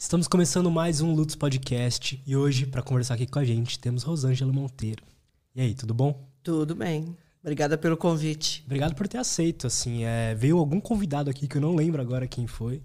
[0.00, 4.02] Estamos começando mais um Lutz Podcast e hoje, para conversar aqui com a gente, temos
[4.02, 5.04] Rosângela Monteiro.
[5.54, 6.26] E aí, tudo bom?
[6.42, 7.14] Tudo bem.
[7.42, 8.62] Obrigada pelo convite.
[8.64, 9.66] Obrigado por ter aceito.
[9.66, 12.82] Assim, é, veio algum convidado aqui que eu não lembro agora quem foi.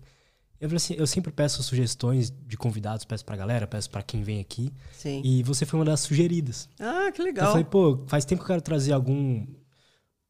[0.60, 4.42] Eu, assim, eu sempre peço sugestões de convidados, peço pra galera, peço para quem vem
[4.42, 4.74] aqui.
[4.92, 5.22] Sim.
[5.24, 6.68] E você foi uma das sugeridas.
[6.78, 7.46] Ah, que legal.
[7.46, 9.48] Eu falei, pô, faz tempo que eu quero trazer algum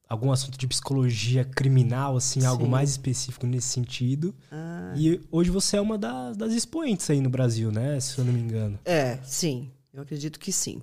[0.08, 2.48] algum assunto de psicologia criminal, assim, Sim.
[2.48, 4.34] algo mais específico nesse sentido.
[4.52, 4.94] Ah.
[4.96, 8.00] E hoje você é uma das, das expoentes aí no Brasil, né?
[8.00, 8.80] Se eu não me engano.
[8.86, 9.72] É, sim.
[9.94, 10.82] Eu acredito que sim.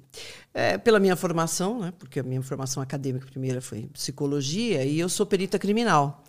[0.54, 1.92] É, pela minha formação, né?
[1.98, 6.24] Porque a minha formação acadêmica primeira foi psicologia e eu sou perita criminal.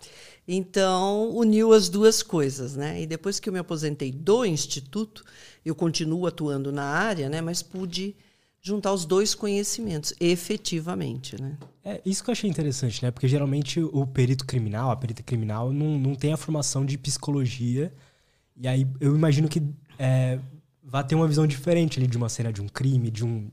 [0.46, 3.00] Então, uniu as duas coisas, né?
[3.00, 5.24] E depois que eu me aposentei do instituto,
[5.64, 7.40] eu continuo atuando na área, né?
[7.40, 8.14] Mas pude
[8.64, 11.58] juntar os dois conhecimentos, efetivamente, né?
[11.84, 13.10] É isso que eu achei interessante, né?
[13.10, 17.92] Porque geralmente o perito criminal, a perita criminal, não, não tem a formação de psicologia.
[18.56, 19.62] E aí eu imagino que
[19.98, 20.38] é,
[20.82, 23.50] vai ter uma visão diferente ali de uma cena de um crime, de um.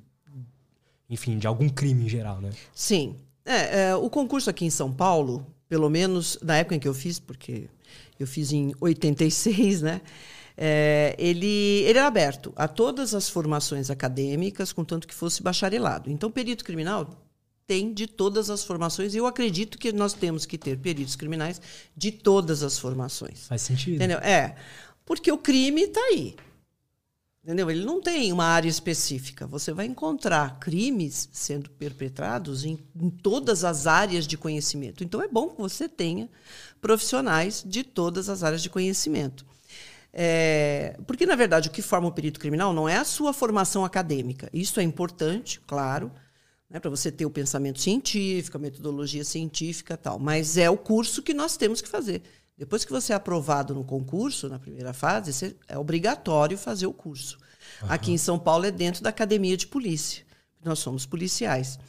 [1.10, 2.52] Enfim, de algum crime em geral, né?
[2.74, 3.18] Sim.
[3.44, 6.94] É, é, o concurso aqui em São Paulo, pelo menos na época em que eu
[6.94, 7.68] fiz, porque
[8.18, 10.00] eu fiz em 86, né?
[10.64, 16.12] É, ele, ele era aberto a todas as formações acadêmicas, contanto que fosse bacharelado.
[16.12, 17.10] Então, perito criminal
[17.66, 21.60] tem de todas as formações, e eu acredito que nós temos que ter peritos criminais
[21.98, 23.48] de todas as formações.
[23.48, 23.96] Faz sentido.
[23.96, 24.20] Entendeu?
[24.20, 24.56] É,
[25.04, 26.36] porque o crime está aí.
[27.44, 27.72] Entendeu?
[27.72, 29.48] Ele não tem uma área específica.
[29.48, 35.04] Você vai encontrar crimes sendo perpetrados em, em, todas as áreas de conhecimento.
[35.04, 36.30] Então é bom que você tenha
[36.80, 39.44] profissionais de todas as áreas de conhecimento.
[40.14, 43.86] É, porque, na verdade, o que forma o perito criminal não é a sua formação
[43.86, 44.50] acadêmica.
[44.52, 46.12] Isso é importante, claro,
[46.70, 50.20] né, para você ter o pensamento científico, a metodologia científica tal.
[50.20, 52.22] Mas é o curso que nós temos que fazer.
[52.58, 57.38] Depois que você é aprovado no concurso, na primeira fase, é obrigatório fazer o curso.
[57.82, 57.88] Uhum.
[57.90, 60.24] Aqui em São Paulo é dentro da academia de polícia.
[60.64, 61.80] Nós somos policiais.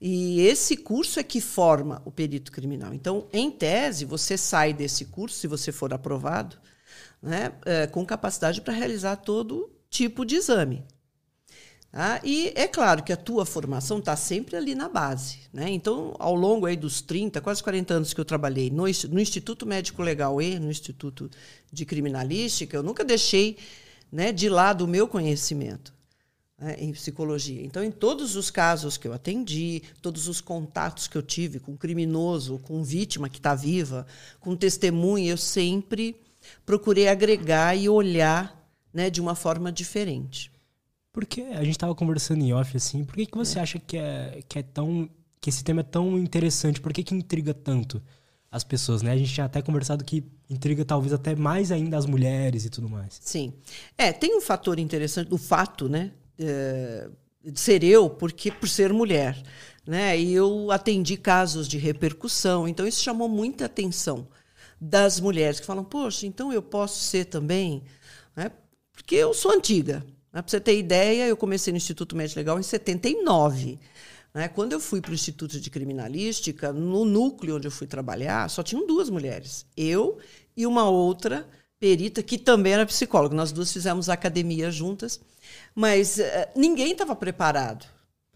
[0.00, 2.94] E esse curso é que forma o perito criminal.
[2.94, 6.56] Então, em tese, você sai desse curso, se você for aprovado,
[7.24, 10.84] né, é, com capacidade para realizar todo tipo de exame.
[11.90, 12.20] Tá?
[12.22, 15.38] E é claro que a tua formação está sempre ali na base.
[15.52, 15.70] Né?
[15.70, 19.64] Então, ao longo aí dos 30, quase 40 anos que eu trabalhei no, no Instituto
[19.64, 21.30] Médico Legal e no Instituto
[21.72, 23.56] de Criminalística, eu nunca deixei
[24.12, 25.94] né, de lado o meu conhecimento.
[26.58, 27.64] Né, em psicologia.
[27.64, 31.76] Então, em todos os casos que eu atendi, todos os contatos que eu tive com
[31.76, 34.06] criminoso, com vítima que está viva,
[34.38, 36.16] com testemunha, eu sempre
[36.64, 40.50] procurei agregar e olhar né, de uma forma diferente.
[41.12, 43.62] Porque a gente estava conversando em off assim, por que, que você é.
[43.62, 45.08] acha que é, que é tão
[45.40, 46.80] que esse tema é tão interessante?
[46.80, 48.02] Por que, que intriga tanto
[48.50, 49.12] as pessoas, né?
[49.12, 52.88] A gente tinha até conversado que intriga talvez até mais ainda as mulheres e tudo
[52.88, 53.18] mais.
[53.20, 53.52] Sim.
[53.98, 56.12] É, tem um fator interessante, o fato, né?
[56.38, 57.08] É,
[57.44, 59.42] de ser eu, porque por ser mulher,
[59.86, 60.18] né?
[60.18, 64.26] E eu atendi casos de repercussão, então isso chamou muita atenção
[64.84, 67.82] das mulheres que falam, poxa, então eu posso ser também,
[68.36, 68.50] né?
[68.92, 70.04] porque eu sou antiga.
[70.32, 70.42] Né?
[70.42, 73.78] Para você ter ideia, eu comecei no Instituto Médico Legal em 79.
[74.34, 74.48] Né?
[74.48, 78.62] Quando eu fui para o Instituto de Criminalística, no núcleo onde eu fui trabalhar, só
[78.62, 79.64] tinham duas mulheres.
[79.76, 80.18] Eu
[80.54, 81.48] e uma outra
[81.80, 83.34] perita que também era psicóloga.
[83.34, 85.18] Nós duas fizemos academia juntas,
[85.74, 86.22] mas uh,
[86.54, 87.86] ninguém estava preparado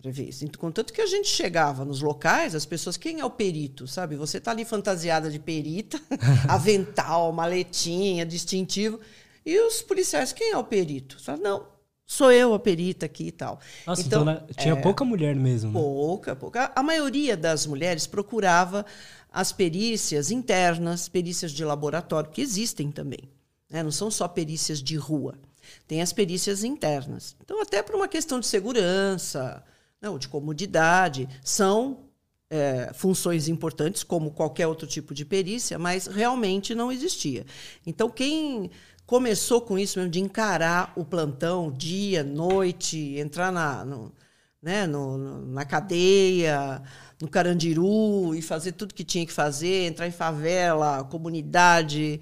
[0.01, 0.45] previsto.
[0.45, 4.15] Então, contanto que a gente chegava nos locais, as pessoas, quem é o perito, sabe?
[4.17, 6.01] Você tá ali fantasiada de perita,
[6.49, 9.01] avental, maletinha, distintivo,
[9.45, 11.21] e os policiais, quem é o perito?
[11.21, 11.67] Fala, não,
[12.07, 13.59] sou eu a perita aqui e tal.
[13.87, 15.73] Nossa, então, então tinha é, pouca mulher mesmo.
[15.73, 15.81] Né?
[15.81, 16.73] Pouca, pouca.
[16.77, 18.87] A maioria das mulheres procurava
[19.33, 23.29] as perícias internas, perícias de laboratório, que existem também.
[23.69, 23.83] Né?
[23.83, 25.35] Não são só perícias de rua.
[25.87, 27.37] Tem as perícias internas.
[27.43, 29.63] Então, até por uma questão de segurança,
[30.01, 32.09] não, de comodidade, são
[32.51, 37.45] é, funções importantes, como qualquer outro tipo de perícia, mas realmente não existia.
[37.87, 38.71] Então, quem
[39.07, 44.13] começou com isso mesmo, de encarar o plantão dia, noite, entrar na, no,
[44.63, 46.83] né, no, na cadeia,
[47.21, 52.21] no Carandiru e fazer tudo que tinha que fazer, entrar em favela, comunidade,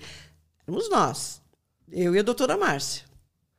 [0.67, 1.43] éramos nós,
[1.91, 3.06] eu e a doutora Márcia.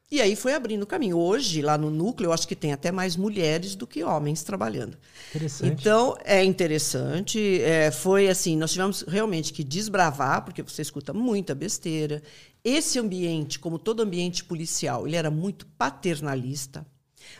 [0.09, 1.17] E aí foi abrindo o caminho.
[1.17, 4.97] Hoje, lá no núcleo, eu acho que tem até mais mulheres do que homens trabalhando.
[5.29, 5.81] Interessante.
[5.81, 7.61] Então, é interessante.
[7.61, 12.23] É, foi assim, nós tivemos realmente que desbravar, porque você escuta muita besteira.
[12.63, 16.85] Esse ambiente, como todo ambiente policial, ele era muito paternalista,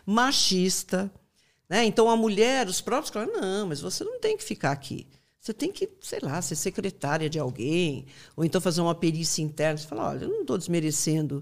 [0.06, 1.10] machista.
[1.70, 1.86] Né?
[1.86, 5.08] Então, a mulher, os próprios falaram, não, mas você não tem que ficar aqui.
[5.40, 9.78] Você tem que, sei lá, ser secretária de alguém, ou então fazer uma perícia interna.
[9.78, 11.42] Você fala, olha, eu não estou desmerecendo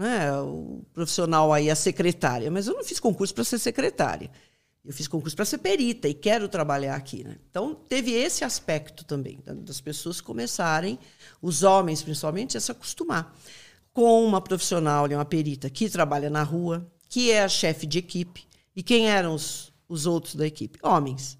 [0.00, 4.30] né, o profissional aí, a secretária, mas eu não fiz concurso para ser secretária.
[4.82, 7.22] Eu fiz concurso para ser perita e quero trabalhar aqui.
[7.22, 7.36] Né?
[7.50, 10.98] Então, teve esse aspecto também, das pessoas começarem,
[11.42, 13.36] os homens principalmente, a se acostumar
[13.92, 18.48] com uma profissional, uma perita, que trabalha na rua, que é a chefe de equipe.
[18.74, 20.78] E quem eram os, os outros da equipe?
[20.82, 21.36] Homens.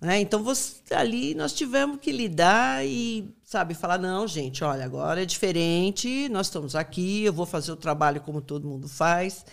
[0.00, 0.20] Né?
[0.20, 5.26] Então, você, ali nós tivemos que lidar e, sabe, falar: não, gente, olha, agora é
[5.26, 9.44] diferente, nós estamos aqui, eu vou fazer o trabalho como todo mundo faz.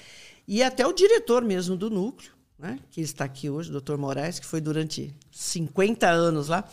[0.47, 4.37] E até o diretor mesmo do núcleo né, que está aqui hoje, o doutor Moraes,
[4.39, 6.63] que foi durante 50 anos lá,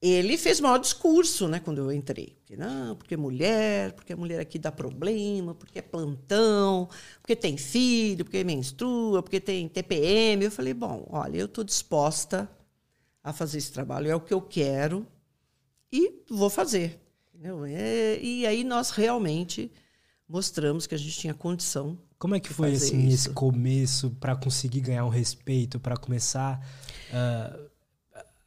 [0.00, 2.34] ele fez maior discurso né, quando eu entrei.
[2.38, 6.88] Porque, não, porque mulher, porque a mulher aqui dá problema, porque é plantão,
[7.20, 10.46] porque tem filho, porque menstrua, porque tem TPM.
[10.46, 12.50] Eu falei, bom, olha, eu estou disposta
[13.22, 15.06] a fazer esse trabalho, é o que eu quero
[15.92, 17.00] e vou fazer.
[17.68, 19.70] É, e aí nós realmente
[20.28, 23.28] mostramos que a gente tinha condição como é que foi assim isso.
[23.28, 26.58] esse começo para conseguir ganhar um respeito, para começar
[27.10, 27.70] uh,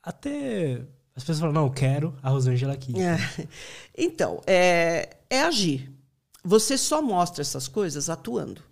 [0.01, 0.81] até
[1.15, 2.93] as pessoas falam não, eu quero a Rosângela aqui.
[2.99, 3.17] É.
[3.95, 5.91] Então é, é agir.
[6.43, 8.63] Você só mostra essas coisas atuando.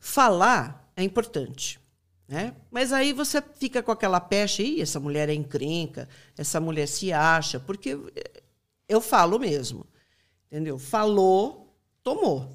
[0.00, 1.80] Falar é importante.
[2.30, 2.54] Né?
[2.70, 7.12] Mas aí você fica com aquela pecha, e essa mulher é encrenca, essa mulher se
[7.12, 7.98] acha, porque
[8.88, 9.84] eu falo mesmo.
[10.46, 10.78] Entendeu?
[10.78, 11.74] Falou,
[12.04, 12.48] tomou.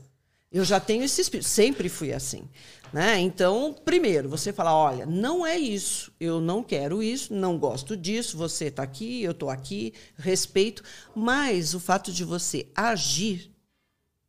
[0.50, 2.48] Eu já tenho esse espírito, sempre fui assim.
[2.94, 3.20] Né?
[3.20, 8.38] Então, primeiro, você fala: olha, não é isso, eu não quero isso, não gosto disso,
[8.38, 10.84] você está aqui, eu estou aqui, respeito.
[11.14, 13.52] Mas o fato de você agir,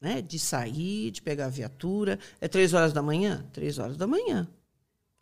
[0.00, 0.20] né?
[0.20, 3.46] de sair, de pegar a viatura, é três horas da manhã?
[3.52, 4.48] Três horas da manhã.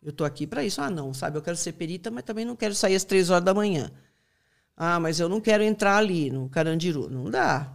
[0.05, 0.79] Eu estou aqui para isso.
[0.79, 3.43] Ah, não, sabe, eu quero ser perita, mas também não quero sair às três horas
[3.43, 3.91] da manhã.
[4.77, 7.09] Ah, mas eu não quero entrar ali no Carandiru.
[7.09, 7.73] Não dá.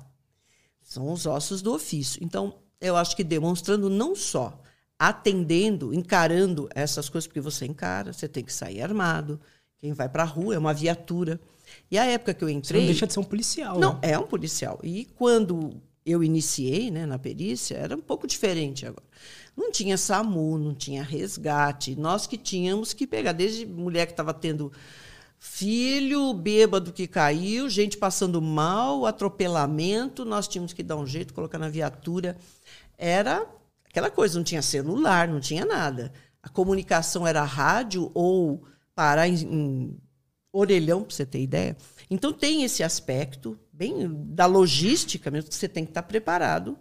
[0.81, 2.23] São os ossos do ofício.
[2.23, 4.63] Então, eu acho que demonstrando não só
[4.97, 9.41] atendendo, encarando essas coisas, porque você encara, você tem que sair armado.
[9.79, 11.41] Quem vai para a rua é uma viatura.
[11.91, 12.81] E a época que eu entrei.
[12.81, 13.77] Você não deixa de ser um policial.
[13.77, 14.01] Não, né?
[14.03, 14.79] é um policial.
[14.85, 19.05] E quando eu iniciei né, na perícia, era um pouco diferente agora.
[19.57, 21.97] Não tinha SAMU, não tinha resgate.
[21.97, 24.73] Nós que tínhamos que pegar, desde mulher que estava tendo
[25.39, 31.59] filho bêbado que caiu, gente passando mal, atropelamento, nós tínhamos que dar um jeito, colocar
[31.59, 32.37] na viatura.
[32.97, 33.47] Era
[33.89, 36.13] aquela coisa, não tinha celular, não tinha nada.
[36.43, 38.65] A comunicação era rádio ou
[38.95, 39.99] parar em, em
[40.53, 41.77] orelhão, para você ter ideia.
[42.11, 46.79] Então tem esse aspecto bem da logística mesmo, que você tem que estar preparado.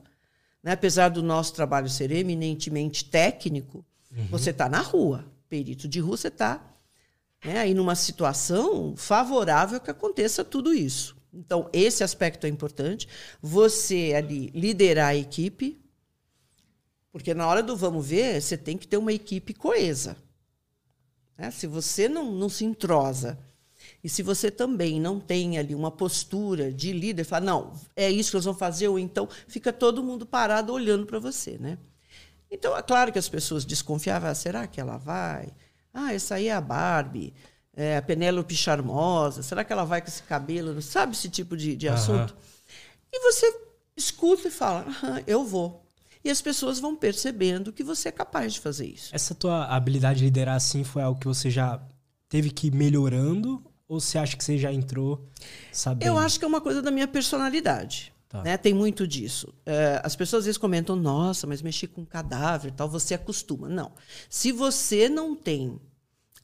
[0.62, 0.74] Né?
[0.74, 4.28] Apesar do nosso trabalho ser eminentemente técnico, uhum.
[4.28, 5.26] você está na rua.
[5.48, 6.62] Perito de rua, você está
[7.44, 11.16] né, aí numa situação favorável que aconteça tudo isso.
[11.34, 13.08] Então, esse aspecto é importante.
[13.42, 15.80] Você ali liderar a equipe,
[17.14, 20.18] porque na hora do vamos ver, você tem que ter uma equipe coesa.
[21.38, 21.50] Né?
[21.50, 23.40] Se você não, não se entrosa
[24.04, 28.32] e se você também não tem ali uma postura de líder, fala, não, é isso
[28.32, 31.58] que nós vamos fazer, ou então fica todo mundo parado olhando para você.
[31.60, 31.78] Né?
[32.50, 35.50] Então, é claro que as pessoas desconfiavam, ah, será que ela vai?
[35.94, 37.34] Ah, essa aí é a Barbie,
[37.76, 39.44] é a Penélope Charmosa.
[39.44, 40.82] Será que ela vai com esse cabelo?
[40.82, 42.32] Sabe esse tipo de, de assunto?
[42.32, 42.38] Uhum.
[43.12, 43.54] E você
[43.98, 44.86] escuta e fala,
[45.28, 45.86] eu vou.
[46.24, 49.14] E as pessoas vão percebendo que você é capaz de fazer isso.
[49.14, 51.82] Essa tua habilidade de liderar assim foi algo que você já
[52.28, 53.64] teve que ir melhorando?
[53.90, 55.28] Ou você acha que você já entrou
[55.74, 56.08] sabendo?
[56.08, 58.14] Eu acho que é uma coisa da minha personalidade.
[58.30, 58.44] Tá.
[58.44, 58.56] Né?
[58.56, 59.52] Tem muito disso.
[59.66, 63.68] É, as pessoas às vezes comentam, nossa, mas mexer com cadáver tal, você acostuma.
[63.68, 63.92] Não.
[64.30, 65.82] Se você não tem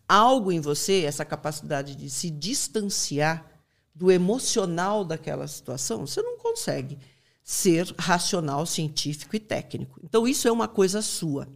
[0.10, 3.46] algo em você, essa capacidade de se distanciar
[3.94, 6.98] do emocional daquela situação, você não consegue
[7.44, 10.00] ser racional, científico e técnico.
[10.04, 11.48] Então, isso é uma coisa sua.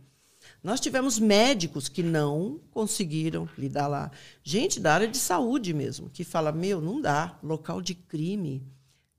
[0.61, 4.11] Nós tivemos médicos que não conseguiram lidar lá.
[4.43, 8.63] Gente da área de saúde mesmo, que fala: meu, não dá, local de crime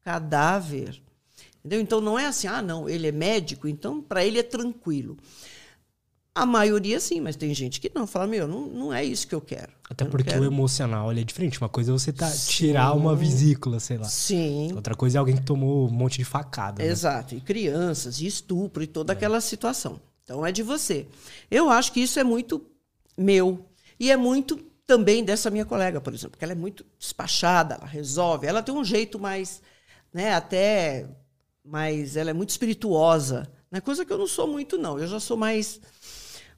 [0.03, 1.03] cadáver.
[1.59, 1.81] Entendeu?
[1.81, 5.17] Então não é assim, ah, não, ele é médico, então para ele é tranquilo.
[6.35, 9.35] A maioria sim, mas tem gente que não, fala, meu, não, não é isso que
[9.35, 9.73] eu quero.
[9.91, 10.43] Até eu porque quero.
[10.43, 11.61] o emocional é diferente.
[11.61, 14.05] Uma coisa é você tá, tirar uma vesícula, sei lá.
[14.05, 14.73] Sim.
[14.75, 16.83] Outra coisa é alguém que tomou um monte de facada.
[16.83, 16.89] Né?
[16.89, 17.35] Exato.
[17.35, 19.17] E crianças, e estupro, e toda é.
[19.17, 20.01] aquela situação.
[20.31, 21.09] Então é de você.
[21.51, 22.65] Eu acho que isso é muito
[23.19, 23.67] meu.
[23.99, 24.57] E é muito
[24.87, 28.73] também dessa minha colega, por exemplo, que ela é muito despachada, ela resolve, ela tem
[28.73, 29.61] um jeito mais
[30.13, 30.35] né?
[30.35, 31.09] Até,
[31.65, 33.81] mas ela é muito espirituosa, né?
[33.81, 35.01] Coisa que eu não sou muito não.
[35.01, 35.81] Eu já sou mais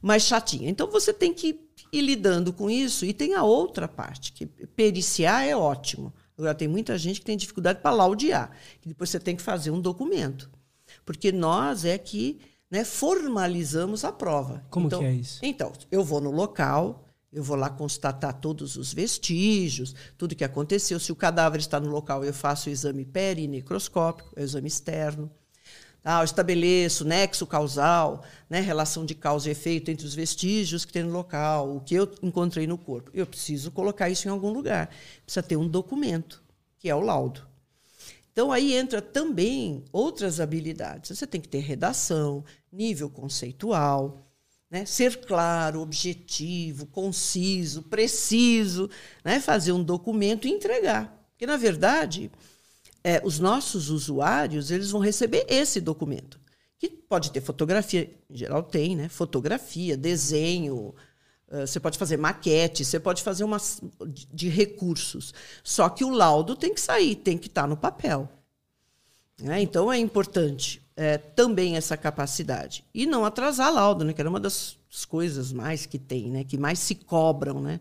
[0.02, 0.68] mais chatinha.
[0.68, 1.58] Então você tem que
[1.90, 6.12] ir lidando com isso e tem a outra parte que periciar é ótimo.
[6.36, 8.50] Agora tem muita gente que tem dificuldade para laudiar,
[8.82, 10.50] que depois você tem que fazer um documento,
[11.06, 12.40] porque nós é que
[12.72, 14.64] né, formalizamos a prova.
[14.70, 15.38] Como então, que é isso?
[15.42, 20.98] Então, eu vou no local, eu vou lá constatar todos os vestígios, tudo que aconteceu.
[20.98, 25.30] Se o cadáver está no local, eu faço o exame perinecroscópico, é o exame externo.
[26.02, 30.94] Ah, eu estabeleço nexo causal, né, relação de causa e efeito entre os vestígios que
[30.94, 33.10] tem no local, o que eu encontrei no corpo.
[33.12, 34.88] Eu preciso colocar isso em algum lugar.
[35.26, 36.42] Precisa ter um documento,
[36.78, 37.51] que é o laudo.
[38.32, 41.16] Então aí entra também outras habilidades.
[41.16, 44.26] Você tem que ter redação, nível conceitual,
[44.70, 44.86] né?
[44.86, 48.88] ser claro, objetivo, conciso, preciso,
[49.22, 49.38] né?
[49.38, 51.14] fazer um documento e entregar.
[51.32, 52.30] Porque, na verdade,
[53.04, 56.40] é, os nossos usuários eles vão receber esse documento,
[56.78, 59.10] que pode ter fotografia, em geral tem, né?
[59.10, 60.94] fotografia, desenho,
[61.60, 63.58] você pode fazer maquete, você pode fazer uma
[64.32, 65.34] de, recursos.
[65.62, 68.26] Só que o laudo tem que sair, tem que estar no papel.
[69.38, 69.60] Né?
[69.60, 72.84] Então é importante é, também essa capacidade.
[72.94, 74.14] E não atrasar laudo, né?
[74.14, 76.42] que era uma das coisas mais que tem, né?
[76.42, 77.60] que mais se cobram.
[77.60, 77.80] Né?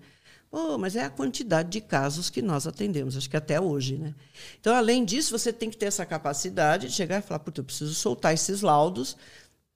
[0.51, 3.97] Oh, mas é a quantidade de casos que nós atendemos, acho que até hoje.
[3.97, 4.13] Né?
[4.59, 7.93] Então, além disso, você tem que ter essa capacidade de chegar e falar, eu preciso
[7.93, 9.15] soltar esses laudos.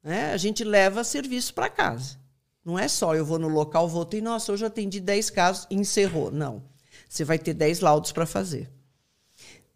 [0.03, 0.33] Né?
[0.33, 2.24] A gente leva serviço para casa.
[2.65, 6.31] Não é só eu vou no local, voltei, nossa, hoje atendi 10 casos e encerrou.
[6.31, 6.63] Não.
[7.07, 8.69] Você vai ter 10 laudos para fazer.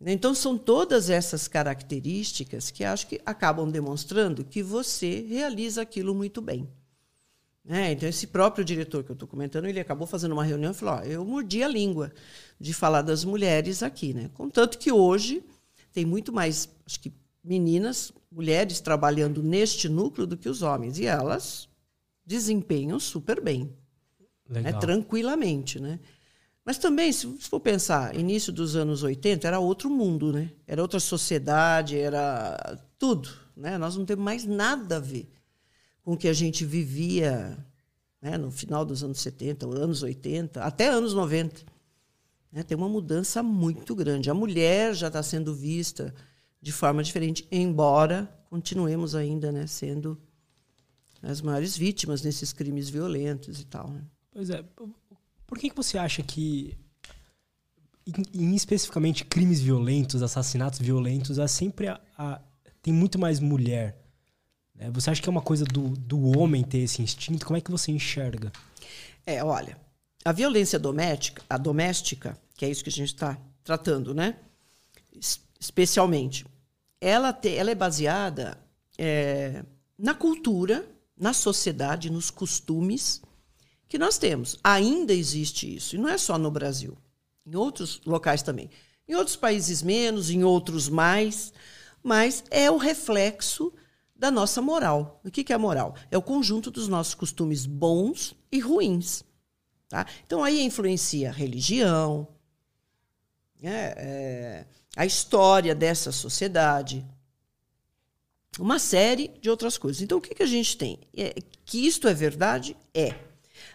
[0.04, 6.42] Então, são todas essas características que acho que acabam demonstrando que você realiza aquilo muito
[6.42, 6.68] bem.
[7.68, 10.76] É, então, esse próprio diretor que eu estou comentando, ele acabou fazendo uma reunião e
[10.76, 12.12] falou: ó, eu mordi a língua
[12.60, 14.14] de falar das mulheres aqui.
[14.14, 14.32] Né?
[14.34, 15.44] Contanto que hoje
[15.94, 20.98] tem muito mais, acho que, meninas, mulheres trabalhando neste núcleo do que os homens.
[20.98, 21.69] E elas
[22.30, 23.76] desempenham super bem.
[24.48, 24.72] Né?
[24.74, 25.80] Tranquilamente.
[25.80, 26.00] Né?
[26.64, 30.52] Mas também, se for pensar, início dos anos 80 era outro mundo, né?
[30.68, 33.80] Era outra sociedade, era tudo, né?
[33.80, 35.28] Nós não temos mais nada a ver
[36.04, 37.58] com o que a gente vivia
[38.22, 41.64] né, no final dos anos 70, anos 80, até anos 90.
[42.52, 42.62] Né?
[42.62, 44.30] Tem uma mudança muito grande.
[44.30, 46.14] A mulher já está sendo vista
[46.62, 50.20] de forma diferente, embora continuemos ainda né, sendo
[51.22, 53.90] as maiores vítimas nesses crimes violentos e tal.
[53.90, 54.02] Né?
[54.32, 54.64] Pois é.
[55.46, 56.78] Por que, que você acha que,
[58.06, 62.42] em, em especificamente crimes violentos, assassinatos violentos, há sempre a, a,
[62.82, 64.00] tem muito mais mulher?
[64.76, 64.90] Né?
[64.92, 67.46] Você acha que é uma coisa do, do homem ter esse instinto?
[67.46, 68.52] Como é que você enxerga?
[69.26, 69.78] É, olha,
[70.24, 74.38] a violência doméstica, a doméstica, que é isso que a gente está tratando, né?
[75.60, 76.46] Especialmente,
[77.02, 78.58] ela, te, ela é baseada
[78.98, 79.64] é,
[79.98, 80.88] na cultura,
[81.20, 83.22] na sociedade, nos costumes
[83.90, 84.58] que nós temos.
[84.64, 85.96] Ainda existe isso.
[85.96, 86.98] E não é só no Brasil.
[87.46, 88.70] Em outros locais também.
[89.08, 91.52] Em outros países menos, em outros mais.
[92.02, 93.74] Mas é o reflexo
[94.16, 95.20] da nossa moral.
[95.26, 95.96] O que é a moral?
[96.10, 99.24] É o conjunto dos nossos costumes bons e ruins.
[99.90, 100.06] Tá?
[100.26, 102.28] Então aí influencia a religião,
[103.60, 103.94] né?
[103.98, 107.04] é, a história dessa sociedade,
[108.58, 110.02] uma série de outras coisas.
[110.02, 111.00] Então o que, que a gente tem?
[111.16, 112.76] É, que isto é verdade?
[112.94, 113.14] É.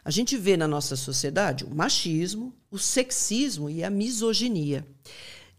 [0.05, 4.87] A gente vê na nossa sociedade o machismo, o sexismo e a misoginia.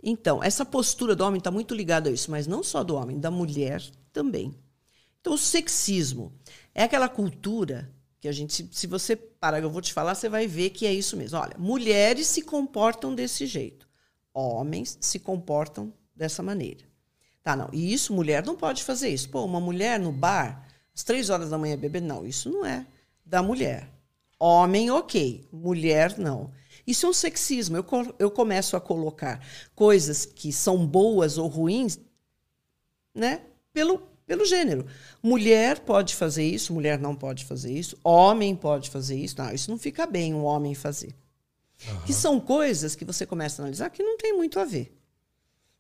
[0.01, 3.19] Então, essa postura do homem está muito ligada a isso, mas não só do homem,
[3.19, 3.81] da mulher
[4.13, 4.53] também.
[5.19, 6.31] Então, o sexismo
[6.75, 10.45] é aquela cultura que a gente, se, você parar, eu vou te falar, você vai
[10.45, 11.39] ver que é isso mesmo.
[11.39, 13.87] Olha, mulheres se comportam desse jeito,
[14.33, 16.85] homens se comportam dessa maneira.
[17.45, 17.69] Tá, não.
[17.71, 19.29] E isso, mulher não pode fazer isso.
[19.29, 22.87] Pô, uma mulher no bar, às três horas da manhã bebendo, não, isso não é
[23.23, 23.87] da mulher.
[24.39, 25.47] Homem, ok.
[25.53, 26.49] Mulher, não.
[26.87, 27.77] Isso é um sexismo.
[27.77, 27.85] Eu,
[28.17, 31.99] eu começo a colocar coisas que são boas ou ruins
[33.13, 34.87] né, pelo, pelo gênero.
[35.21, 39.35] Mulher pode fazer isso, mulher não pode fazer isso, homem pode fazer isso.
[39.37, 41.13] Não, isso não fica bem um homem fazer.
[41.87, 42.01] Uhum.
[42.07, 44.91] Que são coisas que você começa a analisar que não tem muito a ver.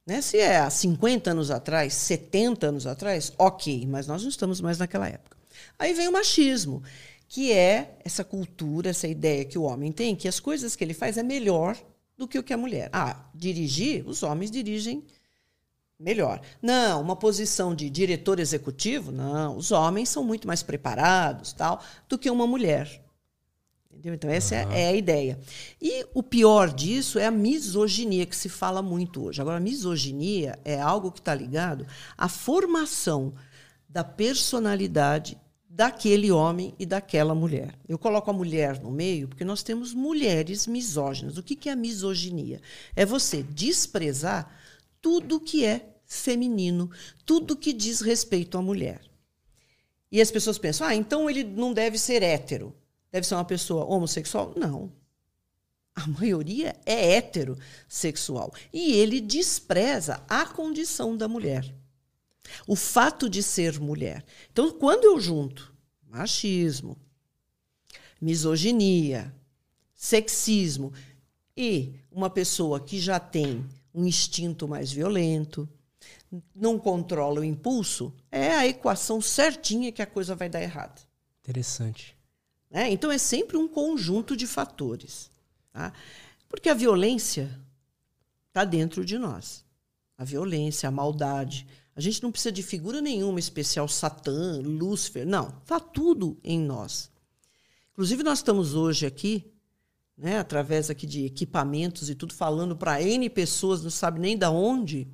[0.05, 0.21] Né?
[0.21, 4.77] Se é há 50 anos atrás, 70 anos atrás, ok, mas nós não estamos mais
[4.77, 5.35] naquela época.
[5.79, 6.83] Aí vem o machismo
[7.27, 10.93] que é essa cultura, essa ideia que o homem tem, que as coisas que ele
[10.93, 11.75] faz é melhor
[12.17, 12.89] do que o que a mulher.
[12.93, 15.03] Ah, dirigir, os homens dirigem
[15.99, 16.41] melhor.
[16.61, 22.17] Não, uma posição de diretor executivo, não, os homens são muito mais preparados, tal, do
[22.17, 23.04] que uma mulher.
[24.05, 24.13] Entendeu?
[24.13, 24.71] Então essa uhum.
[24.71, 25.39] é a ideia.
[25.81, 29.41] E o pior disso é a misoginia que se fala muito hoje.
[29.41, 33.33] Agora a misoginia é algo que está ligado à formação
[33.89, 37.73] da personalidade daquele homem e daquela mulher.
[37.89, 41.37] Eu coloco a mulher no meio porque nós temos mulheres misóginas.
[41.37, 42.61] O que é a misoginia?
[42.95, 44.55] É você desprezar
[45.01, 46.91] tudo que é feminino,
[47.25, 49.01] tudo que diz respeito à mulher.
[50.11, 52.71] E as pessoas pensam, ah, então ele não deve ser hétero.
[53.15, 54.53] Deve ser uma pessoa homossexual?
[54.57, 54.91] Não.
[55.95, 58.53] A maioria é heterossexual.
[58.73, 61.73] E ele despreza a condição da mulher.
[62.67, 64.25] O fato de ser mulher.
[64.51, 65.73] Então, quando eu junto
[66.09, 66.97] machismo,
[68.19, 69.33] misoginia,
[69.93, 70.91] sexismo
[71.55, 75.69] e uma pessoa que já tem um instinto mais violento,
[76.53, 81.01] não controla o impulso, é a equação certinha que a coisa vai dar errado.
[81.41, 82.14] Interessante.
[82.75, 85.31] É, então é sempre um conjunto de fatores.
[85.71, 85.93] Tá?
[86.49, 87.57] Porque a violência
[88.49, 89.63] está dentro de nós.
[90.17, 91.65] A violência, a maldade.
[91.95, 95.25] A gente não precisa de figura nenhuma especial, Satã, Lúcifer.
[95.25, 97.09] Não, está tudo em nós.
[97.93, 99.49] Inclusive, nós estamos hoje aqui,
[100.17, 104.51] né, através aqui de equipamentos e tudo, falando para N pessoas, não sabe nem da
[104.51, 105.07] onde,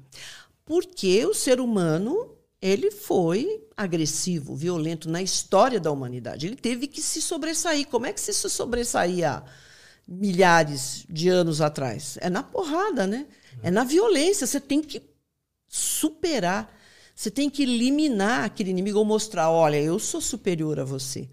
[0.65, 6.45] porque o ser humano ele foi agressivo, violento na história da humanidade.
[6.45, 7.87] Ele teve que se sobressair.
[7.87, 9.43] Como é que se sobressaía
[10.07, 12.17] milhares de anos atrás?
[12.21, 13.25] É na porrada, né?
[13.63, 14.45] É na violência.
[14.45, 15.01] Você tem que
[15.67, 16.71] superar.
[17.15, 21.27] Você tem que eliminar aquele inimigo ou mostrar, olha, eu sou superior a você.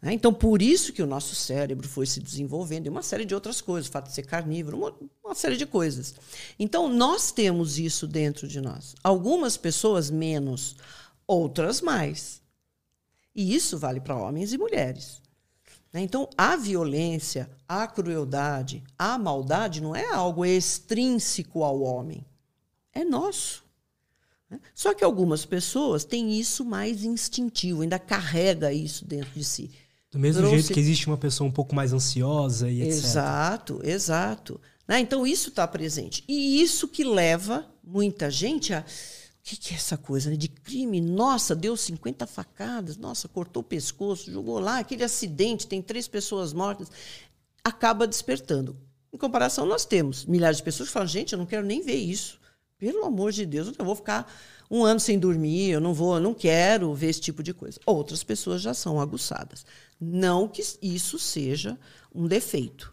[0.00, 0.12] Né?
[0.12, 3.60] Então, por isso que o nosso cérebro foi se desenvolvendo e uma série de outras
[3.60, 6.14] coisas, o fato de ser carnívoro, uma, uma série de coisas.
[6.58, 8.94] Então, nós temos isso dentro de nós.
[9.02, 10.76] Algumas pessoas menos,
[11.26, 12.40] outras mais.
[13.34, 15.20] E isso vale para homens e mulheres.
[15.92, 16.00] Né?
[16.00, 22.24] Então, a violência, a crueldade, a maldade não é algo extrínseco ao homem.
[22.92, 23.64] É nosso.
[24.48, 24.60] Né?
[24.74, 29.70] Só que algumas pessoas têm isso mais instintivo, ainda carrega isso dentro de si.
[30.10, 30.56] Do mesmo trouxe...
[30.56, 32.92] jeito que existe uma pessoa um pouco mais ansiosa e etc.
[32.92, 34.60] Exato, exato.
[34.86, 35.00] Né?
[35.00, 36.24] Então isso está presente.
[36.26, 38.80] E isso que leva muita gente a.
[38.80, 38.84] O
[39.50, 40.36] que, que é essa coisa né?
[40.36, 41.00] de crime?
[41.00, 46.52] Nossa, deu 50 facadas, nossa, cortou o pescoço, jogou lá, aquele acidente, tem três pessoas
[46.52, 46.90] mortas.
[47.64, 48.76] Acaba despertando.
[49.10, 51.96] Em comparação, nós temos milhares de pessoas que falam: gente, eu não quero nem ver
[51.96, 52.38] isso.
[52.78, 54.30] Pelo amor de Deus, eu vou ficar
[54.70, 57.80] um ano sem dormir, eu não vou, eu não quero ver esse tipo de coisa.
[57.86, 59.64] Outras pessoas já são aguçadas.
[60.00, 61.78] Não que isso seja
[62.14, 62.92] um defeito.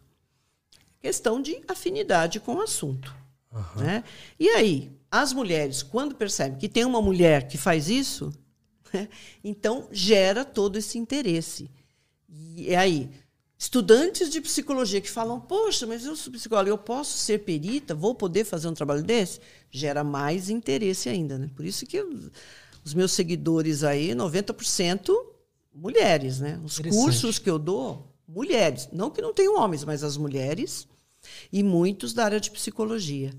[0.99, 3.15] Questão de afinidade com o assunto.
[3.51, 3.83] Uhum.
[3.83, 4.03] Né?
[4.39, 8.33] E aí, as mulheres, quando percebem que tem uma mulher que faz isso,
[8.91, 9.07] né,
[9.43, 11.69] então gera todo esse interesse.
[12.27, 13.09] E aí,
[13.57, 18.13] estudantes de psicologia que falam: Poxa, mas eu sou psicóloga, eu posso ser perita, vou
[18.15, 19.39] poder fazer um trabalho desse?
[19.69, 21.37] Gera mais interesse ainda.
[21.37, 21.49] Né?
[21.55, 22.03] Por isso que
[22.83, 25.34] os meus seguidores aí, 90%
[25.75, 26.59] mulheres, né?
[26.63, 28.87] Os cursos que eu dou, mulheres.
[28.91, 30.87] Não que não tenham homens, mas as mulheres
[31.51, 33.33] e muitos da área de psicologia.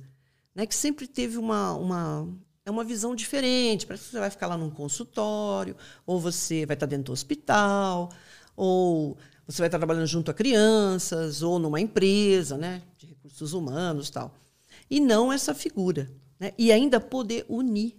[0.55, 0.67] Né?
[0.67, 2.29] Que sempre teve uma, uma,
[2.65, 3.87] é uma visão diferente.
[3.87, 8.11] Parece que você vai ficar lá num consultório, ou você vai estar dentro do hospital,
[8.55, 12.83] ou você vai estar trabalhando junto a crianças, ou numa empresa né?
[12.99, 14.35] de recursos humanos tal.
[14.91, 16.11] E não essa figura.
[16.39, 16.53] Né?
[16.59, 17.97] E ainda poder unir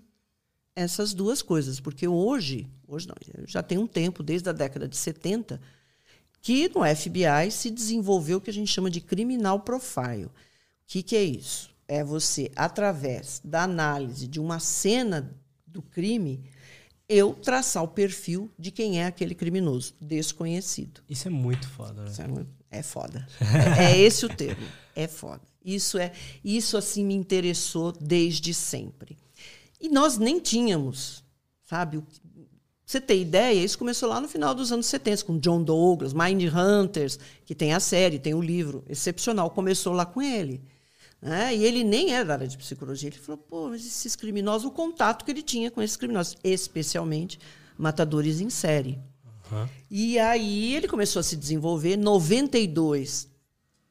[0.75, 4.95] essas duas coisas, porque hoje, hoje não, já tem um tempo, desde a década de
[4.95, 5.59] 70,
[6.41, 10.25] que no FBI se desenvolveu o que a gente chama de criminal profile.
[10.25, 10.31] O
[10.85, 11.69] que, que é isso?
[11.87, 16.43] É você, através da análise de uma cena do crime,
[17.09, 21.01] eu traçar o perfil de quem é aquele criminoso desconhecido.
[21.09, 22.11] Isso é muito foda, né?
[22.17, 23.27] É, muito, é, foda.
[23.79, 24.65] é, é esse o termo.
[24.95, 25.41] É foda.
[25.63, 26.11] Isso é,
[26.43, 29.17] isso assim me interessou desde sempre.
[29.79, 31.23] E nós nem tínhamos,
[31.65, 32.01] sabe?
[32.87, 36.41] Você ter ideia, isso começou lá no final dos anos 70, com John Douglas, Mind
[36.43, 40.61] Hunters, que tem a série, tem o livro, excepcional, começou lá com ele.
[41.21, 41.53] Né?
[41.53, 43.09] E ele nem era da área de psicologia.
[43.09, 47.37] Ele falou, pô, mas esses criminosos, o contato que ele tinha com esses criminosos, especialmente
[47.77, 48.97] matadores em série.
[49.51, 49.67] Uhum.
[49.91, 51.97] E aí ele começou a se desenvolver.
[51.97, 53.27] 92,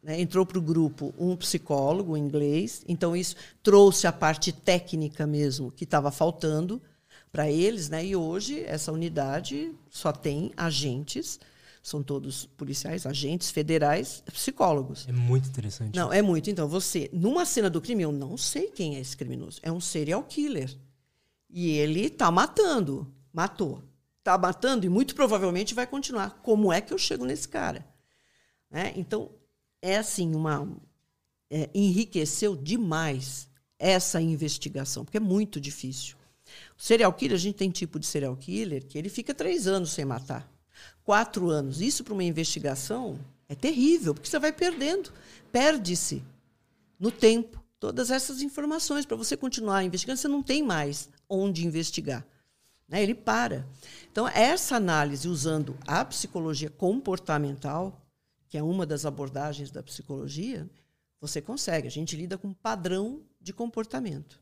[0.03, 5.71] né, entrou para o grupo um psicólogo inglês, então isso trouxe a parte técnica mesmo
[5.71, 6.81] que estava faltando
[7.37, 8.03] para eles, né?
[8.03, 11.39] E hoje essa unidade só tem agentes,
[11.83, 15.07] são todos policiais, agentes federais, psicólogos.
[15.07, 15.95] É muito interessante.
[15.95, 16.49] Não, é muito.
[16.49, 19.61] Então você, numa cena do crime, eu não sei quem é esse criminoso.
[19.63, 20.75] É um serial killer
[21.51, 23.83] e ele está matando, matou,
[24.19, 26.41] está matando e muito provavelmente vai continuar.
[26.43, 27.87] Como é que eu chego nesse cara?
[28.71, 28.95] Né?
[28.97, 29.31] Então
[29.83, 30.67] é assim uma
[31.51, 33.47] é, enriqueceu demais
[33.79, 36.16] essa investigação, porque é muito difícil.
[36.77, 39.91] O serial killer, a gente tem tipo de serial killer que ele fica três anos
[39.91, 40.51] sem matar.
[41.05, 41.81] Quatro anos.
[41.81, 45.13] Isso para uma investigação é terrível, porque você vai perdendo.
[45.51, 46.23] Perde-se
[46.99, 49.07] no tempo todas essas informações.
[49.07, 52.27] Para você continuar investigando, você não tem mais onde investigar.
[52.89, 53.03] Né?
[53.03, 53.67] Ele para.
[54.11, 58.01] Então, essa análise usando a psicologia comportamental,
[58.49, 60.69] que é uma das abordagens da psicologia,
[61.21, 61.89] você consegue.
[61.89, 64.41] A gente lida com padrão de comportamento.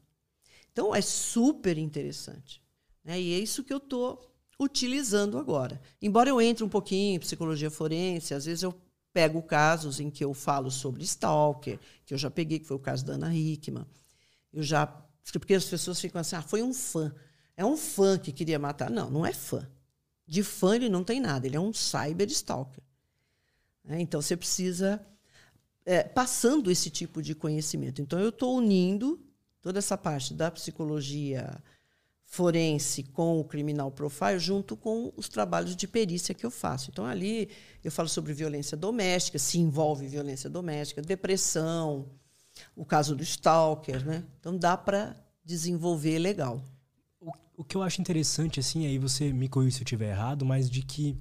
[0.75, 2.61] Então, é super interessante.
[3.05, 3.21] Né?
[3.21, 5.81] E é isso que eu estou utilizando agora.
[6.03, 8.75] Embora eu entre um pouquinho em psicologia forense, às vezes eu
[9.13, 12.81] pego casos em que eu falo sobre stalker, que eu já peguei, que foi o
[12.81, 13.87] caso da Ana Hickman.
[14.53, 14.87] Eu já.
[15.33, 17.15] Porque as pessoas ficam assim, ah, foi um fã.
[17.57, 18.91] É um fã que queria matar.
[18.91, 19.71] Não, não é fã.
[20.27, 22.83] De fã ele não tem nada, ele é um cyber stalker.
[23.87, 25.01] É, então você precisa.
[25.87, 28.03] É, passando esse tipo de conhecimento.
[28.03, 29.23] Então eu estou unindo
[29.65, 31.59] toda essa parte da psicologia
[32.27, 36.91] forense com o criminal profile junto com os trabalhos de perícia que eu faço.
[36.91, 37.49] Então ali
[37.83, 42.11] eu falo sobre violência doméstica, se envolve violência doméstica, depressão,
[42.77, 44.23] o caso do stalker, né?
[44.39, 46.63] Então dá para desenvolver legal.
[47.19, 50.45] O, o que eu acho interessante assim, aí você me corrija se eu estiver errado,
[50.45, 51.17] mas de que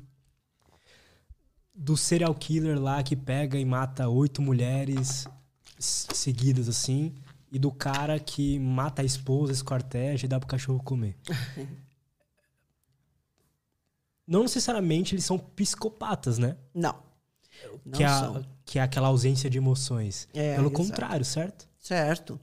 [1.73, 5.25] do serial killer lá que pega e mata oito mulheres
[5.79, 7.13] seguidas assim,
[7.54, 11.16] e do cara que mata a esposa, esquarteja e dá pro cachorro comer.
[14.26, 16.58] não necessariamente eles são psicopatas, né?
[16.74, 16.96] Não.
[17.94, 20.28] Que, não é, a, que é aquela ausência de emoções.
[20.34, 20.84] É, Pelo exato.
[20.84, 21.70] contrário, certo?
[21.78, 22.39] Certo.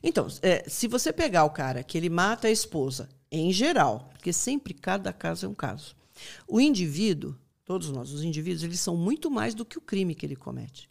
[0.00, 4.32] Então, é, se você pegar o cara que ele mata a esposa, em geral, porque
[4.32, 5.96] sempre cada caso é um caso,
[6.46, 10.24] o indivíduo, todos nós, os indivíduos, eles são muito mais do que o crime que
[10.24, 10.88] ele comete.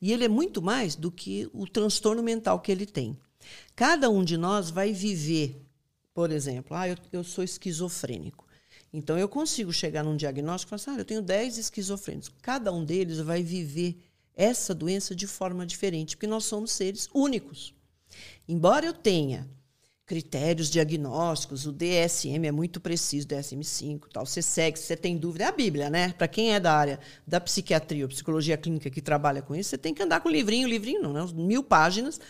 [0.00, 3.16] E ele é muito mais do que o transtorno mental que ele tem.
[3.74, 5.60] Cada um de nós vai viver,
[6.12, 8.46] por exemplo, ah, eu, eu sou esquizofrênico.
[8.92, 12.30] Então eu consigo chegar num diagnóstico e falar assim, ah, eu tenho 10 esquizofrênicos.
[12.40, 13.98] Cada um deles vai viver
[14.36, 17.74] essa doença de forma diferente, porque nós somos seres únicos.
[18.48, 19.48] Embora eu tenha
[20.06, 24.26] critérios diagnósticos, o DSM é muito preciso, DSM-5, tal.
[24.26, 26.12] Você segue, se você tem dúvida, é a Bíblia, né?
[26.12, 29.78] Para quem é da área da psiquiatria ou psicologia clínica que trabalha com isso, você
[29.78, 31.26] tem que andar com livrinho, livrinho não, né?
[31.34, 32.20] Mil páginas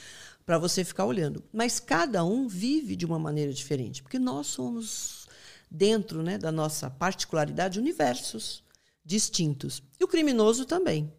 [0.46, 1.42] para você ficar olhando.
[1.52, 5.26] Mas cada um vive de uma maneira diferente, porque nós somos
[5.70, 8.62] dentro, né, da nossa particularidade universos
[9.04, 9.82] distintos.
[9.98, 11.12] E o criminoso também.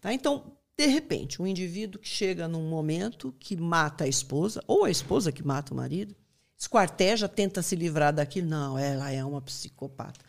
[0.00, 0.12] Tá?
[0.12, 4.90] Então, de repente, um indivíduo que chega num momento que mata a esposa, ou a
[4.90, 6.14] esposa que mata o marido,
[6.58, 8.48] esquarteja, tenta se livrar daquilo.
[8.48, 10.20] Não, ela é uma psicopata.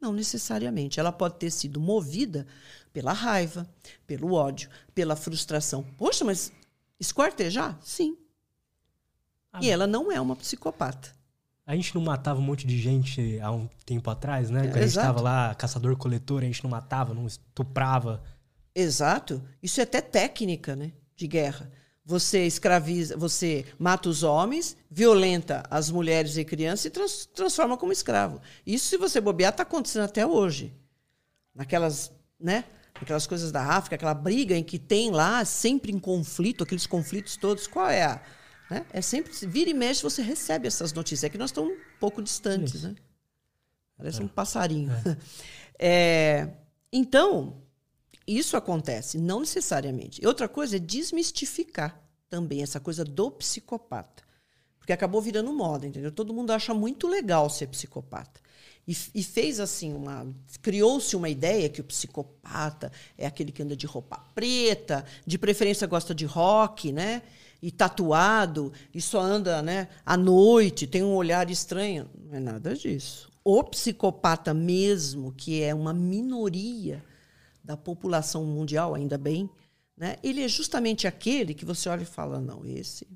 [0.00, 1.00] Não necessariamente.
[1.00, 2.46] Ela pode ter sido movida
[2.92, 3.68] pela raiva,
[4.06, 5.84] pelo ódio, pela frustração.
[5.96, 6.52] Poxa, mas
[7.00, 7.76] esquartejar?
[7.82, 8.16] Sim.
[9.52, 11.10] Ah, e ela não é uma psicopata.
[11.66, 14.60] A gente não matava um monte de gente há um tempo atrás, né?
[14.60, 18.22] É, Quando a gente estava lá, caçador-coletor, a gente não matava, não estuprava.
[18.80, 19.42] Exato.
[19.60, 21.70] Isso é até técnica né, de guerra.
[22.04, 27.92] Você escraviza, você mata os homens, violenta as mulheres e crianças e trans, transforma como
[27.92, 28.40] escravo.
[28.64, 30.72] Isso, se você bobear, está acontecendo até hoje.
[31.54, 32.64] Naquelas, né?
[32.94, 37.36] Aquelas coisas da África, aquela briga em que tem lá, sempre em conflito, aqueles conflitos
[37.36, 37.66] todos.
[37.66, 38.22] Qual é a.
[38.70, 38.86] Né?
[38.92, 39.32] É sempre.
[39.46, 41.24] Vira e mexe, você recebe essas notícias.
[41.24, 42.88] É que nós estamos um pouco distantes, Isso.
[42.88, 42.94] né?
[43.96, 44.24] Parece é.
[44.24, 44.92] um passarinho.
[44.92, 45.16] É.
[45.80, 46.48] É,
[46.92, 47.62] então,
[48.36, 50.26] isso acontece, não necessariamente.
[50.26, 54.22] Outra coisa é desmistificar também essa coisa do psicopata.
[54.78, 56.12] Porque acabou virando moda, entendeu?
[56.12, 58.40] Todo mundo acha muito legal ser psicopata.
[58.86, 60.26] E, e fez assim uma.
[60.62, 65.86] Criou-se uma ideia que o psicopata é aquele que anda de roupa preta, de preferência
[65.86, 67.22] gosta de rock, né?
[67.60, 72.08] E tatuado, e só anda né, à noite, tem um olhar estranho.
[72.14, 73.30] Não é nada disso.
[73.42, 77.02] O psicopata mesmo, que é uma minoria
[77.68, 79.50] da população mundial, ainda bem,
[79.94, 80.16] né?
[80.22, 83.06] ele é justamente aquele que você olha e fala: não, esse,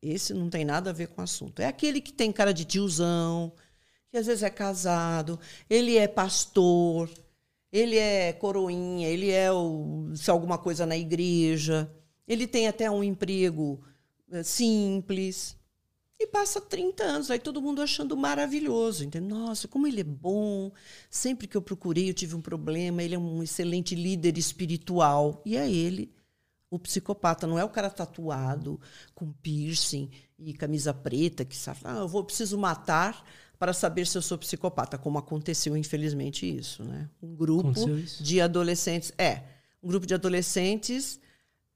[0.00, 1.58] esse não tem nada a ver com o assunto.
[1.58, 3.52] É aquele que tem cara de tiozão,
[4.08, 7.10] que às vezes é casado, ele é pastor,
[7.72, 11.92] ele é coroinha, ele é o, se alguma coisa na igreja,
[12.28, 13.84] ele tem até um emprego
[14.30, 15.56] eh, simples.
[16.20, 19.04] E passa 30 anos, aí todo mundo achando maravilhoso.
[19.04, 19.26] Entende?
[19.26, 20.72] Nossa, como ele é bom.
[21.08, 23.02] Sempre que eu procurei, eu tive um problema.
[23.02, 25.40] Ele é um excelente líder espiritual.
[25.46, 26.12] E é ele,
[26.68, 27.46] o psicopata.
[27.46, 28.80] Não é o cara tatuado,
[29.14, 33.24] com piercing e camisa preta, que sabe, ah, eu vou, preciso matar
[33.56, 34.98] para saber se eu sou psicopata.
[34.98, 36.82] Como aconteceu, infelizmente, isso.
[36.82, 37.08] Né?
[37.22, 37.74] Um grupo
[38.20, 39.12] de adolescentes.
[39.16, 39.44] É,
[39.80, 41.20] um grupo de adolescentes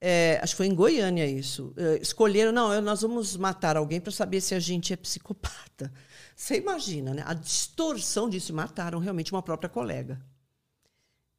[0.05, 1.73] é, acho que foi em Goiânia isso.
[1.77, 5.93] É, escolheram, não, nós vamos matar alguém para saber se a gente é psicopata.
[6.35, 7.23] Você imagina, né?
[7.25, 8.53] A distorção disso.
[8.53, 10.21] Mataram realmente uma própria colega.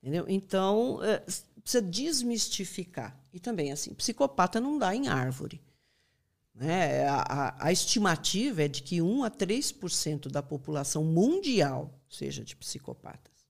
[0.02, 0.24] Entendeu?
[0.30, 1.22] Então, é,
[1.62, 3.20] precisa desmistificar.
[3.34, 5.62] E também, assim, psicopata não dá em árvore.
[6.56, 7.06] Né?
[7.06, 12.56] A, a, a estimativa é de que 1 a 3% da população mundial seja de
[12.56, 13.46] psicopatas.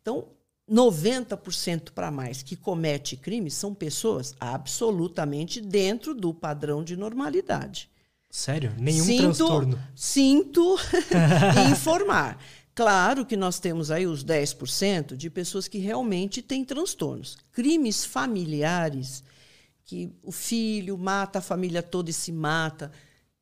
[0.00, 0.30] Então,
[0.70, 7.88] 90% para mais que comete crimes são pessoas absolutamente dentro do padrão de normalidade.
[8.28, 8.74] Sério?
[8.76, 9.78] Nenhum sinto, transtorno?
[9.94, 10.76] Sinto
[11.70, 12.38] informar.
[12.74, 17.38] Claro que nós temos aí os 10% de pessoas que realmente têm transtornos.
[17.52, 19.24] Crimes familiares,
[19.84, 22.92] que o filho mata a família toda e se mata.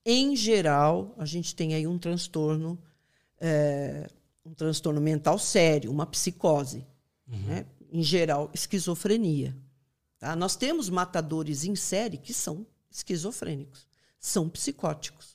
[0.07, 2.79] Em geral, a gente tem aí um transtorno,
[3.41, 4.09] é,
[4.45, 6.87] um transtorno mental sério, uma psicose.
[7.27, 7.39] Uhum.
[7.39, 7.67] Né?
[7.93, 9.57] Em geral, esquizofrenia.
[10.19, 10.35] Tá?
[10.35, 13.87] Nós temos matadores em série que são esquizofrênicos,
[14.19, 15.35] são psicóticos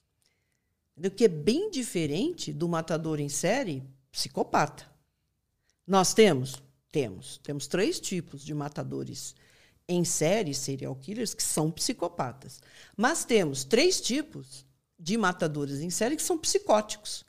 [1.10, 4.90] que é bem diferente do matador em série psicopata.
[5.88, 6.62] Nós temos?
[6.92, 7.40] Temos.
[7.44, 9.36] Temos três tipos de matadores
[9.88, 12.60] em série, serial killers, que são psicopatas.
[12.98, 14.66] Mas temos três tipos
[15.00, 17.24] de matadores em série que são psicóticos.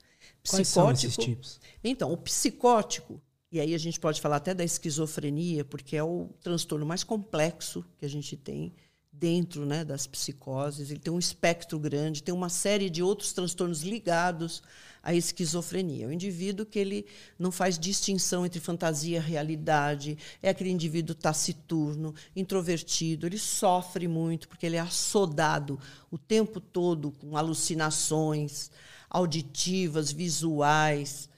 [0.48, 1.60] Quais são esses tipos?
[1.84, 3.20] Então, o psicótico,
[3.52, 7.84] e aí a gente pode falar até da esquizofrenia, porque é o transtorno mais complexo
[7.98, 8.72] que a gente tem
[9.12, 10.90] dentro né, das psicoses.
[10.90, 14.62] Ele tem um espectro grande, tem uma série de outros transtornos ligados
[15.02, 16.06] à esquizofrenia.
[16.06, 22.14] O indivíduo que ele não faz distinção entre fantasia e realidade, é aquele indivíduo taciturno,
[22.36, 28.70] introvertido, ele sofre muito porque ele é assodado o tempo todo com alucinações
[29.08, 31.29] auditivas, visuais,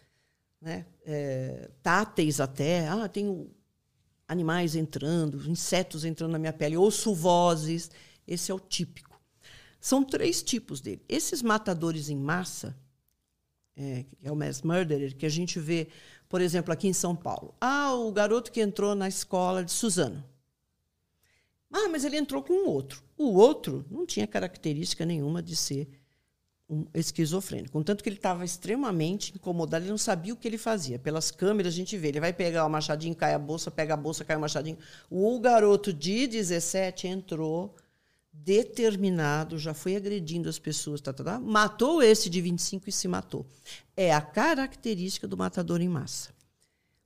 [0.63, 0.87] né?
[1.05, 2.89] É, táteis até.
[2.89, 3.51] Ah, tenho
[4.29, 7.91] animais entrando, insetos entrando na minha pele, ouço vozes.
[8.27, 9.21] Esse é o típico.
[9.81, 11.03] São três tipos dele.
[11.09, 12.79] Esses matadores em massa,
[13.77, 15.89] é, é o mass murderer, que a gente vê,
[16.29, 17.53] por exemplo, aqui em São Paulo.
[17.61, 20.25] Ah, o garoto que entrou na escola de Suzano.
[21.73, 23.03] Ah, mas ele entrou com um outro.
[23.19, 25.89] O outro não tinha característica nenhuma de ser
[26.73, 27.71] um esquizofrênico.
[27.73, 30.99] Contanto que ele estava extremamente incomodado, ele não sabia o que ele fazia.
[30.99, 33.97] Pelas câmeras a gente vê, ele vai pegar o machadinho, cai a bolsa, pega a
[33.97, 34.79] bolsa, cai o machadinho.
[35.11, 37.77] O garoto de 17 entrou
[38.33, 43.07] determinado, já foi agredindo as pessoas, tá, tá, tá, matou esse de 25 e se
[43.07, 43.47] matou.
[43.95, 46.31] É a característica do matador em massa.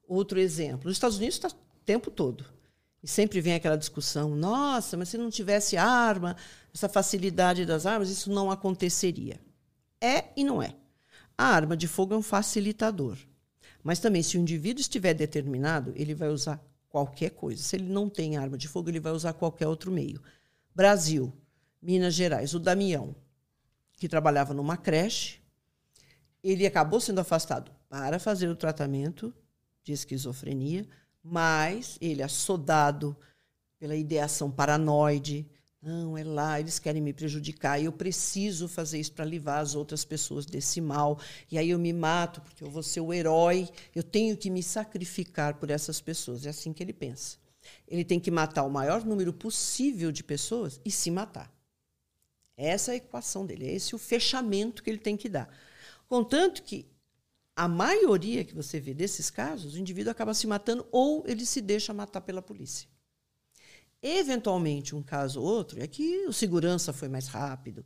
[0.06, 2.44] Outro exemplo, nos Estados Unidos está o tempo todo.
[3.02, 6.36] E sempre vem aquela discussão: nossa, mas se não tivesse arma,
[6.72, 9.40] essa facilidade das armas, isso não aconteceria.
[10.06, 10.76] É e não é.
[11.36, 13.18] A arma de fogo é um facilitador.
[13.82, 17.62] Mas também, se o indivíduo estiver determinado, ele vai usar qualquer coisa.
[17.62, 20.22] Se ele não tem arma de fogo, ele vai usar qualquer outro meio.
[20.74, 21.32] Brasil,
[21.82, 23.14] Minas Gerais, o Damião,
[23.96, 25.40] que trabalhava numa creche,
[26.42, 29.34] ele acabou sendo afastado para fazer o tratamento
[29.82, 30.86] de esquizofrenia,
[31.22, 33.16] mas ele, assodado
[33.78, 35.48] pela ideação paranoide,
[35.82, 37.80] não, é lá, eles querem me prejudicar.
[37.80, 41.18] E eu preciso fazer isso para livrar as outras pessoas desse mal.
[41.50, 43.68] E aí eu me mato, porque eu vou ser o herói.
[43.94, 46.44] Eu tenho que me sacrificar por essas pessoas.
[46.44, 47.36] É assim que ele pensa.
[47.86, 51.52] Ele tem que matar o maior número possível de pessoas e se matar.
[52.56, 53.66] Essa é a equação dele.
[53.66, 55.48] É esse o fechamento que ele tem que dar.
[56.08, 56.86] Contanto que
[57.54, 61.60] a maioria que você vê desses casos, o indivíduo acaba se matando ou ele se
[61.60, 62.88] deixa matar pela polícia.
[64.02, 67.84] Eventualmente, um caso ou outro é que o segurança foi mais rápido,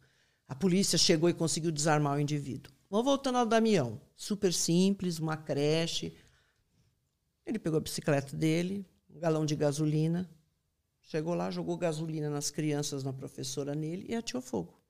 [0.48, 2.72] a polícia chegou e conseguiu desarmar o indivíduo.
[2.90, 4.00] Vamos voltando ao Damião.
[4.16, 6.12] Super simples, uma creche.
[7.46, 10.28] Ele pegou a bicicleta dele, um galão de gasolina,
[11.00, 14.80] chegou lá, jogou gasolina nas crianças, na professora nele e atirou fogo.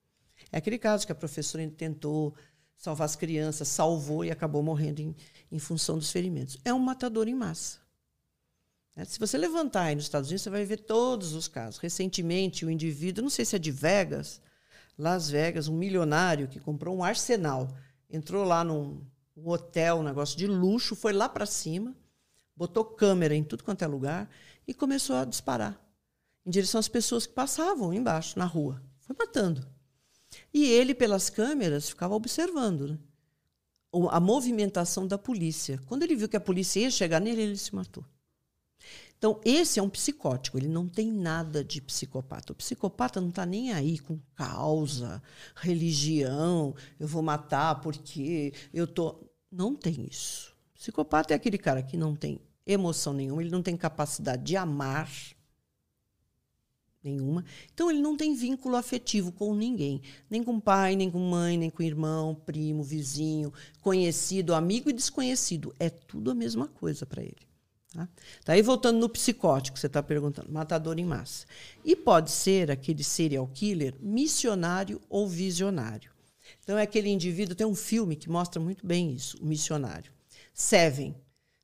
[0.51, 2.35] É aquele caso que a professora tentou
[2.75, 5.15] salvar as crianças, salvou e acabou morrendo em,
[5.53, 6.57] em função dos ferimentos.
[6.65, 7.79] É um matador em massa.
[9.01, 11.81] É, se você levantar aí nos Estados Unidos, você vai ver todos os casos.
[11.81, 14.43] Recentemente, o indivíduo, não sei se é de Vegas,
[14.99, 17.75] Las Vegas, um milionário que comprou um arsenal,
[18.11, 19.01] entrou lá num
[19.35, 21.97] um hotel, um negócio de luxo, foi lá para cima,
[22.55, 24.29] botou câmera em tudo quanto é lugar
[24.69, 25.81] e começou a disparar
[26.45, 28.83] em direção às pessoas que passavam embaixo, na rua.
[28.99, 29.67] Foi matando.
[30.53, 32.99] E ele, pelas câmeras, ficava observando né?
[34.11, 35.81] a movimentação da polícia.
[35.87, 38.05] Quando ele viu que a polícia ia chegar nele, ele se matou.
[39.21, 42.55] Então, esse é um psicótico, ele não tem nada de psicopata.
[42.55, 45.23] O psicopata não está nem aí com causa,
[45.57, 49.21] religião, eu vou matar porque eu tô.
[49.53, 50.57] Não tem isso.
[50.75, 54.57] O psicopata é aquele cara que não tem emoção nenhuma, ele não tem capacidade de
[54.57, 55.13] amar
[57.05, 57.45] nenhuma.
[57.75, 61.69] Então ele não tem vínculo afetivo com ninguém, nem com pai, nem com mãe, nem
[61.69, 63.53] com irmão, primo, vizinho,
[63.83, 65.77] conhecido, amigo e desconhecido.
[65.79, 67.50] É tudo a mesma coisa para ele.
[67.93, 68.09] Tá?
[68.45, 71.47] Daí, voltando no psicótico, você está perguntando, matador em massa.
[71.85, 76.13] E pode ser aquele serial killer missionário ou visionário.
[76.63, 80.13] Então, é aquele indivíduo, tem um filme que mostra muito bem isso, o missionário.
[80.55, 81.15] Seven,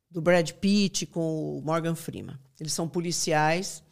[0.09, 2.37] do Brad Pitt com o Morgan Freeman.
[2.59, 3.83] Eles são policiais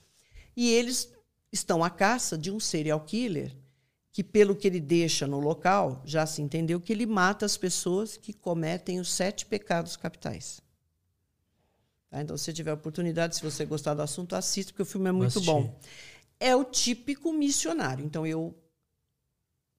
[0.56, 1.10] e eles
[1.52, 3.56] estão à caça de um serial killer
[4.12, 8.16] que, pelo que ele deixa no local, já se entendeu que ele mata as pessoas
[8.18, 10.62] que cometem os sete pecados capitais.
[12.16, 12.22] Tá?
[12.22, 15.42] Então, se tiver oportunidade, se você gostar do assunto, assista, porque o filme é muito
[15.42, 15.78] bom.
[16.40, 18.06] É o típico missionário.
[18.06, 18.58] Então, eu.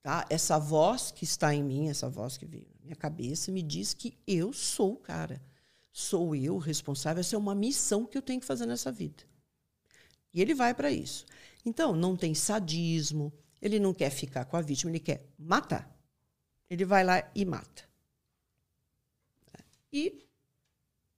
[0.03, 0.27] Tá?
[0.29, 3.95] Essa voz que está em mim, essa voz que veio na minha cabeça, me diz
[3.95, 5.41] que eu sou o cara.
[5.91, 7.23] Sou eu responsável.
[7.23, 9.23] Essa é uma missão que eu tenho que fazer nessa vida.
[10.35, 11.25] E ele vai para isso.
[11.65, 15.91] Então, não tem sadismo, ele não quer ficar com a vítima, ele quer matar.
[16.69, 17.85] Ele vai lá e mata.
[19.91, 20.29] E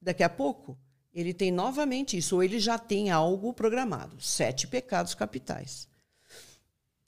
[0.00, 0.78] daqui a pouco
[1.12, 5.88] ele tem novamente isso, ou ele já tem algo programado sete pecados capitais.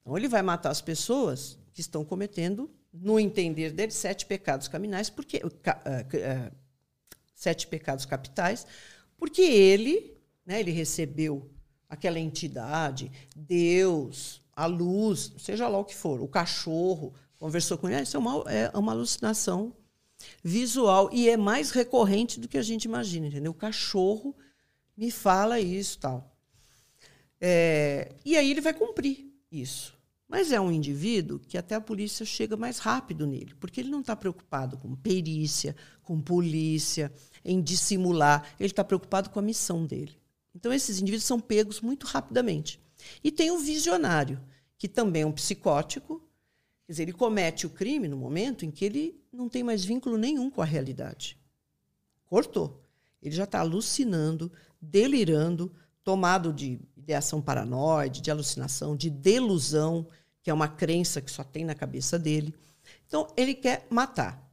[0.00, 5.08] Então ele vai matar as pessoas que estão cometendo, no entender dele, sete pecados caminais,
[5.08, 6.56] porque uh, uh,
[7.34, 8.66] sete pecados capitais,
[9.16, 11.48] porque ele, né, ele recebeu
[11.88, 18.02] aquela entidade, Deus, a luz, seja lá o que for, o cachorro, conversou com ele,
[18.02, 19.74] isso é uma, é uma alucinação
[20.42, 23.52] visual e é mais recorrente do que a gente imagina, entendeu?
[23.52, 24.34] O cachorro
[24.96, 26.36] me fala isso tal.
[27.40, 29.98] É, e aí ele vai cumprir isso.
[30.28, 34.00] Mas é um indivíduo que até a polícia chega mais rápido nele, porque ele não
[34.00, 37.12] está preocupado com perícia, com polícia,
[37.44, 38.54] em dissimular.
[38.60, 40.16] Ele está preocupado com a missão dele.
[40.54, 42.80] Então, esses indivíduos são pegos muito rapidamente.
[43.24, 44.40] E tem o visionário,
[44.78, 46.22] que também é um psicótico,
[46.90, 50.18] Quer dizer, ele comete o crime no momento em que ele não tem mais vínculo
[50.18, 51.38] nenhum com a realidade.
[52.26, 52.82] Cortou.
[53.22, 54.50] Ele já está alucinando,
[54.82, 55.72] delirando,
[56.02, 60.04] tomado de ideação paranoide, de alucinação, de delusão,
[60.42, 62.52] que é uma crença que só tem na cabeça dele.
[63.06, 64.52] Então, ele quer matar.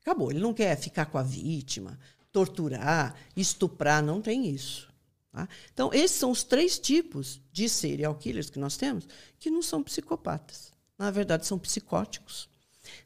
[0.00, 0.30] Acabou.
[0.30, 2.00] Ele não quer ficar com a vítima,
[2.32, 4.90] torturar, estuprar, não tem isso.
[5.32, 5.46] Tá?
[5.70, 9.06] Então, esses são os três tipos de serial killers que nós temos
[9.38, 12.48] que não são psicopatas na verdade, são psicóticos.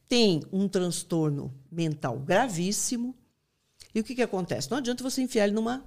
[0.09, 3.15] Tem um transtorno mental gravíssimo.
[3.95, 4.71] E o que, que acontece?
[4.71, 5.85] Não adianta você enfiar ele numa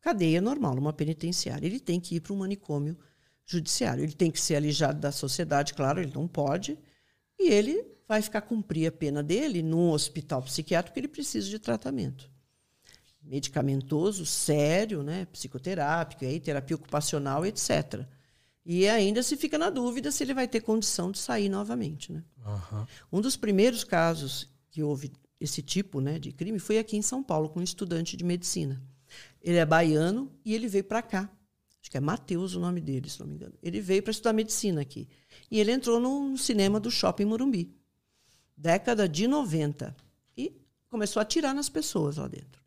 [0.00, 1.66] cadeia normal, numa penitenciária.
[1.66, 2.96] Ele tem que ir para um manicômio
[3.44, 4.02] judiciário.
[4.02, 6.78] Ele tem que ser alijado da sociedade, claro, ele não pode.
[7.38, 11.58] E ele vai ficar cumprir a pena dele num hospital psiquiátrico que ele precisa de
[11.58, 12.30] tratamento.
[13.22, 15.26] Medicamentoso, sério, né?
[15.26, 18.06] psicoterápico, aí, terapia ocupacional, etc.
[18.70, 22.12] E ainda se fica na dúvida se ele vai ter condição de sair novamente.
[22.12, 22.22] Né?
[22.44, 22.86] Uhum.
[23.10, 27.22] Um dos primeiros casos que houve esse tipo né, de crime foi aqui em São
[27.22, 28.78] Paulo, com um estudante de medicina.
[29.40, 31.30] Ele é baiano e ele veio para cá.
[31.80, 33.54] Acho que é Mateus o nome dele, se não me engano.
[33.62, 35.08] Ele veio para estudar medicina aqui.
[35.50, 37.74] E ele entrou no cinema do Shopping Morumbi.
[38.54, 39.96] Década de 90.
[40.36, 40.52] E
[40.90, 42.62] começou a atirar nas pessoas lá dentro.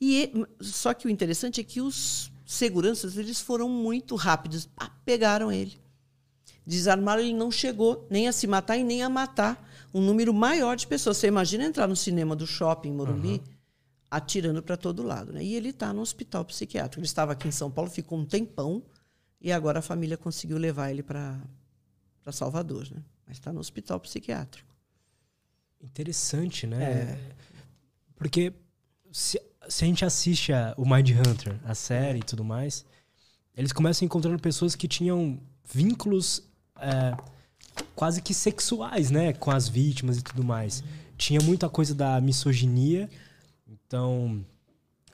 [0.00, 5.52] E, só que o interessante é que os seguranças eles foram muito rápidos, ah, pegaram
[5.52, 5.80] ele.
[6.66, 10.76] Desarmaram, ele não chegou nem a se matar e nem a matar um número maior
[10.76, 11.16] de pessoas.
[11.16, 13.42] Você imagina entrar no cinema do shopping Morumbi uhum.
[14.10, 15.32] atirando para todo lado.
[15.32, 15.44] Né?
[15.44, 16.98] E ele está no hospital psiquiátrico.
[16.98, 18.82] Ele estava aqui em São Paulo, ficou um tempão,
[19.40, 21.40] e agora a família conseguiu levar ele para
[22.32, 22.88] Salvador.
[22.90, 23.02] Né?
[23.28, 24.68] Mas está no hospital psiquiátrico.
[25.80, 26.82] Interessante, né?
[26.82, 27.18] É.
[28.16, 28.52] Porque
[29.12, 32.84] se, se a gente assiste a, o Mind Hunter, a série e tudo mais,
[33.56, 36.42] eles começam encontrando pessoas que tinham vínculos
[36.80, 37.16] é,
[37.94, 39.32] quase que sexuais, né?
[39.32, 40.82] Com as vítimas e tudo mais.
[41.16, 43.08] Tinha muita coisa da misoginia.
[43.68, 44.44] Então,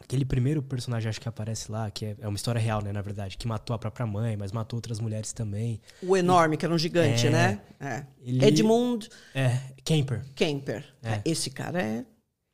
[0.00, 2.92] aquele primeiro personagem, acho que aparece lá, que é, é, uma história real, né?
[2.92, 5.80] Na verdade, que matou a própria mãe, mas matou outras mulheres também.
[6.02, 7.60] O enorme, e, que era um gigante, é, né?
[7.80, 8.06] É.
[8.20, 9.08] Ele, Edmund.
[9.34, 10.24] É, Kemper.
[10.34, 10.84] Kemper.
[11.02, 11.20] É.
[11.24, 12.04] Esse cara é.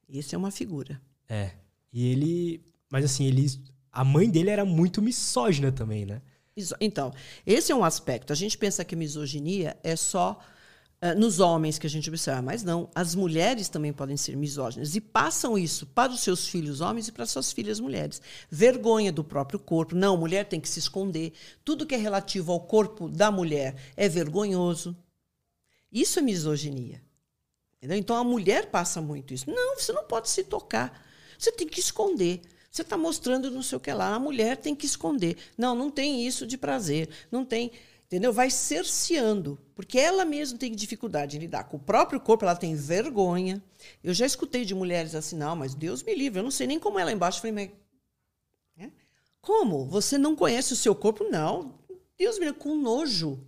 [0.08, 1.00] Esse é uma figura.
[1.28, 1.50] É.
[1.92, 2.64] E ele.
[2.90, 3.46] Mas assim, ele.
[3.90, 6.22] A mãe dele era muito misógina também, né?
[6.80, 7.12] Então,
[7.46, 8.32] esse é um aspecto.
[8.32, 10.38] A gente pensa que misoginia é só
[11.02, 12.90] uh, nos homens que a gente observa, mas não.
[12.94, 17.12] As mulheres também podem ser misóginas e passam isso para os seus filhos homens e
[17.12, 18.20] para suas filhas mulheres.
[18.50, 19.94] Vergonha do próprio corpo.
[19.94, 21.32] Não, mulher tem que se esconder.
[21.64, 24.96] Tudo que é relativo ao corpo da mulher é vergonhoso.
[25.90, 27.02] Isso é misoginia.
[27.78, 27.98] Entendeu?
[27.98, 29.50] Então a mulher passa muito isso.
[29.50, 31.02] Não, você não pode se tocar.
[31.42, 32.40] Você tem que esconder.
[32.70, 34.14] Você está mostrando não sei o que lá.
[34.14, 35.36] A mulher tem que esconder.
[35.58, 37.08] Não, não tem isso de prazer.
[37.32, 37.72] Não tem.
[38.06, 38.32] Entendeu?
[38.32, 42.76] Vai cerceando, porque ela mesma tem dificuldade em lidar com o próprio corpo, ela tem
[42.76, 43.60] vergonha.
[44.04, 46.78] Eu já escutei de mulheres assim, não, mas Deus me livre, eu não sei nem
[46.78, 47.38] como é embaixo.
[47.38, 47.70] Eu falei,
[48.76, 48.86] mas.
[48.86, 48.90] É?
[49.40, 49.86] Como?
[49.86, 51.24] Você não conhece o seu corpo?
[51.24, 51.74] Não.
[52.16, 53.44] Deus me livre, com nojo.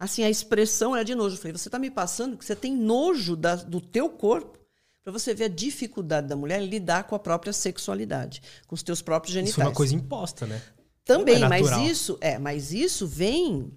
[0.00, 1.36] Assim, a expressão era de nojo.
[1.36, 4.63] Eu falei, você está me passando que você tem nojo da, do teu corpo
[5.04, 9.02] para você ver a dificuldade da mulher lidar com a própria sexualidade, com os teus
[9.02, 9.52] próprios genitais.
[9.52, 10.62] Isso é uma coisa imposta, né?
[11.04, 13.70] Também, é mas isso é, mas isso vem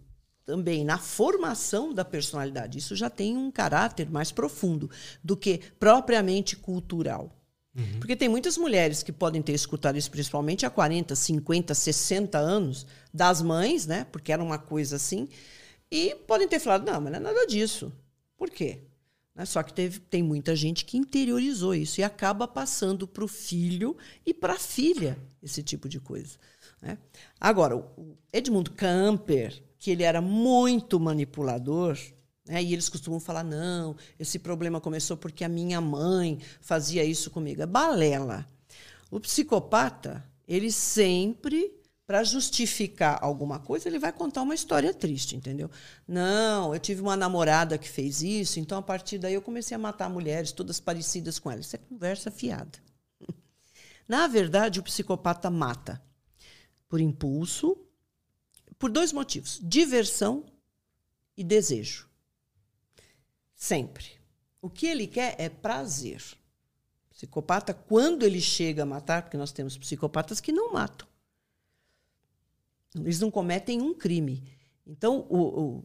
[0.46, 2.78] também na formação da personalidade.
[2.78, 4.90] Isso já tem um caráter mais profundo
[5.22, 7.30] do que propriamente cultural.
[7.76, 8.00] Uhum.
[8.00, 12.88] Porque tem muitas mulheres que podem ter escutado isso principalmente há 40, 50, 60 anos
[13.14, 14.08] das mães, né?
[14.10, 15.28] Porque era uma coisa assim,
[15.92, 17.92] e podem ter falado: "Não, mas não é nada disso".
[18.38, 18.88] Por quê?
[19.38, 19.46] Né?
[19.46, 23.96] Só que teve, tem muita gente que interiorizou isso e acaba passando para o filho
[24.26, 26.38] e para a filha esse tipo de coisa.
[26.82, 26.98] Né?
[27.40, 31.98] Agora, o Edmund Camper, que ele era muito manipulador,
[32.48, 32.64] né?
[32.64, 37.62] e eles costumam falar: não, esse problema começou porque a minha mãe fazia isso comigo.
[37.62, 38.48] É balela.
[39.12, 41.72] O psicopata, ele sempre,
[42.08, 45.70] para justificar alguma coisa, ele vai contar uma história triste, entendeu?
[46.08, 49.78] Não, eu tive uma namorada que fez isso, então a partir daí eu comecei a
[49.78, 51.60] matar mulheres, todas parecidas com ela.
[51.60, 52.80] Isso é conversa fiada.
[54.08, 56.02] Na verdade, o psicopata mata
[56.88, 57.78] por impulso,
[58.80, 60.46] por dois motivos: diversão
[61.36, 62.08] e desejo.
[63.54, 64.12] Sempre.
[64.62, 66.24] O que ele quer é prazer.
[67.10, 71.07] Psicopata, quando ele chega a matar, porque nós temos psicopatas que não matam.
[72.96, 74.44] Eles não cometem um crime.
[74.86, 75.84] Então, o, o,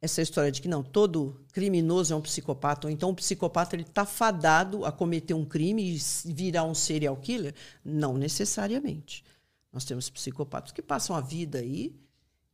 [0.00, 4.04] essa história de que não, todo criminoso é um psicopata, ou então o psicopata está
[4.04, 9.24] fadado a cometer um crime e virar um serial killer, não necessariamente.
[9.72, 11.92] Nós temos psicopatas que passam a vida aí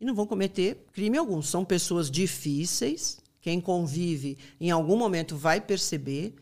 [0.01, 1.43] e não vão cometer crime algum.
[1.43, 3.19] São pessoas difíceis.
[3.41, 6.35] Quem convive em algum momento vai perceber,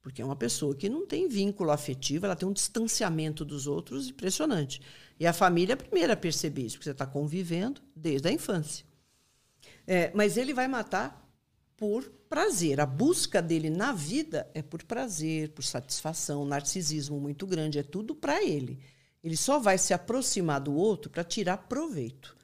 [0.00, 4.08] porque é uma pessoa que não tem vínculo afetivo, ela tem um distanciamento dos outros
[4.08, 4.80] impressionante.
[5.18, 8.32] E a família é a primeira a perceber isso, porque você está convivendo desde a
[8.32, 8.84] infância.
[9.86, 11.24] É, mas ele vai matar
[11.76, 12.80] por prazer.
[12.80, 18.14] A busca dele na vida é por prazer, por satisfação, narcisismo muito grande, é tudo
[18.14, 18.80] para ele.
[19.22, 22.36] Ele só vai se aproximar do outro para tirar proveito,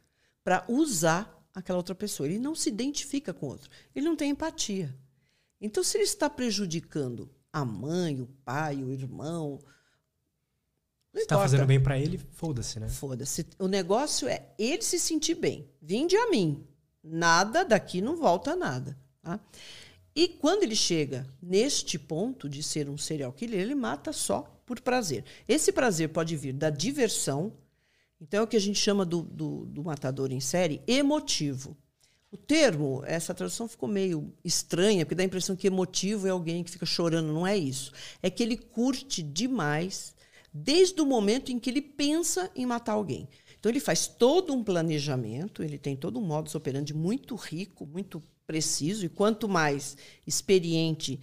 [0.42, 2.26] para usar aquela outra pessoa.
[2.26, 3.70] Ele não se identifica com o outro.
[3.94, 4.96] Ele não tem empatia.
[5.60, 9.58] Então, se ele está prejudicando a mãe, o pai, o irmão.
[11.12, 12.88] Não está fazendo bem para ele, foda-se, né?
[12.88, 13.46] Foda-se.
[13.58, 15.68] O negócio é ele se sentir bem.
[15.82, 16.64] Vinde a mim.
[17.02, 18.96] Nada daqui não volta nada.
[19.22, 19.40] Tá?
[20.14, 24.80] E quando ele chega neste ponto de ser um serial killer, ele mata só por
[24.80, 25.24] prazer.
[25.48, 27.52] Esse prazer pode vir da diversão,
[28.20, 31.76] então é o que a gente chama do, do, do matador em série emotivo.
[32.30, 36.62] O termo, essa tradução ficou meio estranha, porque dá a impressão que emotivo é alguém
[36.62, 37.32] que fica chorando.
[37.32, 37.92] Não é isso.
[38.22, 40.14] É que ele curte demais
[40.52, 43.28] desde o momento em que ele pensa em matar alguém.
[43.58, 48.22] Então, ele faz todo um planejamento, ele tem todo um modus operandi muito rico, muito
[48.46, 49.96] preciso, e quanto mais
[50.26, 51.20] experiente,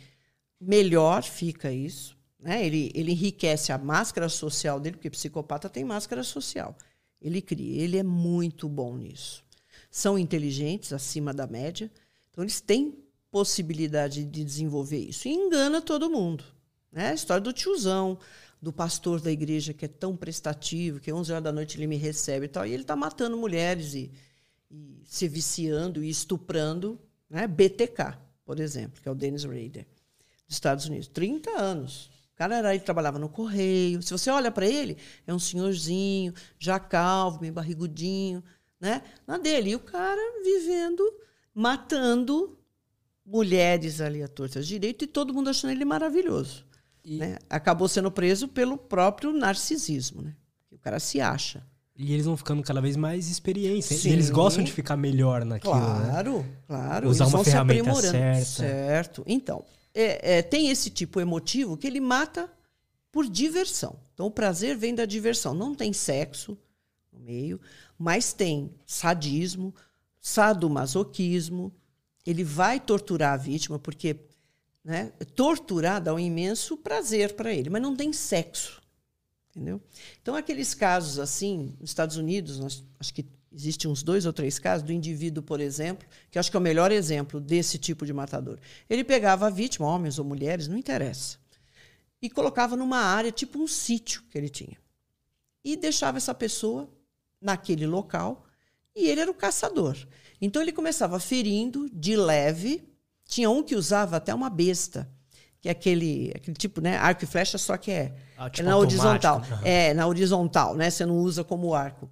[0.60, 2.16] melhor fica isso.
[2.40, 2.66] Né?
[2.66, 6.78] Ele, ele enriquece a máscara social dele, porque psicopata tem máscara social.
[7.22, 9.44] Ele cria, ele é muito bom nisso.
[9.90, 11.92] São inteligentes, acima da média,
[12.30, 12.96] então eles têm
[13.32, 15.28] possibilidade de desenvolver isso.
[15.28, 16.44] E engana todo mundo.
[16.92, 17.10] Né?
[17.10, 18.18] A história do tiozão,
[18.62, 21.98] do pastor da igreja que é tão prestativo, que 11 horas da noite ele me
[21.98, 24.12] recebe e tal, e ele está matando mulheres e,
[24.72, 27.00] e, se viciando e estuprando,
[27.30, 27.48] né?
[27.48, 29.86] BTK, por exemplo, que é o Dennis Rader,
[30.48, 31.08] dos Estados Unidos.
[31.08, 34.02] 30 anos cara era, ele trabalhava no correio.
[34.02, 38.44] Se você olha para ele, é um senhorzinho, já calvo, meio barrigudinho,
[38.80, 39.02] né?
[39.26, 39.72] Na dele.
[39.72, 41.04] E o cara vivendo,
[41.54, 42.58] matando
[43.26, 46.66] mulheres ali à torta direito e todo mundo achando ele maravilhoso.
[47.08, 47.18] E...
[47.20, 47.38] Né?
[47.50, 50.36] Acabou sendo preso pelo próprio narcisismo, né?
[50.70, 51.66] O cara se acha.
[51.96, 53.88] E eles vão ficando cada vez mais experientes.
[53.88, 54.12] Sim.
[54.12, 55.74] Eles gostam de ficar melhor naquilo.
[55.74, 56.58] Claro, né?
[56.68, 57.10] claro.
[57.10, 58.46] Usar eles uma ferramenta certa.
[58.46, 59.24] Certo.
[59.26, 59.64] Então,
[59.96, 62.52] é, é, tem esse tipo emotivo que ele mata
[63.10, 63.98] por diversão.
[64.14, 65.54] Então, o prazer vem da diversão.
[65.54, 66.58] Não tem sexo
[67.12, 67.60] no meio,
[67.98, 69.74] mas tem sadismo,
[70.20, 71.74] sadomasoquismo.
[72.26, 74.18] Ele vai torturar a vítima, porque
[74.88, 78.82] né, torturar dá um imenso prazer para ele, mas não tem sexo.
[79.50, 79.82] Entendeu?
[80.22, 83.26] Então, aqueles casos assim, nos Estados Unidos, nós, acho que
[83.58, 86.62] Existem uns dois ou três casos do indivíduo, por exemplo, que acho que é o
[86.62, 88.60] melhor exemplo desse tipo de matador.
[88.90, 91.40] Ele pegava a vítima, homens ou mulheres, não interessa,
[92.22, 94.78] e colocava numa área, tipo um sítio que ele tinha.
[95.64, 96.88] E deixava essa pessoa
[97.42, 98.46] naquele local
[98.96, 99.96] E ele era o caçador.
[100.42, 102.84] Então ele começava ferindo de leve.
[103.28, 105.08] Tinha um que usava até uma besta,
[105.60, 108.68] que é aquele, aquele tipo, né, arco e flecha, só que é, Ah, é tipo
[108.68, 109.38] na horizontal.
[109.40, 109.62] Aham.
[109.66, 110.90] É, na horizontal, né?
[110.90, 112.10] Você não usa como arco.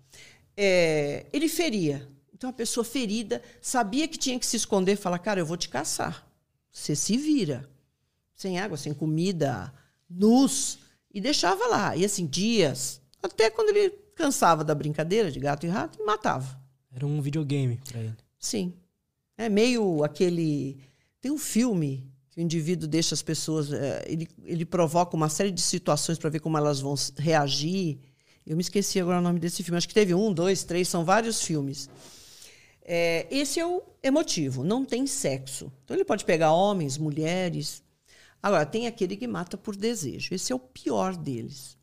[0.57, 2.07] É, ele feria.
[2.33, 5.57] Então a pessoa ferida sabia que tinha que se esconder e falar: cara, eu vou
[5.57, 6.27] te caçar.
[6.71, 7.69] Você se vira.
[8.33, 9.73] Sem água, sem comida,
[10.09, 10.79] nus.
[11.13, 11.95] E deixava lá.
[11.95, 13.01] E assim, dias.
[13.23, 16.59] Até quando ele cansava da brincadeira de gato e rato, ele matava.
[16.93, 18.15] Era um videogame pra ele.
[18.37, 18.73] Sim.
[19.37, 20.77] É meio aquele.
[21.25, 23.73] Tem um filme que o indivíduo deixa as pessoas.
[23.73, 27.97] eh, ele, ele provoca uma série de situações para ver como elas vão reagir.
[28.45, 29.75] Eu me esqueci agora o nome desse filme.
[29.75, 31.89] Acho que teve um, dois, três, são vários filmes.
[32.83, 35.73] É, esse é o emotivo, não tem sexo.
[35.83, 37.81] Então ele pode pegar homens, mulheres.
[38.39, 40.31] Agora, tem aquele que mata por desejo.
[40.31, 41.75] Esse é o pior deles.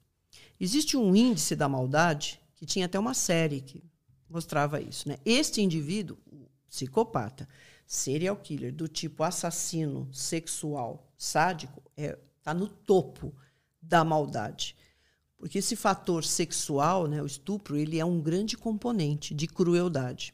[0.61, 3.83] Existe um índice da maldade, que tinha até uma série que
[4.31, 5.09] mostrava isso.
[5.09, 5.17] Né?
[5.27, 7.49] Este indivíduo, o psicopata,
[7.87, 13.35] serial killer, do tipo assassino sexual sádico, está no topo
[13.81, 14.77] da maldade.
[15.37, 20.33] Porque esse fator sexual, né, o estupro, ele é um grande componente de crueldade.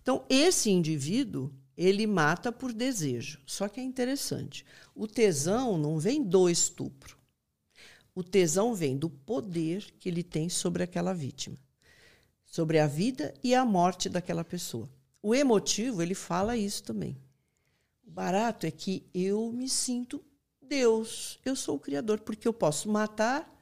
[0.00, 3.40] Então, esse indivíduo, ele mata por desejo.
[3.46, 4.64] Só que é interessante.
[4.94, 7.16] O tesão não vem do estupro.
[8.14, 11.56] O tesão vem do poder que ele tem sobre aquela vítima,
[12.44, 14.88] sobre a vida e a morte daquela pessoa.
[15.22, 17.16] O emotivo, ele fala isso também.
[18.04, 20.22] O barato é que eu me sinto
[20.60, 23.52] Deus, eu sou o criador, porque eu posso matar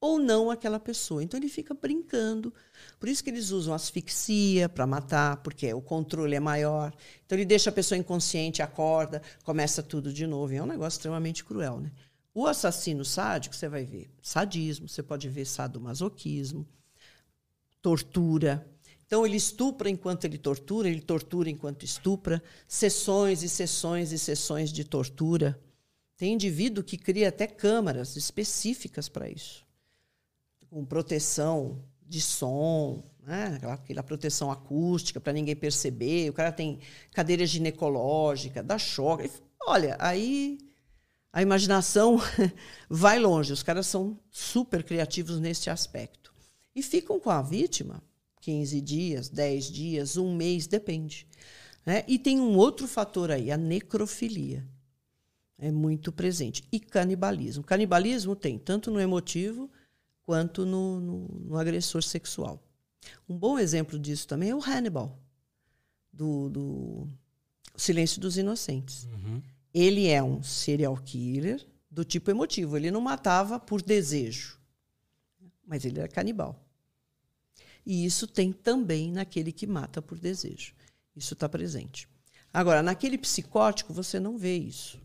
[0.00, 1.22] ou não aquela pessoa.
[1.22, 2.52] Então ele fica brincando.
[3.00, 6.92] Por isso que eles usam asfixia para matar, porque o controle é maior.
[7.24, 10.52] Então ele deixa a pessoa inconsciente, acorda, começa tudo de novo.
[10.52, 11.90] E é um negócio extremamente cruel, né?
[12.34, 16.66] O assassino sádico, você vai ver sadismo, você pode ver sadomasoquismo,
[17.80, 18.66] tortura.
[19.06, 24.72] Então ele estupra enquanto ele tortura, ele tortura enquanto estupra, sessões e sessões e sessões
[24.72, 25.60] de tortura.
[26.16, 29.64] Tem indivíduo que cria até câmaras específicas para isso
[30.74, 33.54] com proteção de som, né?
[33.54, 36.28] aquela, aquela proteção acústica para ninguém perceber.
[36.28, 36.80] O cara tem
[37.12, 39.30] cadeira ginecológica, dá choque.
[39.64, 40.58] Olha, aí
[41.32, 42.20] a imaginação
[42.90, 43.52] vai longe.
[43.52, 46.34] Os caras são super criativos nesse aspecto.
[46.74, 48.02] E ficam com a vítima
[48.44, 51.26] 15 dias, 10 dias, um mês, depende.
[51.84, 52.04] né?
[52.06, 54.68] E tem um outro fator aí, a necrofilia.
[55.58, 56.62] É muito presente.
[56.70, 57.64] E canibalismo.
[57.64, 59.70] Canibalismo tem tanto no emotivo
[60.24, 62.62] quanto no, no, no agressor sexual.
[63.26, 65.18] Um bom exemplo disso também é o Hannibal,
[66.12, 67.08] do, do
[67.76, 69.08] Silêncio dos Inocentes.
[69.72, 72.76] Ele é um serial killer do tipo emotivo.
[72.76, 74.58] Ele não matava por desejo,
[75.66, 76.63] mas ele era canibal.
[77.86, 80.72] E isso tem também naquele que mata por desejo.
[81.14, 82.08] Isso está presente.
[82.52, 85.00] Agora, naquele psicótico, você não vê isso.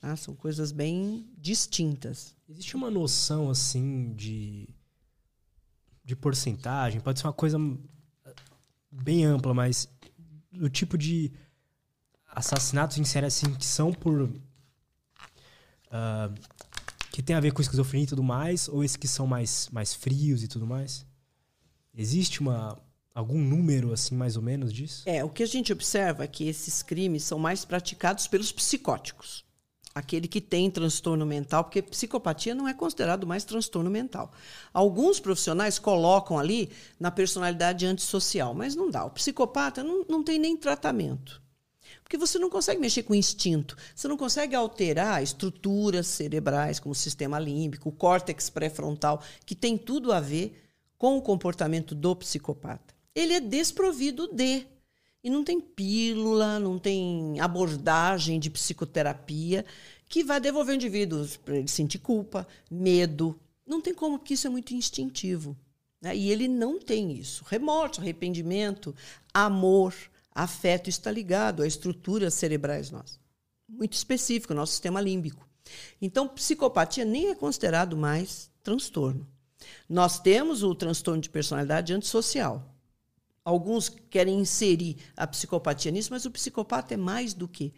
[0.00, 0.14] Tá?
[0.16, 2.34] São coisas bem distintas.
[2.48, 4.68] Existe uma noção, assim, de,
[6.04, 7.00] de porcentagem?
[7.00, 7.58] Pode ser uma coisa
[8.90, 9.88] bem ampla, mas
[10.52, 11.32] do tipo de
[12.26, 14.30] assassinatos em série, assim, que são por...
[15.90, 16.30] ah,
[17.10, 19.94] que tem a ver com esquizofrenia e tudo mais, ou esses que são mais, mais
[19.94, 21.06] frios e tudo mais?
[21.96, 22.78] Existe uma,
[23.14, 25.04] algum número, assim, mais ou menos disso?
[25.06, 29.44] É, o que a gente observa é que esses crimes são mais praticados pelos psicóticos.
[29.94, 34.32] Aquele que tem transtorno mental, porque psicopatia não é considerado mais transtorno mental.
[34.72, 36.68] Alguns profissionais colocam ali
[36.98, 39.04] na personalidade antissocial, mas não dá.
[39.04, 41.40] O psicopata não, não tem nem tratamento.
[42.02, 46.92] Porque você não consegue mexer com o instinto, você não consegue alterar estruturas cerebrais, como
[46.92, 50.63] o sistema límbico, o córtex pré-frontal, que tem tudo a ver
[51.04, 52.94] com o comportamento do psicopata.
[53.14, 54.66] Ele é desprovido de.
[55.22, 59.66] E não tem pílula, não tem abordagem de psicoterapia
[60.08, 63.38] que vai devolver o indivíduo para ele sentir culpa, medo.
[63.66, 65.54] Não tem como, porque isso é muito instintivo.
[66.00, 66.16] né?
[66.16, 67.44] E ele não tem isso.
[67.46, 68.96] Remorso, arrependimento,
[69.34, 69.94] amor,
[70.34, 73.20] afeto está ligado a estruturas cerebrais nossas.
[73.68, 75.46] Muito específico, nosso sistema límbico.
[76.00, 79.33] Então, psicopatia nem é considerado mais transtorno.
[79.88, 82.74] Nós temos o transtorno de personalidade antissocial.
[83.44, 87.74] Alguns querem inserir a psicopatia nisso, mas o psicopata é mais do que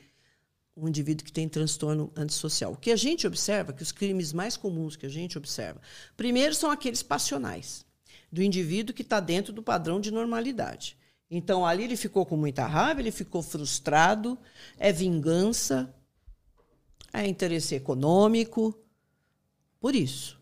[0.77, 2.73] um indivíduo que tem transtorno antissocial.
[2.73, 5.81] O que a gente observa, que os crimes mais comuns que a gente observa,
[6.17, 7.85] primeiro são aqueles passionais,
[8.31, 10.97] do indivíduo que está dentro do padrão de normalidade.
[11.31, 14.39] Então, ali ele ficou com muita raiva, ele ficou frustrado,
[14.79, 15.93] é vingança,
[17.13, 18.79] é interesse econômico,
[19.81, 20.36] por isso.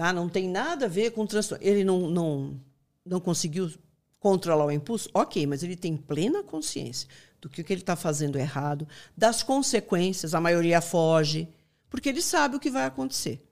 [0.00, 0.14] Tá?
[0.14, 1.62] Não tem nada a ver com transtorno.
[1.62, 2.58] Ele não, não,
[3.04, 3.70] não conseguiu
[4.18, 7.06] controlar o impulso, ok, mas ele tem plena consciência
[7.38, 11.46] do que que ele está fazendo errado, das consequências, a maioria foge,
[11.90, 13.46] porque ele sabe o que vai acontecer.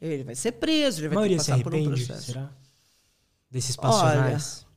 [0.00, 2.32] Ele vai ser preso, ele vai ter que passar por um processo.
[2.32, 2.50] Será?
[3.50, 4.64] Desses passionais?
[4.64, 4.73] Olha,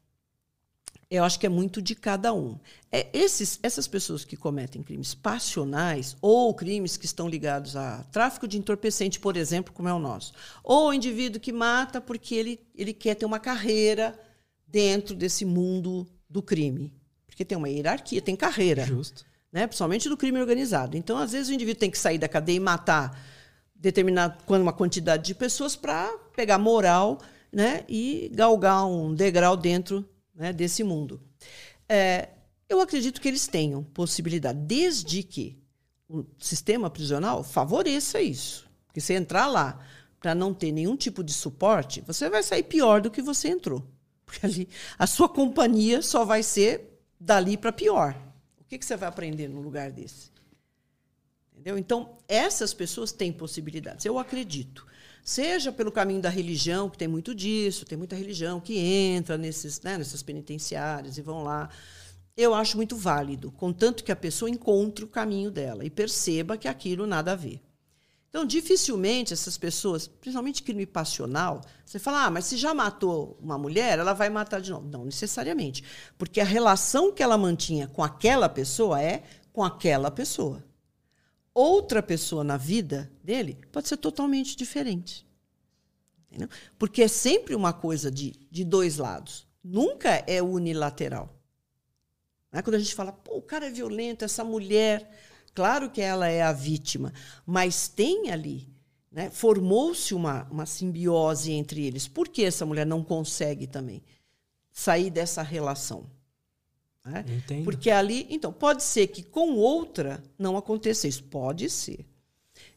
[1.10, 2.60] eu acho que é muito de cada um.
[2.92, 8.48] É, esses, essas pessoas que cometem crimes passionais ou crimes que estão ligados a tráfico
[8.48, 10.34] de entorpecente, por exemplo, como é o nosso,
[10.64, 14.20] ou o indivíduo que mata porque ele, ele quer ter uma carreira
[14.68, 16.94] dentro desse mundo do crime.
[17.26, 18.86] Porque tem uma hierarquia, tem carreira.
[18.86, 19.26] Justo.
[19.52, 19.66] Né?
[19.66, 20.98] Principalmente do crime organizado.
[20.98, 23.18] Então, às vezes, o indivíduo tem que sair da cadeia e matar
[23.74, 27.20] determinada uma quantidade de pessoas para pegar moral
[27.52, 27.86] né?
[27.88, 30.06] e galgar um degrau dentro
[30.38, 31.20] né, desse mundo.
[31.90, 32.30] É,
[32.70, 35.58] eu acredito que eles tenham possibilidade, desde que
[36.08, 38.70] o sistema prisional favoreça isso.
[38.86, 39.86] Porque você entrar lá
[40.20, 43.86] para não ter nenhum tipo de suporte, você vai sair pior do que você entrou.
[44.26, 48.16] Porque ali a sua companhia só vai ser dali para pior.
[48.60, 50.32] O que, que você vai aprender no lugar desse?
[51.54, 51.78] Entendeu?
[51.78, 54.87] Então, essas pessoas têm possibilidades, eu acredito.
[55.28, 59.82] Seja pelo caminho da religião, que tem muito disso, tem muita religião que entra nesses,
[59.82, 61.70] né, nessas penitenciárias e vão lá.
[62.38, 66.66] Eu acho muito válido, contanto que a pessoa encontre o caminho dela e perceba que
[66.66, 67.62] aquilo nada a ver.
[68.30, 73.58] Então, dificilmente essas pessoas, principalmente crime passional, você fala, ah, mas se já matou uma
[73.58, 74.88] mulher, ela vai matar de novo.
[74.88, 75.84] Não necessariamente.
[76.18, 80.64] Porque a relação que ela mantinha com aquela pessoa é com aquela pessoa
[81.58, 85.26] outra pessoa na vida dele pode ser totalmente diferente.
[86.30, 86.50] Entendeu?
[86.78, 89.48] Porque é sempre uma coisa de, de dois lados.
[89.64, 91.36] Nunca é unilateral.
[92.52, 92.62] Né?
[92.62, 95.10] Quando a gente fala, pô, o cara é violento, essa mulher.
[95.56, 97.12] Claro que ela é a vítima,
[97.46, 98.70] mas tem ali.
[99.12, 99.32] Né?
[99.32, 102.08] Formou-se uma, uma simbiose entre eles.
[102.08, 104.04] Por que essa mulher não consegue também
[104.72, 106.08] sair dessa relação?
[107.08, 107.26] Né?
[107.28, 107.64] Entendo.
[107.64, 111.24] Porque ali, então, pode ser que com outra não aconteça isso.
[111.24, 112.06] Pode ser.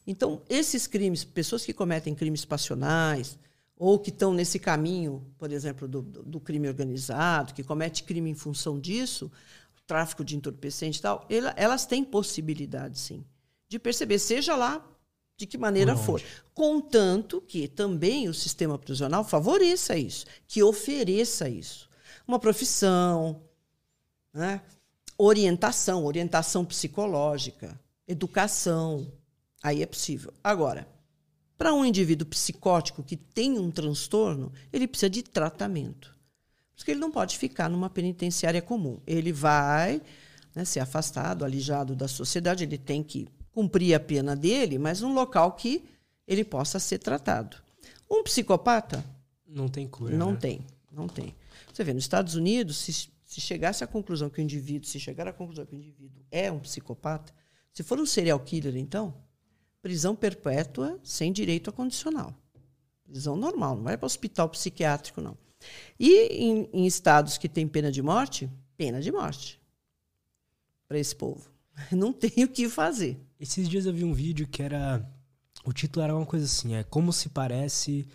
[0.05, 3.37] Então, esses crimes, pessoas que cometem crimes passionais,
[3.75, 8.35] ou que estão nesse caminho, por exemplo, do, do, crime organizado, que comete crime em
[8.35, 9.31] função disso,
[9.87, 13.25] tráfico de entorpecente e tal, elas têm possibilidade, sim,
[13.67, 14.87] de perceber, seja lá
[15.35, 16.21] de que maneira for.
[16.53, 21.89] Contanto que também o sistema prisional favoreça isso, que ofereça isso.
[22.27, 23.41] Uma profissão,
[24.33, 24.61] né?
[25.17, 29.11] orientação, orientação psicológica, educação.
[29.61, 30.33] Aí é possível.
[30.43, 30.87] Agora,
[31.57, 36.15] para um indivíduo psicótico que tem um transtorno, ele precisa de tratamento.
[36.75, 38.99] Porque ele não pode ficar numa penitenciária comum.
[39.05, 40.01] Ele vai
[40.55, 45.13] né, ser afastado, alijado da sociedade, ele tem que cumprir a pena dele, mas num
[45.13, 45.83] local que
[46.27, 47.57] ele possa ser tratado.
[48.09, 49.05] Um psicopata.
[49.47, 50.17] Não tem cura.
[50.17, 50.37] Não né?
[50.37, 51.35] tem, não tem.
[51.71, 55.25] Você vê, nos Estados Unidos, se se chegasse à conclusão que o indivíduo, se chegar
[55.25, 57.33] à conclusão que o indivíduo é um psicopata,
[57.71, 59.13] se for um serial killer, então,
[59.81, 62.35] prisão perpétua sem direito a condicional.
[63.05, 65.37] Prisão normal, não vai para hospital psiquiátrico, não.
[65.97, 69.61] E em, em estados que têm pena de morte, pena de morte
[70.85, 71.49] para esse povo.
[71.89, 73.17] Não tem o que fazer.
[73.39, 75.07] Esses dias eu vi um vídeo que era.
[75.63, 78.07] O título era uma coisa assim: é Como se parece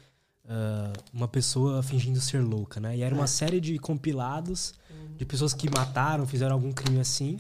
[0.47, 2.97] uh, uma pessoa fingindo ser louca, né?
[2.97, 3.29] E era uma é.
[3.29, 4.75] série de compilados
[5.17, 7.39] de pessoas que mataram, fizeram algum crime assim.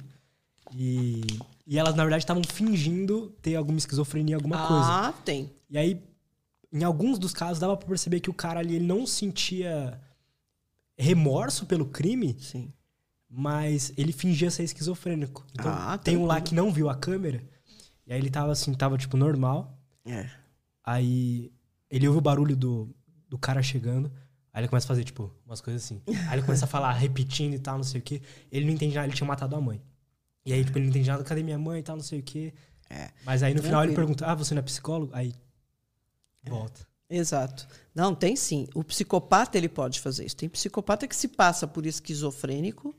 [0.74, 1.22] E,
[1.66, 4.86] e elas, na verdade, estavam fingindo ter alguma esquizofrenia, alguma ah, coisa.
[4.86, 5.50] Ah, tem.
[5.68, 6.02] E aí,
[6.72, 10.00] em alguns dos casos, dava pra perceber que o cara ali ele não sentia
[10.96, 12.36] remorso pelo crime.
[12.40, 12.72] Sim.
[13.28, 15.44] Mas ele fingia ser esquizofrênico.
[15.52, 17.42] Então, ah, tem um lá que não viu a câmera.
[18.06, 19.78] E aí ele tava assim, tava tipo normal.
[20.04, 20.30] É.
[20.84, 21.52] Aí
[21.96, 22.94] ele ouve o barulho do,
[23.28, 24.12] do cara chegando.
[24.52, 26.00] Aí ele começa a fazer, tipo, umas coisas assim.
[26.28, 28.22] Aí ele começa a falar, repetindo e tal, não sei o quê.
[28.50, 29.82] Ele não entende nada, ele tinha matado a mãe.
[30.44, 32.22] E aí, tipo, ele não entende nada, cadê minha mãe e tal, não sei o
[32.22, 32.54] quê.
[32.88, 33.10] É.
[33.24, 35.12] Mas aí no final ele pergunta, ah, você não é psicólogo?
[35.14, 35.34] Aí
[36.44, 36.50] é.
[36.50, 36.86] volta.
[37.08, 37.66] Exato.
[37.94, 38.68] Não, tem sim.
[38.74, 40.36] O psicopata ele pode fazer isso.
[40.36, 42.94] Tem psicopata que se passa por esquizofrênico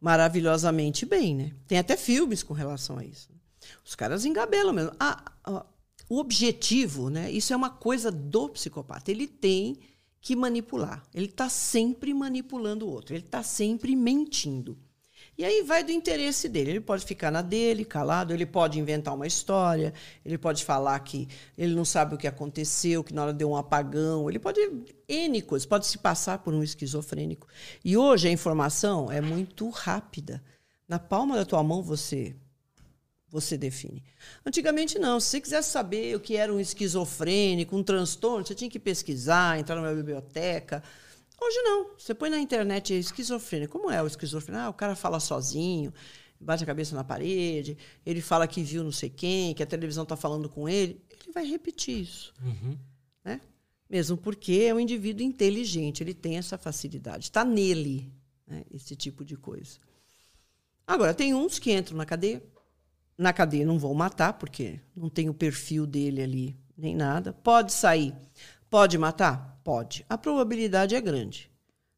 [0.00, 1.52] maravilhosamente bem, né?
[1.66, 3.28] Tem até filmes com relação a isso.
[3.84, 4.92] Os caras engabelam mesmo.
[4.98, 5.66] Ah, ah,
[6.08, 7.30] o objetivo, né?
[7.30, 9.10] Isso é uma coisa do psicopata.
[9.10, 9.78] Ele tem
[10.20, 11.02] que manipular.
[11.14, 14.76] Ele está sempre manipulando o outro, ele está sempre mentindo.
[15.38, 16.70] E aí vai do interesse dele.
[16.70, 19.92] Ele pode ficar na dele, calado, ele pode inventar uma história,
[20.24, 21.28] ele pode falar que
[21.58, 24.60] ele não sabe o que aconteceu, que na hora deu um apagão, ele pode.
[25.08, 27.46] N coisas, pode se passar por um esquizofrênico.
[27.84, 30.42] E hoje a informação é muito rápida.
[30.88, 32.34] Na palma da tua mão você
[33.28, 34.02] você define.
[34.44, 35.18] Antigamente não.
[35.18, 39.58] Se você quisesse saber o que era um esquizofrênico, um transtorno, você tinha que pesquisar,
[39.58, 40.82] entrar numa biblioteca.
[41.40, 41.90] Hoje não.
[41.98, 43.68] Você põe na internet esquizofrênia.
[43.68, 44.64] Como é o esquizofrênia?
[44.64, 45.92] Ah, o cara fala sozinho,
[46.40, 50.04] bate a cabeça na parede, ele fala que viu não sei quem, que a televisão
[50.04, 51.00] está falando com ele.
[51.10, 52.32] Ele vai repetir isso.
[52.42, 52.78] Uhum.
[53.24, 53.40] Né?
[53.88, 57.24] Mesmo porque é um indivíduo inteligente, ele tem essa facilidade.
[57.24, 58.10] Está nele
[58.46, 58.64] né?
[58.72, 59.78] esse tipo de coisa.
[60.86, 62.42] Agora, tem uns que entram na cadeia.
[63.18, 67.32] Na cadeia não vão matar, porque não tem o perfil dele ali, nem nada.
[67.32, 68.14] Pode sair.
[68.68, 69.58] Pode matar?
[69.64, 70.04] Pode.
[70.08, 71.50] A probabilidade é grande.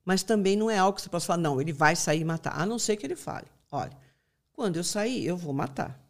[0.04, 2.58] Mas também não é algo que você possa falar, não, ele vai sair e matar.
[2.58, 3.46] A não ser que ele fale.
[3.70, 3.92] Olha,
[4.52, 6.00] quando eu sair, eu vou matar.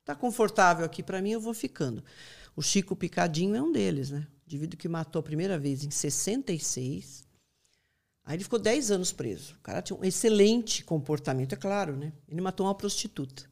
[0.00, 2.02] Está confortável aqui para mim, eu vou ficando.
[2.56, 4.26] O Chico Picadinho é um deles, né?
[4.42, 7.24] O indivíduo que matou a primeira vez em 66.
[8.24, 9.54] Aí ele ficou 10 anos preso.
[9.54, 12.12] O cara tinha um excelente comportamento, é claro, né?
[12.28, 13.51] Ele matou uma prostituta.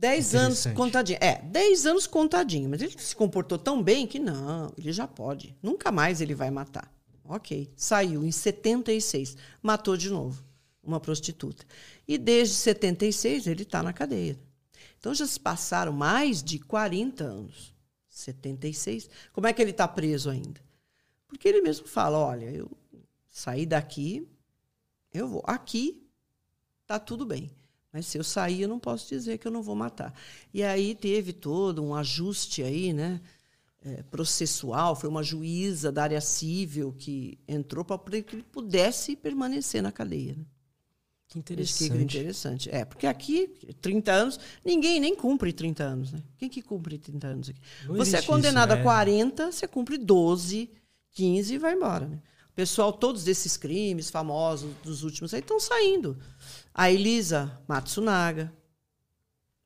[0.00, 1.18] 10 anos contadinho.
[1.20, 2.70] É, 10 anos contadinho.
[2.70, 5.54] Mas ele se comportou tão bem que não, ele já pode.
[5.62, 6.90] Nunca mais ele vai matar.
[7.22, 7.70] Ok.
[7.76, 9.36] Saiu em 76.
[9.62, 10.42] Matou de novo
[10.82, 11.66] uma prostituta.
[12.08, 14.40] E desde 76 ele está na cadeia.
[14.98, 17.74] Então já se passaram mais de 40 anos.
[18.08, 19.10] 76.
[19.34, 20.60] Como é que ele está preso ainda?
[21.28, 22.70] Porque ele mesmo fala: olha, eu
[23.30, 24.26] saí daqui,
[25.12, 25.42] eu vou.
[25.46, 26.02] Aqui
[26.82, 27.50] está tudo bem.
[27.92, 30.14] Mas se eu sair, eu não posso dizer que eu não vou matar.
[30.54, 33.20] E aí teve todo um ajuste aí, né?
[33.82, 39.82] É, processual, foi uma juíza da área civil que entrou para que ele pudesse permanecer
[39.82, 40.34] na cadeia.
[40.36, 40.44] Né?
[41.30, 41.92] Que interessante.
[41.92, 42.70] Que interessante.
[42.70, 43.48] É, porque aqui,
[43.80, 46.12] 30 anos, ninguém nem cumpre 30 anos.
[46.12, 46.20] Né?
[46.36, 47.60] Quem que cumpre 30 anos aqui?
[47.86, 49.52] Não você é condenado isso, a 40, né?
[49.52, 50.68] você cumpre 12,
[51.12, 52.06] 15 e vai embora.
[52.06, 52.18] Né?
[52.50, 56.18] O pessoal, todos esses crimes famosos dos últimos aí estão saindo.
[56.74, 58.52] A Elisa Matsunaga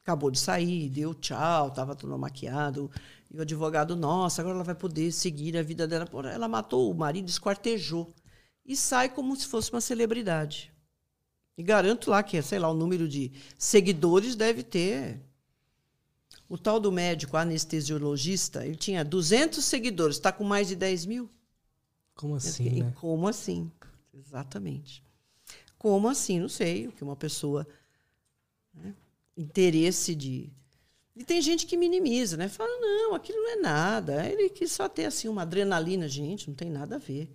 [0.02, 2.90] acabou de sair, deu tchau, estava todo maquiado.
[3.30, 6.08] E o advogado, nossa, agora ela vai poder seguir a vida dela.
[6.32, 8.12] Ela matou o marido, esquartejou.
[8.64, 10.72] E sai como se fosse uma celebridade.
[11.56, 15.20] E garanto lá que, sei lá, o número de seguidores deve ter.
[16.48, 21.30] O tal do médico anestesiologista, ele tinha 200 seguidores, está com mais de 10 mil.
[22.14, 22.66] Como assim?
[22.66, 22.92] E, né?
[22.96, 23.70] Como assim?
[24.12, 25.03] Exatamente.
[25.84, 26.40] Como assim?
[26.40, 26.88] Não sei.
[26.88, 27.66] O que uma pessoa.
[28.72, 28.94] Né?
[29.36, 30.50] Interesse de.
[31.14, 32.48] E tem gente que minimiza, né?
[32.48, 34.26] Fala, não, aquilo não é nada.
[34.26, 37.30] Ele quis só ter assim, uma adrenalina, gente, não tem nada a ver.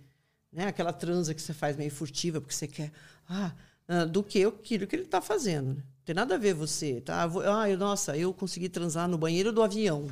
[0.52, 0.66] Né?
[0.66, 2.90] Aquela transa que você faz meio furtiva, porque você quer.
[3.28, 3.52] Ah,
[3.86, 5.68] ah do que aquilo que ele está fazendo.
[5.68, 5.82] Né?
[5.84, 7.00] Não tem nada a ver você.
[7.00, 7.30] Tá?
[7.54, 10.08] Ah, eu, nossa, eu consegui transar no banheiro do avião.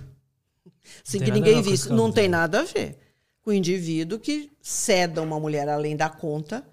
[1.02, 1.92] Sem que ninguém visse.
[1.92, 2.96] Não tem nada a ver
[3.42, 6.64] com o indivíduo que ceda uma mulher além da conta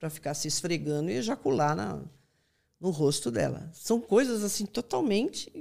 [0.00, 2.02] para ficar se esfregando e ejacular na,
[2.80, 3.70] no rosto dela.
[3.74, 5.52] São coisas assim totalmente.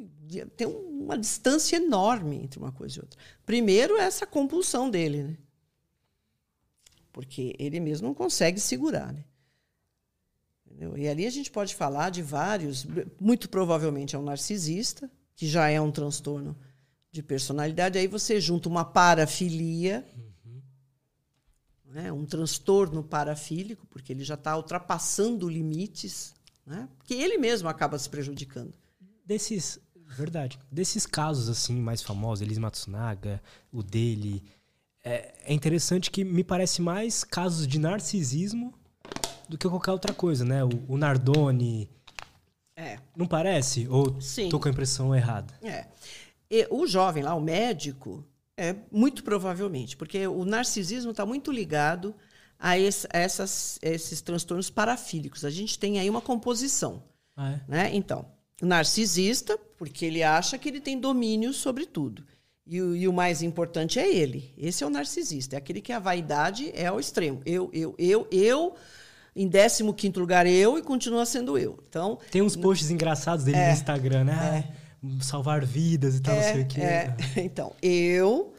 [0.55, 3.19] Tem uma distância enorme entre uma coisa e outra.
[3.45, 5.37] Primeiro, essa compulsão dele, né?
[7.11, 9.25] Porque ele mesmo não consegue segurar, né?
[10.95, 12.87] E ali a gente pode falar de vários.
[13.19, 16.57] Muito provavelmente é um narcisista, que já é um transtorno
[17.11, 17.97] de personalidade.
[17.97, 20.07] Aí você junta uma parafilia.
[21.89, 22.11] Né?
[22.11, 26.33] um transtorno parafílico, porque ele já está ultrapassando limites,
[26.65, 26.87] né?
[26.97, 28.73] porque ele mesmo acaba se prejudicando.
[29.25, 34.43] Desses, verdade, desses casos assim mais famosos, Elis Matsunaga, o dele,
[35.03, 38.73] é, é interessante que me parece mais casos de narcisismo
[39.47, 40.63] do que qualquer outra coisa, né?
[40.63, 41.89] O, o Nardoni.
[42.75, 42.99] É.
[43.15, 43.87] Não parece?
[43.89, 44.49] Ou Sim.
[44.49, 45.53] tô com a impressão errada?
[45.61, 45.87] É.
[46.49, 48.23] E o jovem lá, o médico,
[48.59, 52.13] é, muito provavelmente, porque o narcisismo está muito ligado
[52.59, 55.45] a, esse, a essas, esses transtornos parafílicos.
[55.45, 57.01] A gente tem aí uma composição.
[57.37, 57.61] Ah, é?
[57.69, 57.89] né?
[57.93, 58.25] Então,
[58.61, 62.25] o narcisista, porque ele acha que ele tem domínio sobre tudo.
[62.67, 64.53] E o, e o, mais importante é ele.
[64.57, 65.55] Esse é o narcisista.
[65.55, 67.41] É aquele que a vaidade é ao extremo.
[67.45, 68.75] Eu, eu, eu, eu.
[69.33, 69.83] Em 15
[70.17, 71.81] lugar, eu e continua sendo eu.
[71.87, 74.65] Então, Tem uns posts engraçados dele é, no Instagram, né?
[74.75, 74.78] É
[75.21, 76.81] salvar vidas e tal, é, não sei o quê.
[76.81, 77.15] É.
[77.37, 78.53] Então, eu.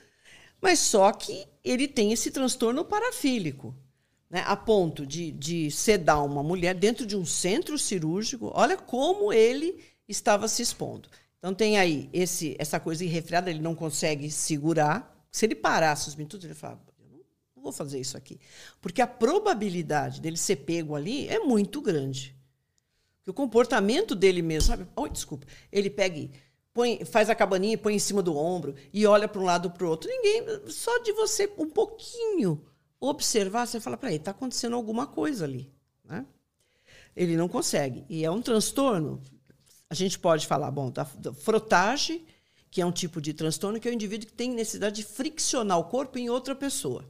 [0.61, 3.74] Mas só que ele tem esse transtorno parafílico,
[4.28, 4.43] né?
[4.47, 8.51] a ponto de, de sedar uma mulher dentro de um centro cirúrgico.
[8.55, 11.09] Olha como ele estava se expondo.
[11.38, 15.16] Então, tem aí esse, essa coisa irrefriada, ele não consegue segurar.
[15.32, 17.24] Se ele parasse os minutos, ele fala: eu
[17.57, 18.38] não vou fazer isso aqui.
[18.80, 22.36] Porque a probabilidade dele ser pego ali é muito grande.
[23.23, 24.87] Que o comportamento dele mesmo, sabe?
[25.12, 25.47] Desculpa.
[25.71, 26.31] Ele pega e
[26.73, 29.71] põe, faz a cabaninha e põe em cima do ombro e olha para um lado
[29.71, 30.09] para o outro.
[30.09, 32.64] Ninguém, só de você um pouquinho
[32.99, 35.73] observar, você fala ele, está acontecendo alguma coisa ali.
[36.05, 36.25] Né?
[37.16, 38.05] Ele não consegue.
[38.09, 39.23] E é um transtorno.
[39.89, 42.25] A gente pode falar, bom, da, frotagem,
[42.71, 45.79] que é um tipo de transtorno, que é o indivíduo que tem necessidade de friccionar
[45.79, 47.05] o corpo em outra pessoa.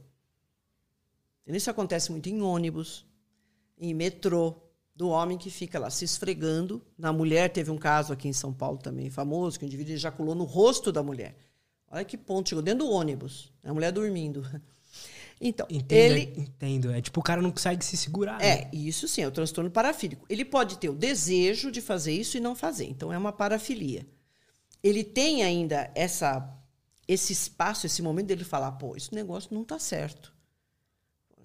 [1.45, 3.05] Isso acontece muito em ônibus,
[3.77, 4.55] em metrô,
[4.95, 6.81] do homem que fica lá se esfregando.
[6.97, 10.35] Na mulher, teve um caso aqui em São Paulo também famoso, que o indivíduo ejaculou
[10.35, 11.35] no rosto da mulher.
[11.89, 14.43] Olha que ponto, chegou dentro do ônibus, a mulher dormindo.
[15.43, 16.33] Então, Entendo, ele.
[16.37, 16.91] entendo.
[16.91, 18.39] É tipo, o cara não consegue se segurar.
[18.39, 18.69] É, né?
[18.71, 20.23] isso sim, é o transtorno parafílico.
[20.29, 22.85] Ele pode ter o desejo de fazer isso e não fazer.
[22.85, 24.05] Então, é uma parafilia.
[24.83, 26.47] Ele tem ainda essa,
[27.07, 30.31] esse espaço, esse momento dele falar: pô, esse negócio não está certo.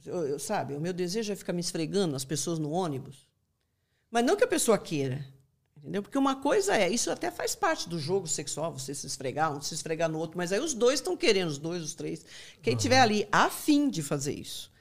[0.04, 3.25] Eu, eu, sabe, o meu desejo é ficar me esfregando as pessoas no ônibus.
[4.16, 5.22] Mas não que a pessoa queira.
[5.76, 6.02] Entendeu?
[6.02, 9.60] Porque uma coisa é, isso até faz parte do jogo sexual, você se esfregar, um
[9.60, 12.24] se esfregar no outro, mas aí os dois estão querendo, os dois, os três.
[12.62, 12.78] Quem uhum.
[12.78, 14.72] tiver ali afim de fazer isso.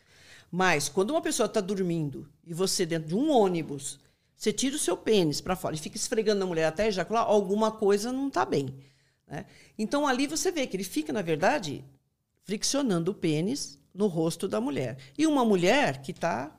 [0.50, 4.00] Mas quando uma pessoa está dormindo e você dentro de um ônibus,
[4.38, 7.74] você tira o seu pênis para fora e fica esfregando na mulher até ejacular, alguma
[7.74, 8.74] coisa não está bem.
[9.28, 9.46] Né?
[9.78, 11.84] Então ali você vê que ele fica, na verdade,
[12.46, 14.98] friccionando o pênis no rosto da mulher.
[15.18, 16.58] E uma mulher que está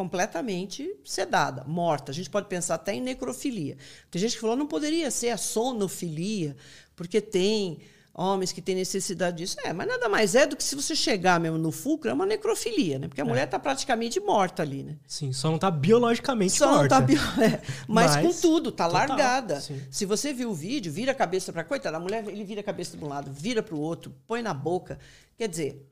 [0.00, 2.10] completamente sedada, morta.
[2.10, 3.76] A gente pode pensar até em necrofilia.
[4.10, 6.56] Tem gente que falou não poderia ser a sonofilia,
[6.96, 7.80] porque tem
[8.14, 9.58] homens que têm necessidade disso.
[9.62, 12.24] É, mas nada mais é do que se você chegar mesmo no fulcro, é uma
[12.24, 13.08] necrofilia, né?
[13.08, 13.28] Porque a é.
[13.28, 14.96] mulher está praticamente morta ali, né?
[15.06, 16.82] Sim, só não está biologicamente só morta.
[16.82, 17.20] Não tá bio...
[17.44, 19.60] é, mas, mas, com tudo, está largada.
[19.60, 19.82] Sim.
[19.90, 22.64] Se você viu o vídeo, vira a cabeça para coitada, a mulher, ele vira a
[22.64, 24.98] cabeça de um lado, vira para o outro, põe na boca.
[25.36, 25.86] Quer dizer,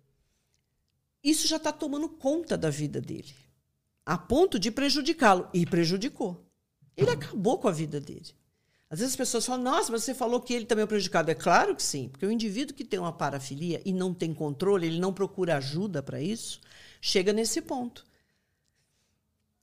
[1.22, 3.47] isso já está tomando conta da vida dele
[4.08, 5.50] a ponto de prejudicá-lo.
[5.52, 6.42] E prejudicou.
[6.96, 8.34] Ele acabou com a vida dele.
[8.88, 11.30] Às vezes as pessoas falam, nossa, mas você falou que ele também é prejudicado.
[11.30, 14.86] É claro que sim, porque o indivíduo que tem uma parafilia e não tem controle,
[14.86, 16.58] ele não procura ajuda para isso,
[17.02, 18.06] chega nesse ponto.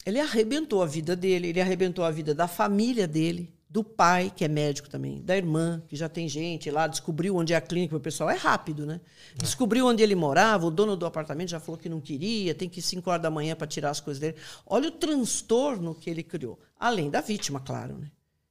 [0.06, 4.46] Ele arrebentou a vida dele, ele arrebentou a vida da família dele, do pai, que
[4.46, 7.98] é médico também, da irmã, que já tem gente lá, descobriu onde é a clínica,
[7.98, 9.02] o pessoal é rápido, né?
[9.34, 9.44] É.
[9.44, 12.80] Descobriu onde ele morava, o dono do apartamento já falou que não queria, tem que
[12.80, 14.38] ir 5 horas da manhã para tirar as coisas dele.
[14.66, 16.58] Olha o transtorno que ele criou.
[16.80, 18.10] Além da vítima, claro, né?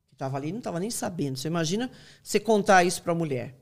[0.09, 1.39] Que estava ali e não estava nem sabendo.
[1.39, 1.91] Você imagina
[2.23, 3.59] você contar isso para a mulher.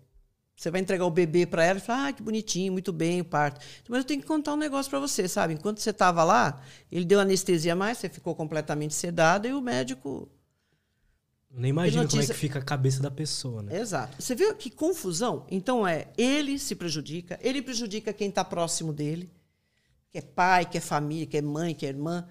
[0.57, 3.25] Você vai entregar o bebê para ela e falar, ah, que bonitinho, muito bem o
[3.25, 3.65] parto.
[3.89, 5.55] Mas eu tenho que contar um negócio para você, sabe?
[5.55, 6.61] Enquanto você estava lá,
[6.91, 10.29] ele deu anestesia mais, você ficou completamente sedada e o médico
[11.55, 13.79] nem imagino como é que fica a cabeça da pessoa, né?
[13.79, 14.21] Exato.
[14.21, 15.47] Você vê que confusão?
[15.51, 19.31] Então é, ele se prejudica, ele prejudica quem está próximo dele,
[20.11, 22.27] que é pai, que é família, que é mãe, que é irmã.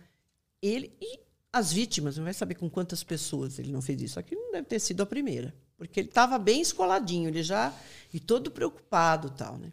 [0.61, 1.19] Ele e
[1.53, 4.19] as vítimas, não vai saber com quantas pessoas ele não fez isso.
[4.19, 7.73] Aqui não deve ter sido a primeira, porque ele estava bem escoladinho, ele já
[8.13, 9.71] e todo preocupado, tal, né?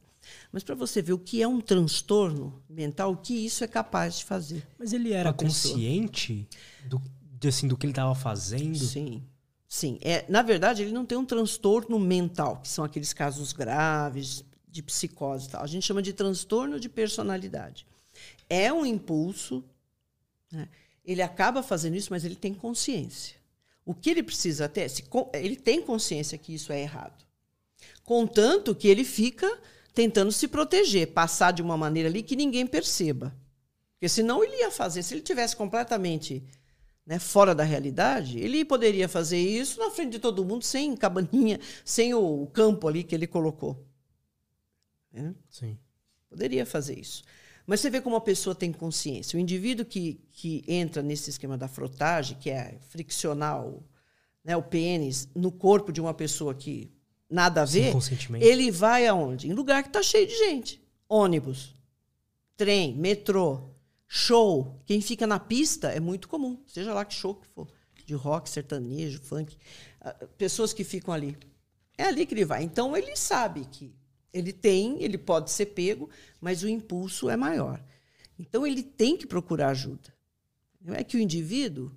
[0.53, 4.19] Mas para você ver o que é um transtorno mental, o que isso é capaz
[4.19, 4.67] de fazer.
[4.79, 6.47] Mas ele era consciente
[6.87, 7.01] do,
[7.49, 8.77] assim, do que ele estava fazendo?
[8.77, 9.23] Sim.
[9.69, 14.43] Sim, é, na verdade, ele não tem um transtorno mental, que são aqueles casos graves
[14.67, 15.63] de psicose e tal.
[15.63, 17.87] A gente chama de transtorno de personalidade.
[18.49, 19.63] É um impulso,
[20.51, 20.69] né?
[21.05, 23.37] ele acaba fazendo isso, mas ele tem consciência.
[23.85, 25.05] O que ele precisa ter, se,
[25.35, 27.27] ele tem consciência que isso é errado.
[28.05, 29.51] Contanto que ele fica
[29.95, 33.35] tentando se proteger, passar de uma maneira ali que ninguém perceba.
[33.95, 36.43] Porque senão ele ia fazer, se ele tivesse completamente
[37.09, 41.59] né, fora da realidade, ele poderia fazer isso na frente de todo mundo, sem cabaninha,
[41.83, 43.83] sem o campo ali que ele colocou.
[45.11, 45.35] Né?
[45.49, 45.79] Sim.
[46.29, 47.23] Poderia fazer isso.
[47.67, 49.39] Mas você vê como a pessoa tem consciência.
[49.39, 53.83] O indivíduo que, que entra nesse esquema da frotagem, que é friccional,
[54.45, 56.93] né, o pênis, no corpo de uma pessoa que
[57.29, 57.95] nada a ver,
[58.39, 59.49] ele vai aonde?
[59.49, 60.79] Em lugar que está cheio de gente.
[61.09, 61.75] Ônibus,
[62.55, 63.71] trem, metrô,
[64.09, 64.81] Show.
[64.87, 67.69] Quem fica na pista é muito comum, seja lá que show que for,
[68.07, 69.57] de rock, sertanejo, funk.
[70.01, 71.37] Ah, pessoas que ficam ali.
[71.97, 72.63] É ali que ele vai.
[72.63, 73.95] Então ele sabe que
[74.33, 76.09] ele tem, ele pode ser pego,
[76.41, 77.85] mas o impulso é maior.
[78.39, 80.15] Então ele tem que procurar ajuda.
[80.81, 81.93] Não é que o indivíduo,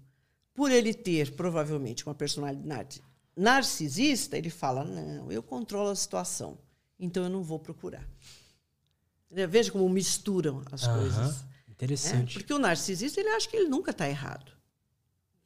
[0.53, 3.01] por ele ter provavelmente uma personalidade
[3.35, 6.57] narcisista, ele fala: não, eu controlo a situação,
[6.99, 8.05] então eu não vou procurar.
[9.29, 10.93] Veja como misturam as uhum.
[10.93, 11.50] coisas.
[11.81, 12.37] Interessante.
[12.37, 14.51] É, porque o narcisista ele acha que ele nunca está errado.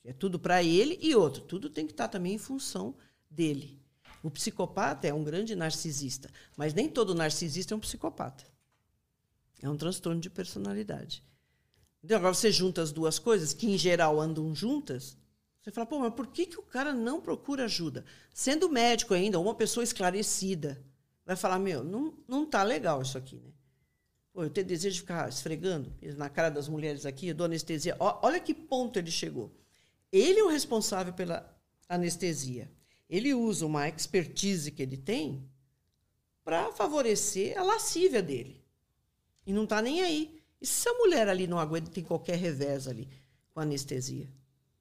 [0.04, 1.42] É tudo para ele e outro.
[1.42, 2.96] Tudo tem que estar tá também em função
[3.30, 3.82] dele.
[4.22, 8.44] O psicopata é um grande narcisista, mas nem todo narcisista é um psicopata.
[9.62, 11.24] É um transtorno de personalidade.
[12.04, 15.18] Então, agora você junta as duas coisas, que em geral andam juntas,
[15.62, 18.06] você fala, pô, mas por que, que o cara não procura ajuda?
[18.32, 20.84] Sendo médico ainda, uma pessoa esclarecida,
[21.26, 23.52] vai falar, meu, não, não tá legal isso aqui, né?
[24.36, 27.96] Pô, eu tenho desejo de ficar esfregando na cara das mulheres aqui, eu dou anestesia.
[27.98, 29.50] olha que ponto ele chegou.
[30.12, 31.58] Ele é o responsável pela
[31.88, 32.70] anestesia.
[33.10, 35.50] Ele usa uma expertise que ele tem
[36.44, 38.62] para favorecer a lascívia dele.
[39.46, 40.44] E não está nem aí.
[40.60, 43.08] E se a mulher ali não aguenta, tem qualquer revés ali
[43.54, 44.28] com anestesia?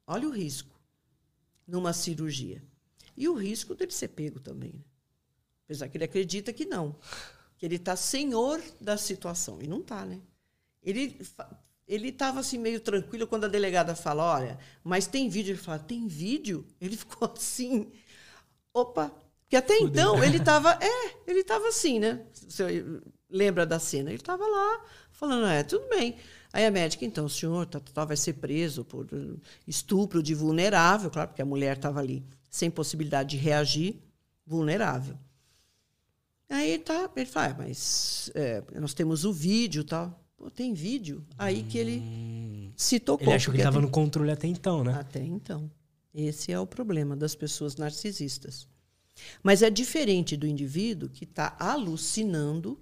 [0.05, 0.77] Olha o risco
[1.65, 2.61] numa cirurgia.
[3.17, 4.73] E o risco dele ser pego também.
[4.73, 4.85] Né?
[5.65, 6.99] Apesar que ele acredita que não.
[7.65, 9.63] Que ele está senhor da situação.
[9.63, 10.21] E não está, né?
[10.83, 11.19] Ele
[11.89, 15.53] ele estava assim meio tranquilo quando a delegada fala, olha, mas tem vídeo.
[15.53, 16.67] Ele fala, tem vídeo?
[16.79, 17.91] Ele ficou assim,
[18.75, 19.11] opa.
[19.41, 19.89] Porque até Fudeu.
[19.89, 22.27] então ele estava, é, ele estava assim, né?
[22.35, 22.85] Você
[23.31, 24.11] lembra da cena?
[24.11, 26.17] Ele estava lá falando, é, tudo bem.
[26.53, 29.07] Aí a médica, então, o senhor tá, tá, vai ser preso por
[29.67, 34.03] estupro de vulnerável, claro, porque a mulher estava ali sem possibilidade de reagir,
[34.47, 35.19] vulnerável.
[36.55, 40.25] Aí tá, ele fala, ah, mas é, nós temos o vídeo e tal.
[40.37, 41.27] Pô, tem vídeo.
[41.37, 41.69] Aí hum.
[41.69, 42.73] que ele hum.
[42.77, 43.27] se tocou.
[43.27, 44.95] Ele achou que estava no controle até então, né?
[44.95, 45.69] Até então.
[46.15, 48.69] Esse é o problema das pessoas narcisistas.
[49.43, 52.81] Mas é diferente do indivíduo que está alucinando,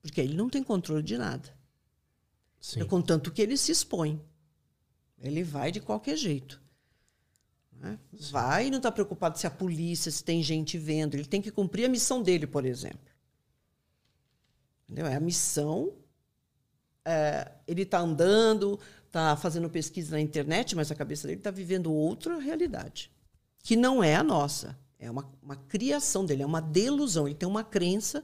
[0.00, 1.52] porque ele não tem controle de nada.
[2.60, 2.80] Sim.
[2.80, 4.22] É contanto que ele se expõe.
[5.18, 6.61] Ele vai de qualquer jeito.
[7.82, 7.98] Né?
[8.30, 11.16] Vai e não está preocupado se a polícia, se tem gente vendo.
[11.16, 13.00] Ele tem que cumprir a missão dele, por exemplo.
[14.84, 15.06] Entendeu?
[15.06, 15.92] É a missão.
[17.04, 21.92] É, ele está andando, está fazendo pesquisa na internet, mas a cabeça dele está vivendo
[21.92, 23.10] outra realidade,
[23.60, 24.78] que não é a nossa.
[24.96, 27.26] É uma, uma criação dele, é uma delusão.
[27.26, 28.22] Ele tem uma crença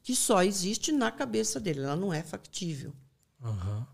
[0.00, 2.92] que só existe na cabeça dele, ela não é factível.
[3.42, 3.84] Uhum.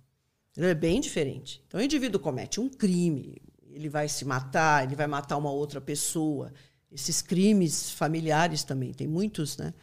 [0.58, 1.62] É bem diferente.
[1.66, 3.40] Então, o indivíduo comete um crime,
[3.76, 6.50] ele vai se matar, ele vai matar uma outra pessoa.
[6.90, 9.74] Esses crimes familiares também, tem muitos, né?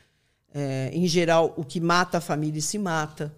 [0.52, 3.36] É, em geral, o que mata a família se mata.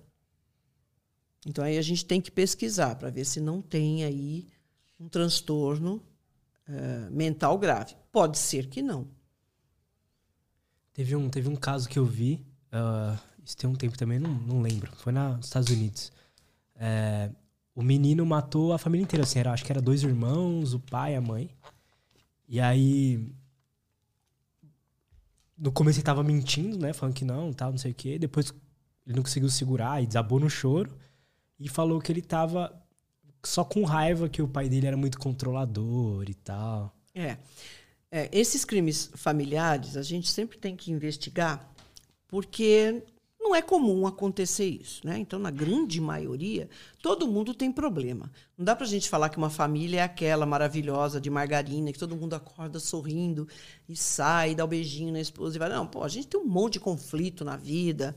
[1.45, 4.47] Então, aí a gente tem que pesquisar para ver se não tem aí
[4.97, 6.01] um transtorno
[6.67, 7.95] é, mental grave.
[8.11, 9.07] Pode ser que não.
[10.93, 14.33] Teve um, teve um caso que eu vi, uh, isso tem um tempo também, não,
[14.33, 14.89] não lembro.
[14.95, 16.13] Foi nos Estados Unidos.
[16.75, 17.29] É,
[17.75, 21.13] o menino matou a família inteira, assim, era, acho que era dois irmãos, o pai
[21.13, 21.49] e a mãe.
[22.47, 23.27] E aí.
[25.57, 26.93] No começo ele tava mentindo, né?
[26.93, 28.17] Falando que não, tal, não sei o quê.
[28.17, 28.53] Depois
[29.05, 30.91] ele não conseguiu segurar e desabou no choro.
[31.59, 32.73] E falou que ele tava
[33.43, 36.93] só com raiva que o pai dele era muito controlador e tal.
[37.13, 37.37] É.
[38.11, 41.69] é esses crimes familiares a gente sempre tem que investigar
[42.27, 43.03] porque
[43.45, 45.05] não é comum acontecer isso.
[45.05, 45.19] Né?
[45.19, 46.67] Então, na grande maioria,
[47.01, 48.31] todo mundo tem problema.
[48.57, 51.99] Não dá para a gente falar que uma família é aquela maravilhosa de margarina, que
[51.99, 53.47] todo mundo acorda sorrindo
[53.87, 55.69] e sai, dá o um beijinho na esposa e vai.
[55.69, 58.15] Não, pô, a gente tem um monte de conflito na vida.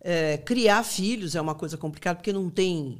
[0.00, 2.98] É, criar filhos é uma coisa complicada, porque não tem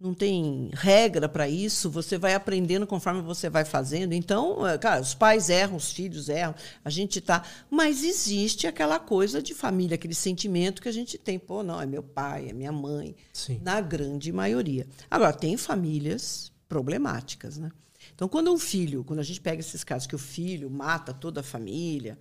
[0.00, 4.14] não tem regra para isso, você vai aprendendo conforme você vai fazendo.
[4.14, 7.44] Então, é, cara, os pais erram, os filhos erram, a gente está.
[7.68, 11.38] Mas existe aquela coisa de família, aquele sentimento que a gente tem.
[11.38, 13.14] Pô, não, é meu pai, é minha mãe.
[13.30, 13.60] Sim.
[13.62, 14.86] Na grande maioria.
[15.10, 17.70] Agora, tem famílias problemáticas, né?
[18.14, 21.40] Então, quando um filho, quando a gente pega esses casos que o filho mata toda
[21.40, 22.18] a família,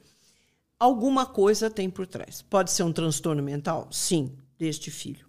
[0.78, 2.42] alguma coisa tem por trás.
[2.42, 3.88] Pode ser um transtorno mental?
[3.90, 5.26] Sim, deste filho.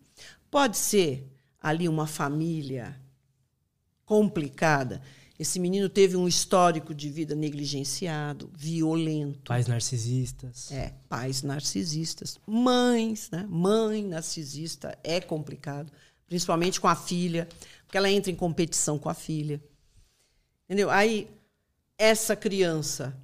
[0.51, 1.30] Pode ser
[1.61, 2.98] ali uma família
[4.04, 5.02] complicada.
[5.38, 9.48] Esse menino teve um histórico de vida negligenciado, violento.
[9.48, 10.70] Pais narcisistas.
[10.70, 12.38] É, pais narcisistas.
[12.46, 13.46] Mães, né?
[13.48, 15.90] Mãe narcisista é complicado,
[16.26, 17.48] principalmente com a filha,
[17.86, 19.62] porque ela entra em competição com a filha.
[20.66, 20.90] Entendeu?
[20.90, 21.28] Aí,
[21.96, 23.16] essa criança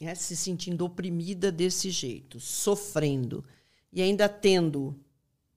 [0.00, 3.44] né, se sentindo oprimida desse jeito, sofrendo,
[3.92, 4.94] e ainda tendo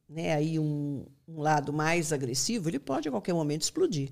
[0.08, 4.12] né, aí um, um lado mais agressivo, ele pode a qualquer momento explodir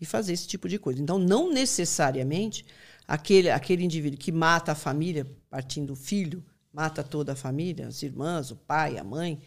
[0.00, 1.00] e fazer esse tipo de coisa.
[1.00, 2.64] Então, não necessariamente
[3.06, 8.02] aquele, aquele indivíduo que mata a família, partindo do filho, mata toda a família, as
[8.02, 9.40] irmãs, o pai, a mãe,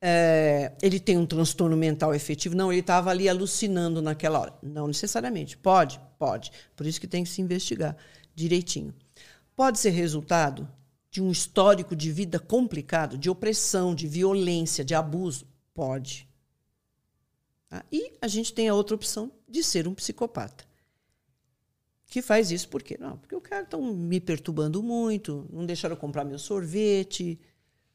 [0.00, 2.54] é, ele tem um transtorno mental efetivo.
[2.54, 4.54] Não, ele estava ali alucinando naquela hora.
[4.62, 5.56] Não necessariamente.
[5.56, 6.00] Pode?
[6.18, 6.52] Pode.
[6.76, 7.96] Por isso que tem que se investigar
[8.34, 8.94] direitinho.
[9.56, 10.68] Pode ser resultado
[11.10, 15.46] de um histórico de vida complicado, de opressão, de violência, de abuso?
[15.74, 16.27] Pode.
[17.68, 17.84] Tá?
[17.92, 20.64] E a gente tem a outra opção de ser um psicopata.
[22.06, 22.96] Que faz isso por quê?
[22.98, 27.38] Não, porque o cara está me perturbando muito, não deixaram eu comprar meu sorvete.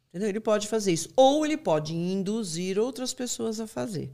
[0.09, 0.29] Entendeu?
[0.29, 1.09] Ele pode fazer isso.
[1.15, 4.11] Ou ele pode induzir outras pessoas a fazer,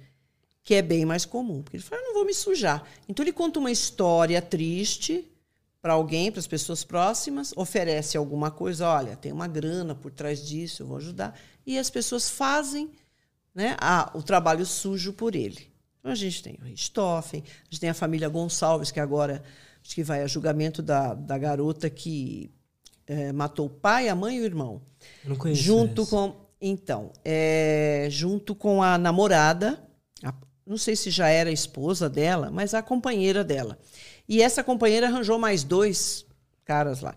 [0.63, 1.61] que é bem mais comum.
[1.61, 2.87] Porque ele fala, não vou me sujar.
[3.09, 5.29] Então ele conta uma história triste
[5.81, 10.45] para alguém, para as pessoas próximas, oferece alguma coisa, olha, tem uma grana por trás
[10.45, 11.37] disso, eu vou ajudar.
[11.65, 12.91] E as pessoas fazem
[13.59, 15.69] né, a, o trabalho sujo por ele.
[15.99, 19.43] Então a gente tem o Richthofen, a gente tem a família Gonçalves, que agora
[19.83, 22.49] acho que vai a julgamento da, da garota que
[23.05, 24.81] é, matou o pai, a mãe e o irmão.
[25.25, 26.11] Eu não conheço junto essa.
[26.11, 29.83] com Então, é, junto com a namorada,
[30.23, 30.33] a,
[30.65, 33.77] não sei se já era a esposa dela, mas a companheira dela.
[34.27, 36.25] E essa companheira arranjou mais dois
[36.63, 37.13] caras lá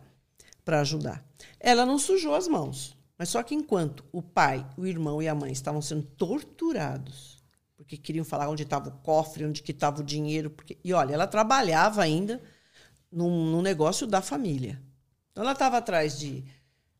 [0.64, 1.24] para ajudar.
[1.60, 5.34] Ela não sujou as mãos, mas só que enquanto o pai, o irmão e a
[5.34, 7.38] mãe estavam sendo torturados,
[7.76, 11.14] porque queriam falar onde estava o cofre, onde que estava o dinheiro, porque e olha,
[11.14, 12.42] ela trabalhava ainda
[13.12, 14.82] num, num negócio da família.
[15.30, 16.42] Então ela estava atrás de,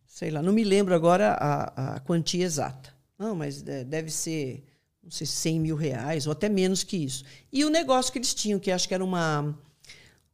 [0.06, 2.94] sei lá, não me lembro agora a, a quantia exata.
[3.18, 4.62] Não, mas deve ser,
[5.02, 7.24] não sei, 100 mil reais ou até menos que isso.
[7.52, 9.58] E o negócio que eles tinham, que acho que era uma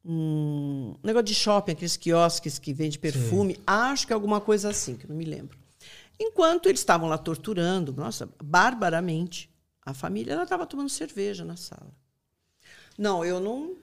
[0.05, 3.63] um negócio de shopping, aqueles quiosques que vende perfume, Sim.
[3.67, 5.57] acho que é alguma coisa assim, que não me lembro.
[6.21, 9.51] Enquanto eles estavam lá torturando, nossa, barbaramente,
[9.85, 11.93] a família ela estava tomando cerveja na sala.
[12.99, 13.77] Não, eu não,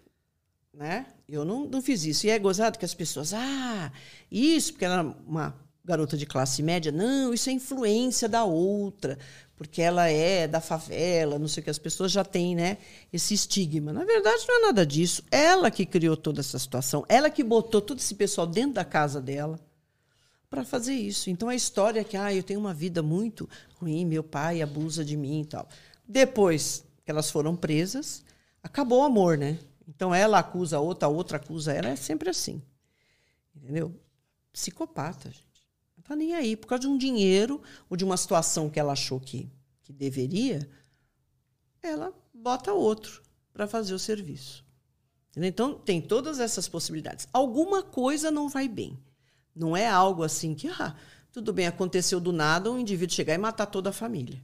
[0.73, 1.07] né?
[1.27, 2.27] Eu não, não fiz isso.
[2.27, 3.91] E é gozado que as pessoas, ah,
[4.29, 9.19] isso, porque ela era uma garota de classe média, não, isso é influência da outra,
[9.55, 12.79] porque ela é da favela, não sei o que, as pessoas já têm, né,
[13.13, 13.93] esse estigma.
[13.93, 15.23] Na verdade, não é nada disso.
[15.31, 19.21] Ela que criou toda essa situação, ela que botou todo esse pessoal dentro da casa
[19.21, 19.59] dela
[20.55, 21.29] para fazer isso.
[21.29, 25.03] Então a história é que, ah, eu tenho uma vida muito ruim, meu pai abusa
[25.03, 25.67] de mim e tal.
[26.07, 28.23] Depois que elas foram presas,
[28.63, 29.59] acabou o amor, né?
[29.85, 32.61] Então ela acusa a outra, a outra acusa ela, é sempre assim.
[33.53, 33.93] Entendeu?
[34.53, 35.67] Psicopata, gente.
[35.97, 36.55] Não tá nem aí.
[36.55, 39.51] Por causa de um dinheiro ou de uma situação que ela achou que,
[39.83, 40.69] que deveria,
[41.83, 44.63] ela bota outro para fazer o serviço.
[45.35, 47.27] Então tem todas essas possibilidades.
[47.33, 48.97] Alguma coisa não vai bem.
[49.55, 50.95] Não é algo assim que, ah,
[51.31, 54.41] tudo bem, aconteceu do nada um indivíduo chegar e matar toda a família.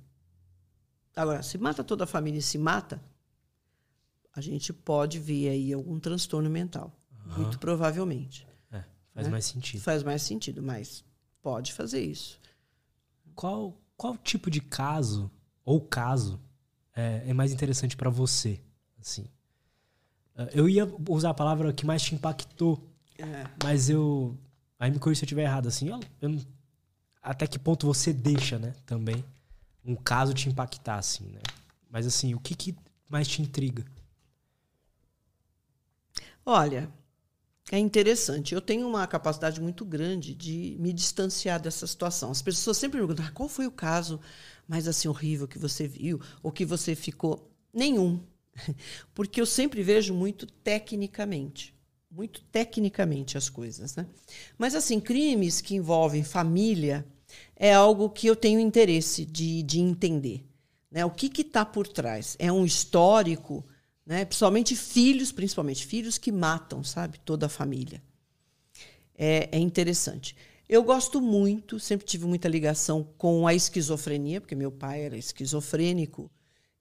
[1.15, 3.01] Agora, se mata toda a família e se mata,
[4.33, 6.95] a gente pode ver aí algum transtorno mental.
[7.25, 7.43] Uhum.
[7.43, 8.47] Muito provavelmente.
[8.71, 8.83] É,
[9.13, 9.31] faz né?
[9.31, 9.81] mais sentido.
[9.81, 11.03] Faz mais sentido, mas
[11.41, 12.39] pode fazer isso.
[13.35, 15.29] Qual, qual tipo de caso
[15.65, 16.39] ou caso
[16.95, 18.61] é, é mais interessante para você?
[18.99, 19.27] Assim,
[20.35, 22.87] é, eu ia usar a palavra que mais te impactou,
[23.17, 23.45] é.
[23.63, 24.37] mas eu.
[24.81, 25.67] Aí me corrija se eu estiver errado.
[25.67, 26.41] Assim, eu, eu,
[27.21, 28.73] até que ponto você deixa, né?
[28.83, 29.23] Também
[29.85, 31.41] um caso te impactar, assim, né?
[31.87, 32.75] Mas assim, o que, que
[33.07, 33.85] mais te intriga?
[36.43, 36.91] Olha,
[37.71, 38.55] é interessante.
[38.55, 42.31] Eu tenho uma capacidade muito grande de me distanciar dessa situação.
[42.31, 44.19] As pessoas sempre me perguntam ah, qual foi o caso
[44.67, 47.51] mais assim horrível que você viu ou que você ficou.
[47.71, 48.19] Nenhum.
[49.13, 51.79] Porque eu sempre vejo muito tecnicamente.
[52.11, 53.95] Muito tecnicamente as coisas.
[53.95, 54.05] Né?
[54.57, 57.05] Mas, assim, crimes que envolvem família
[57.55, 60.45] é algo que eu tenho interesse de, de entender.
[60.91, 61.05] Né?
[61.05, 62.35] O que está por trás?
[62.37, 63.65] É um histórico
[64.05, 64.25] né?
[64.25, 68.01] Principalmente filhos, principalmente filhos que matam, sabe, toda a família.
[69.15, 70.35] É, é interessante.
[70.67, 76.31] Eu gosto muito, sempre tive muita ligação com a esquizofrenia, porque meu pai era esquizofrênico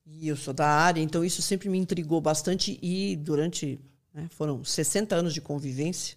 [0.07, 3.78] e eu sou da área, então isso sempre me intrigou bastante e durante
[4.15, 6.17] né, foram 60 anos de convivência,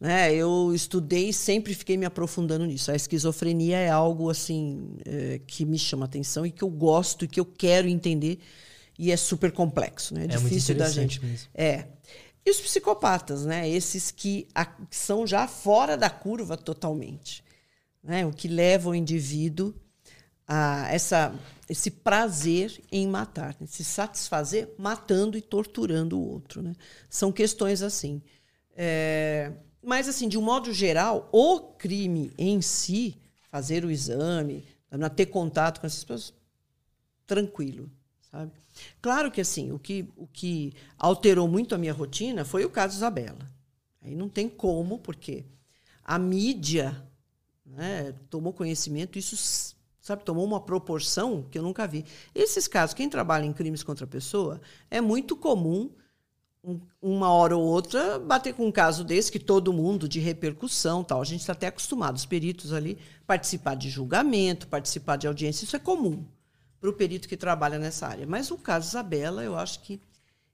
[0.00, 2.90] né, eu estudei e sempre fiquei me aprofundando nisso.
[2.90, 7.28] A esquizofrenia é algo assim é, que me chama atenção e que eu gosto e
[7.28, 8.38] que eu quero entender
[8.98, 10.22] e é super complexo, né?
[10.22, 11.22] É, é difícil da gente.
[11.24, 11.48] Mesmo.
[11.54, 11.86] É.
[12.44, 13.68] E os psicopatas, né?
[13.68, 14.46] Esses que,
[14.90, 17.44] são já fora da curva totalmente,
[18.02, 18.24] né?
[18.24, 19.74] O que leva o indivíduo
[20.46, 21.34] a essa
[21.68, 23.66] esse prazer em matar, né?
[23.66, 26.74] se satisfazer matando e torturando o outro, né?
[27.08, 28.22] São questões assim.
[28.76, 29.52] É,
[29.82, 33.16] mas assim, de um modo geral, o crime em si,
[33.50, 34.64] fazer o exame,
[35.14, 36.34] ter contato com essas pessoas,
[37.26, 37.90] tranquilo,
[38.30, 38.52] sabe?
[39.00, 42.96] Claro que assim, o que, o que alterou muito a minha rotina foi o caso
[42.96, 43.50] Isabela.
[44.02, 45.44] Aí não tem como, porque
[46.04, 47.02] a mídia
[47.64, 49.75] né, tomou conhecimento, isso
[50.06, 52.04] sabe, tomou uma proporção que eu nunca vi.
[52.32, 55.90] Esses casos, quem trabalha em crimes contra a pessoa, é muito comum
[56.62, 61.02] um, uma hora ou outra bater com um caso desse que todo mundo de repercussão,
[61.02, 61.20] tal.
[61.20, 65.74] A gente está até acostumado, os peritos ali participar de julgamento, participar de audiência, isso
[65.74, 66.24] é comum
[66.80, 68.26] para o perito que trabalha nessa área.
[68.28, 70.00] Mas o caso Isabela, eu acho que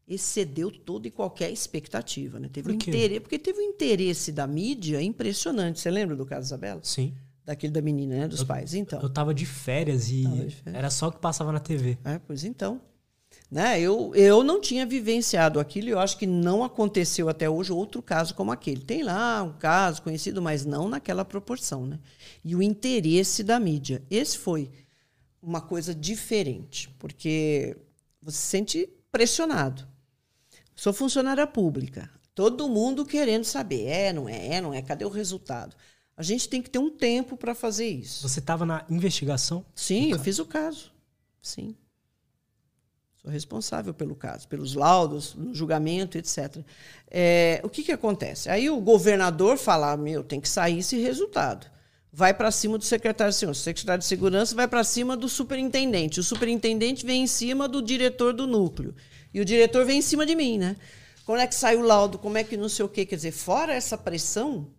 [0.09, 2.41] excedeu toda e qualquer expectativa.
[2.41, 2.49] Né?
[2.51, 5.79] Teve Por um interesse, porque teve um interesse da mídia impressionante.
[5.79, 6.81] Você lembra do caso Isabela?
[6.83, 7.13] Sim.
[7.45, 8.29] Daquele da menina, né?
[8.29, 8.75] Dos eu, pais.
[8.75, 9.01] Então.
[9.01, 10.75] Eu estava de férias e de férias.
[10.75, 11.99] era só o que passava na TV.
[12.05, 12.81] É, pois então.
[13.51, 13.81] Né?
[13.81, 18.01] Eu, eu não tinha vivenciado aquilo e eu acho que não aconteceu até hoje outro
[18.01, 18.83] caso como aquele.
[18.83, 21.87] Tem lá um caso conhecido, mas não naquela proporção.
[21.87, 21.99] Né?
[22.45, 24.03] E o interesse da mídia.
[24.11, 24.71] Esse foi
[25.43, 27.77] uma coisa diferente, porque
[28.23, 29.87] você se sente pressionado.
[30.75, 35.11] Sou funcionária pública, todo mundo querendo saber, é, não é, é, não é, cadê o
[35.11, 35.77] resultado?
[36.23, 38.29] A gente tem que ter um tempo para fazer isso.
[38.29, 39.65] Você estava na investigação?
[39.75, 40.93] Sim, eu fiz o caso.
[41.43, 41.75] Sim.
[43.21, 46.59] Sou responsável pelo caso, pelos laudos, no julgamento, etc.
[47.11, 48.49] É, o que, que acontece?
[48.49, 51.69] Aí o governador fala: meu, tem que sair esse resultado.
[52.13, 53.61] Vai para cima do secretário de segurança.
[53.61, 56.21] O secretário de segurança vai para cima do superintendente.
[56.21, 58.95] O superintendente vem em cima do diretor do núcleo.
[59.35, 60.77] E o diretor vem em cima de mim, né?
[61.27, 62.17] Como é que sai o laudo?
[62.17, 63.05] Como é que não sei o quê?
[63.05, 64.71] Quer dizer, fora essa pressão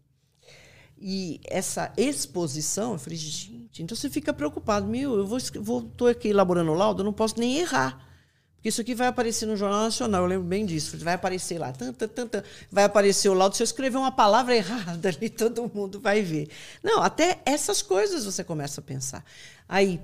[0.97, 4.87] e essa exposição, eu falei, gente, então você fica preocupado.
[4.87, 8.09] Meu, eu vou, vou tô aqui elaborando o laudo, eu não posso nem errar.
[8.55, 10.97] Porque isso aqui vai aparecer no Jornal Nacional, eu lembro bem disso.
[10.99, 13.57] Vai aparecer lá, tanta, tanta, vai aparecer o laudo.
[13.57, 16.47] Se eu escrever uma palavra errada ali, todo mundo vai ver.
[16.81, 19.25] Não, até essas coisas você começa a pensar.
[19.67, 19.99] Aí,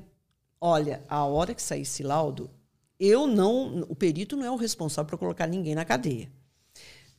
[0.59, 2.49] olha, a hora que sair esse laudo,
[2.99, 3.85] eu não.
[3.87, 6.29] O perito não é o responsável por colocar ninguém na cadeia.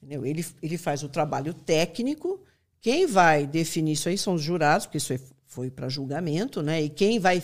[0.07, 2.39] Ele, ele faz o trabalho técnico.
[2.81, 5.15] Quem vai definir isso aí são os jurados, porque isso
[5.47, 6.83] foi para julgamento, né?
[6.83, 7.43] E quem vai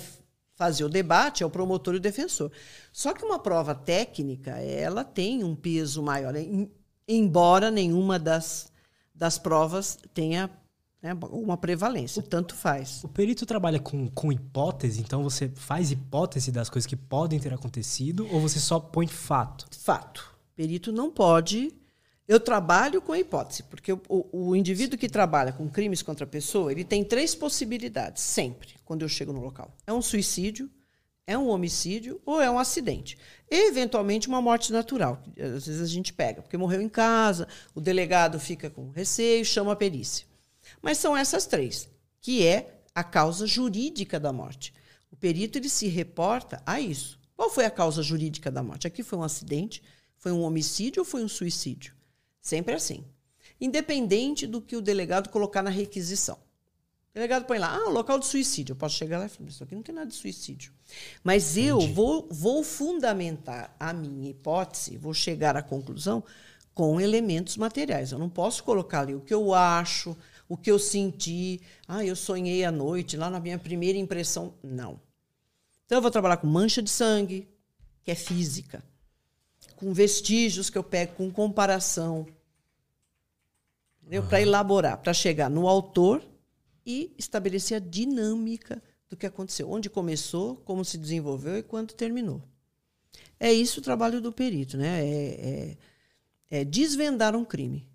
[0.55, 2.51] fazer o debate é o promotor e o defensor.
[2.93, 6.35] Só que uma prova técnica, ela tem um peso maior,
[7.07, 8.73] embora nenhuma das,
[9.15, 10.51] das provas tenha
[11.03, 13.05] né, uma prevalência, tanto faz.
[13.05, 17.53] O perito trabalha com, com hipótese, então você faz hipótese das coisas que podem ter
[17.53, 19.67] acontecido ou você só põe fato?
[19.79, 20.35] Fato.
[20.53, 21.73] O perito não pode
[22.29, 24.01] eu trabalho com a hipótese, porque o,
[24.33, 29.03] o, indivíduo que trabalha com crimes contra a pessoa, ele tem três possibilidades, sempre, quando
[29.03, 29.73] eu chego no local.
[29.87, 30.69] É um suicídio,
[31.25, 33.17] é um homicídio ou é um acidente.
[33.49, 35.23] E, eventualmente, uma morte natural.
[35.39, 39.73] Às vezes a gente pega, porque morreu em casa, o delegado fica com receio, chama
[39.73, 40.27] a perícia.
[40.83, 41.89] Mas são essas três,
[42.21, 44.75] que é a causa jurídica da morte.
[45.13, 47.21] O perito ele se reporta a isso.
[47.37, 48.87] Qual foi a causa jurídica da morte?
[48.87, 49.83] Aqui foi um acidente,
[50.17, 51.96] foi um homicídio ou foi um suicídio?
[52.47, 53.05] Sempre assim.
[53.61, 56.37] Independente do que o delegado colocar na requisição.
[56.37, 58.73] O delegado põe lá, ah, local de suicídio.
[58.73, 60.73] Eu posso chegar lá e falar, isso aqui não tem nada de suicídio.
[61.25, 61.71] Mas Entendi.
[61.71, 66.23] eu vou, vou fundamentar a minha hipótese, vou chegar à conclusão
[66.73, 68.13] com elementos materiais.
[68.13, 70.17] Eu não posso colocar ali o que eu acho,
[70.49, 71.61] o que eu senti.
[71.89, 74.55] Ah, eu sonhei à noite, lá na minha primeira impressão.
[74.63, 75.01] Não.
[75.85, 77.49] Então, eu vou trabalhar com mancha de sangue,
[78.05, 78.85] que é física,
[79.75, 82.25] com vestígios que eu pego, com comparação,
[84.29, 86.23] para elaborar, para chegar no autor
[86.85, 92.43] e estabelecer a dinâmica do que aconteceu, onde começou, como se desenvolveu e quando terminou.
[93.39, 95.05] É isso o trabalho do perito, né?
[95.05, 95.77] É,
[96.51, 97.87] é, é desvendar um crime.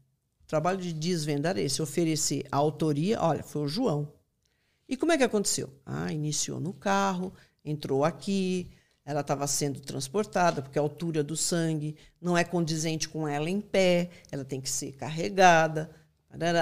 [0.44, 3.20] O trabalho de desvendar é esse, oferecer a autoria.
[3.22, 4.12] Olha, foi o João.
[4.88, 5.70] E como é que aconteceu?
[5.86, 7.34] Ah, iniciou no carro,
[7.64, 8.70] entrou aqui,
[9.06, 13.62] ela estava sendo transportada, porque a altura do sangue não é condizente com ela em
[13.62, 15.90] pé, ela tem que ser carregada.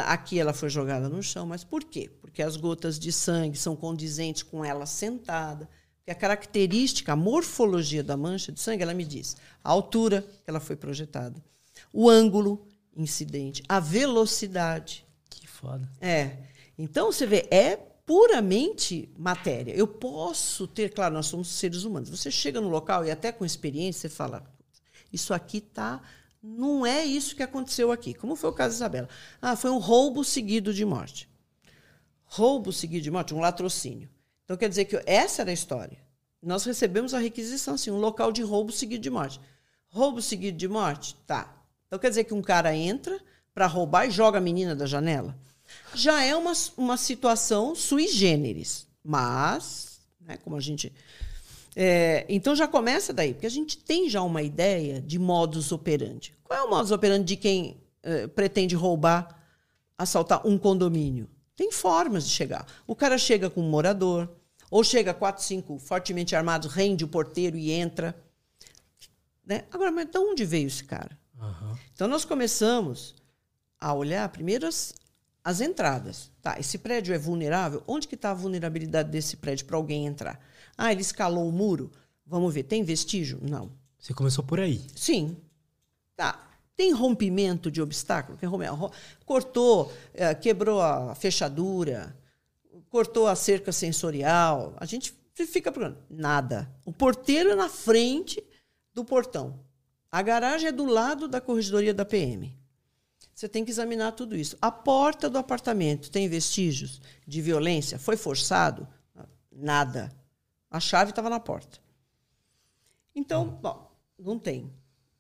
[0.08, 2.10] Aqui ela foi jogada no chão, mas por quê?
[2.22, 5.70] Porque as gotas de sangue são condizentes com ela sentada.
[5.98, 10.50] Porque a característica, a morfologia da mancha de sangue, ela me diz a altura que
[10.50, 11.44] ela foi projetada,
[11.94, 15.06] o ângulo incidente, a velocidade.
[15.30, 15.90] Que foda.
[16.02, 16.38] É.
[16.78, 17.78] Então você vê, é
[18.10, 19.72] puramente matéria.
[19.74, 22.10] Eu posso ter, claro, nós somos seres humanos.
[22.10, 24.44] Você chega no local e até com experiência você fala,
[25.14, 26.02] isso aqui tá
[26.42, 28.14] não é isso que aconteceu aqui.
[28.14, 29.10] Como foi o caso da Isabela?
[29.42, 31.30] Ah, foi um roubo seguido de morte.
[32.26, 34.10] Roubo seguido de morte, um latrocínio.
[34.46, 35.98] Então quer dizer que essa era a história.
[36.42, 39.40] Nós recebemos a requisição, assim, um local de roubo seguido de morte.
[39.90, 41.16] Roubo seguido de morte?
[41.28, 41.54] Tá.
[41.88, 43.20] Então quer dizer que um cara entra
[43.54, 45.38] para roubar e joga a menina da janela?
[45.94, 48.88] Já é uma, uma situação sui generis.
[49.04, 50.94] Mas, né, como a gente
[51.76, 56.36] é, então já começa daí, porque a gente tem já uma ideia de modus operandi.
[56.44, 59.40] Qual é o modus operandi de quem é, pretende roubar,
[59.98, 61.30] assaltar um condomínio?
[61.56, 62.66] Tem formas de chegar.
[62.88, 64.30] O cara chega com um morador,
[64.72, 68.16] ou chega quatro, cinco fortemente armados, rende o porteiro e entra.
[69.46, 69.66] Né?
[69.72, 71.18] Agora, mas de onde veio esse cara?
[71.40, 71.76] Uhum.
[71.94, 73.16] Então nós começamos
[73.80, 74.94] a olhar primeiro as,
[75.44, 76.32] as entradas.
[76.42, 77.84] Tá, esse prédio é vulnerável?
[77.88, 80.40] Onde que está a vulnerabilidade desse prédio para alguém entrar?
[80.82, 81.92] Ah, ele escalou o muro?
[82.26, 83.38] Vamos ver, tem vestígio?
[83.42, 83.70] Não.
[84.00, 84.82] Você começou por aí?
[84.96, 85.36] Sim.
[86.16, 86.48] Tá.
[86.74, 88.40] Tem rompimento de obstáculo?
[89.26, 92.18] Cortou, é, quebrou a fechadura,
[92.88, 94.74] cortou a cerca sensorial.
[94.78, 95.98] A gente fica procurando.
[96.10, 96.72] Nada.
[96.86, 98.42] O porteiro é na frente
[98.94, 99.60] do portão.
[100.10, 102.58] A garagem é do lado da corregedoria da PM.
[103.36, 104.58] Você tem que examinar tudo isso.
[104.62, 108.00] A porta do apartamento tem vestígios de violência?
[108.00, 108.88] Foi forçado?
[109.52, 110.18] Nada.
[110.70, 111.80] A chave estava na porta.
[113.16, 114.72] Então, bom, não tem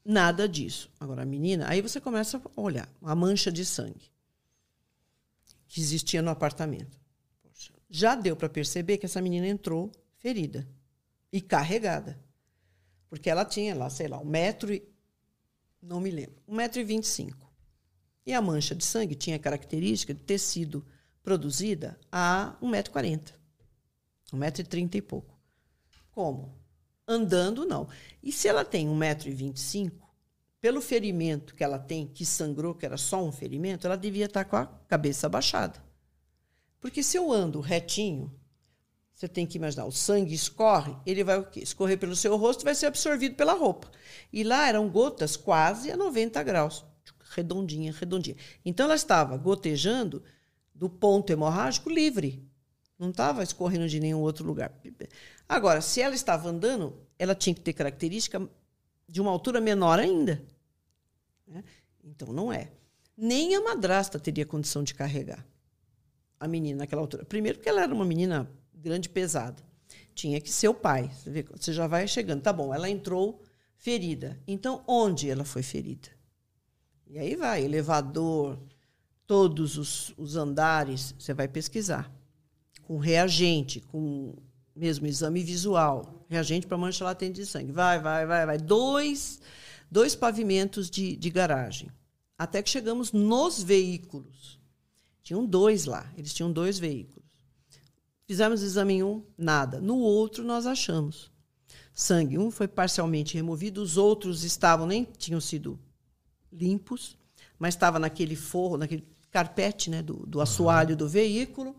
[0.05, 0.91] nada disso.
[0.99, 4.11] Agora, a menina, aí você começa a olhar a mancha de sangue.
[5.69, 6.99] que existia no apartamento.
[7.43, 10.67] Poxa, já deu para perceber que essa menina entrou ferida
[11.31, 12.19] e carregada.
[13.07, 14.83] Porque ela tinha lá, sei lá, um metro e.
[15.81, 16.41] Não me lembro.
[16.45, 17.49] Um metro e vinte e cinco.
[18.25, 20.85] E a mancha de sangue tinha a característica de ter sido
[21.23, 23.33] produzida a um metro e quarenta.
[24.33, 25.38] Um metro e trinta e pouco.
[26.19, 26.53] Como?
[27.07, 27.87] Andando, não.
[28.21, 30.13] E se ela tem um metro e vinte e cinco,
[30.59, 34.43] pelo ferimento que ela tem, que sangrou, que era só um ferimento, ela devia estar
[34.43, 35.81] com a cabeça abaixada.
[36.81, 38.37] Porque se eu ando retinho,
[39.13, 41.47] você tem que imaginar, o sangue escorre, ele vai?
[41.55, 43.89] Escorrer pelo seu rosto vai ser absorvido pela roupa.
[44.33, 46.83] E lá eram gotas quase a 90 graus,
[47.29, 48.35] redondinha, redondinha.
[48.65, 50.21] Então ela estava gotejando
[50.75, 52.45] do ponto hemorrágico livre.
[52.99, 54.77] Não estava escorrendo de nenhum outro lugar.
[55.49, 58.47] Agora, se ela estava andando, ela tinha que ter característica
[59.07, 60.45] de uma altura menor ainda.
[61.47, 61.63] Né?
[62.03, 62.71] Então, não é.
[63.17, 65.43] Nem a madrasta teria condição de carregar
[66.39, 67.25] a menina naquela altura.
[67.25, 69.61] Primeiro, porque ela era uma menina grande pesada.
[70.13, 71.09] Tinha que ser o pai.
[71.09, 72.43] Você, você já vai chegando.
[72.43, 73.41] Tá bom, ela entrou
[73.75, 74.39] ferida.
[74.47, 76.09] Então, onde ela foi ferida?
[77.07, 78.59] E aí vai, elevador,
[79.25, 82.13] todos os, os andares, você vai pesquisar.
[82.83, 84.35] Com reagente, com
[84.79, 87.71] mesmo exame visual, reagente para mancha latente de sangue.
[87.71, 88.57] Vai, vai, vai, vai.
[88.57, 89.41] Dois,
[89.91, 91.89] dois pavimentos de, de garagem.
[92.37, 94.57] Até que chegamos nos veículos.
[95.21, 97.27] Tinham dois lá, eles tinham dois veículos.
[98.25, 99.81] Fizemos exame em um, nada.
[99.81, 101.29] No outro, nós achamos
[101.93, 102.37] sangue.
[102.37, 105.77] Um foi parcialmente removido, os outros estavam, nem tinham sido
[106.51, 107.17] limpos,
[107.57, 111.75] mas estava naquele forro, naquele carpete né, do, do assoalho do veículo.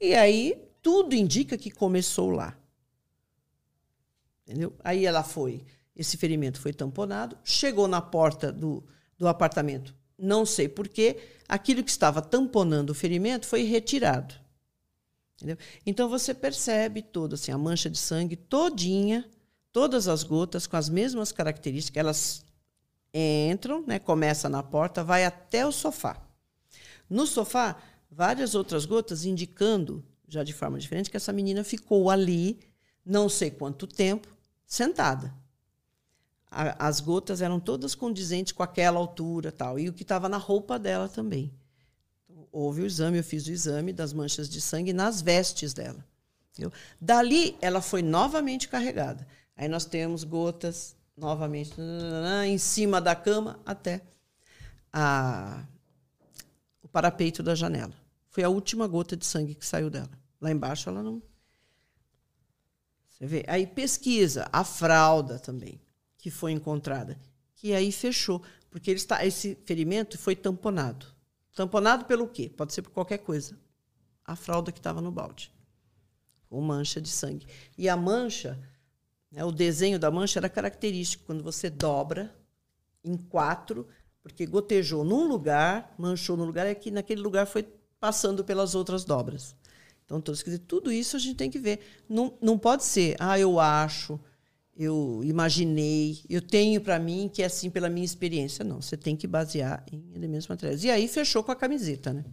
[0.00, 2.58] E aí tudo indica que começou lá.
[4.44, 4.74] Entendeu?
[4.82, 5.64] Aí ela foi,
[5.94, 8.84] esse ferimento foi tamponado, chegou na porta do,
[9.16, 11.18] do apartamento, não sei porquê,
[11.48, 14.34] aquilo que estava tamponando o ferimento foi retirado.
[15.36, 15.56] Entendeu?
[15.86, 19.28] Então você percebe toda assim, a mancha de sangue todinha,
[19.72, 22.44] todas as gotas com as mesmas características, elas
[23.14, 26.20] entram, né, começa na porta, vai até o sofá.
[27.08, 27.76] No sofá,
[28.10, 32.58] várias outras gotas indicando já de forma diferente, que essa menina ficou ali,
[33.04, 34.34] não sei quanto tempo,
[34.66, 35.34] sentada.
[36.50, 40.38] A, as gotas eram todas condizentes com aquela altura tal, e o que estava na
[40.38, 41.52] roupa dela também.
[42.28, 46.02] Então, houve o exame, eu fiz o exame das manchas de sangue nas vestes dela.
[46.52, 46.72] Entendeu?
[46.98, 49.26] Dali, ela foi novamente carregada.
[49.54, 51.74] Aí nós temos gotas novamente
[52.46, 54.00] em cima da cama até
[54.90, 55.62] a,
[56.82, 57.92] o parapeito da janela.
[58.30, 60.21] Foi a última gota de sangue que saiu dela.
[60.42, 61.22] Lá embaixo ela não.
[63.08, 63.44] Você vê?
[63.46, 65.80] Aí pesquisa a fralda também,
[66.18, 67.16] que foi encontrada,
[67.54, 71.06] que aí fechou, porque ele está, esse ferimento foi tamponado.
[71.54, 72.50] Tamponado pelo quê?
[72.50, 73.56] Pode ser por qualquer coisa.
[74.24, 75.52] A fralda que estava no balde,
[76.48, 77.46] com mancha de sangue.
[77.78, 78.58] E a mancha,
[79.30, 81.24] né, o desenho da mancha era característico.
[81.24, 82.34] Quando você dobra
[83.04, 83.86] em quatro,
[84.20, 87.62] porque gotejou num lugar, manchou no lugar, é que naquele lugar foi
[88.00, 89.54] passando pelas outras dobras.
[90.12, 91.80] Então, todos, quer dizer, tudo isso a gente tem que ver.
[92.06, 94.20] Não, não pode ser, ah, eu acho,
[94.76, 98.62] eu imaginei, eu tenho para mim que é assim pela minha experiência.
[98.62, 100.84] Não, você tem que basear em elementos materiais.
[100.84, 102.26] E aí fechou com a camiseta, né?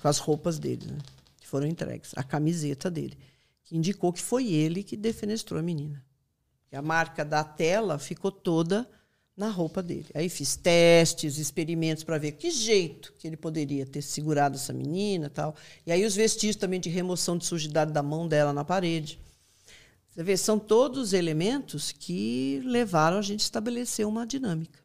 [0.00, 0.98] Com as roupas dele, né?
[1.38, 2.12] Que foram entregues.
[2.16, 3.18] A camiseta dele,
[3.62, 6.02] que indicou que foi ele que defenestrou a menina.
[6.72, 8.88] E a marca da tela ficou toda
[9.38, 10.06] na roupa dele.
[10.14, 15.30] Aí fiz testes, experimentos para ver que jeito que ele poderia ter segurado essa menina,
[15.30, 15.54] tal.
[15.86, 19.20] E aí os vestígios também de remoção de sujidade da mão dela na parede.
[20.10, 24.80] Você vê, são todos elementos que levaram a gente a estabelecer uma dinâmica.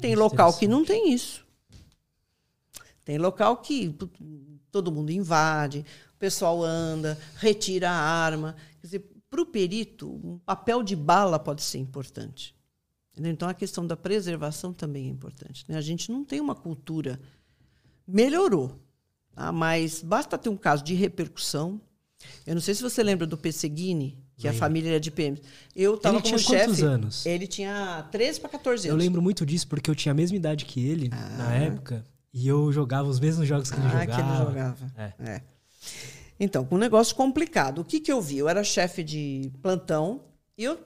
[0.00, 1.46] Tem local que não tem isso.
[3.04, 3.94] Tem local que
[4.72, 5.86] todo mundo invade,
[6.16, 8.56] o pessoal anda, retira a arma.
[8.80, 12.52] Quer dizer, para o perito, um papel de bala pode ser importante.
[13.18, 15.64] Então, a questão da preservação também é importante.
[15.68, 15.76] Né?
[15.76, 17.20] A gente não tem uma cultura.
[18.06, 18.80] Melhorou,
[19.34, 19.52] tá?
[19.52, 21.80] mas basta ter um caso de repercussão.
[22.46, 24.56] Eu não sei se você lembra do Pesseguini, que Lembra.
[24.56, 25.40] a família era de PM.
[25.76, 26.82] Eu estava como chefe.
[26.82, 27.24] anos?
[27.24, 28.98] Ele tinha 13 para 14 anos.
[29.00, 31.36] Eu lembro muito disso porque eu tinha a mesma idade que ele ah.
[31.38, 34.02] na época e eu jogava os mesmos jogos que ele jogava.
[34.02, 34.92] Ah, que ele jogava.
[34.96, 35.30] É.
[35.30, 35.42] é.
[36.38, 37.80] Então, um negócio complicado.
[37.80, 38.38] O que, que eu vi?
[38.38, 40.22] Eu era chefe de plantão
[40.56, 40.78] e eu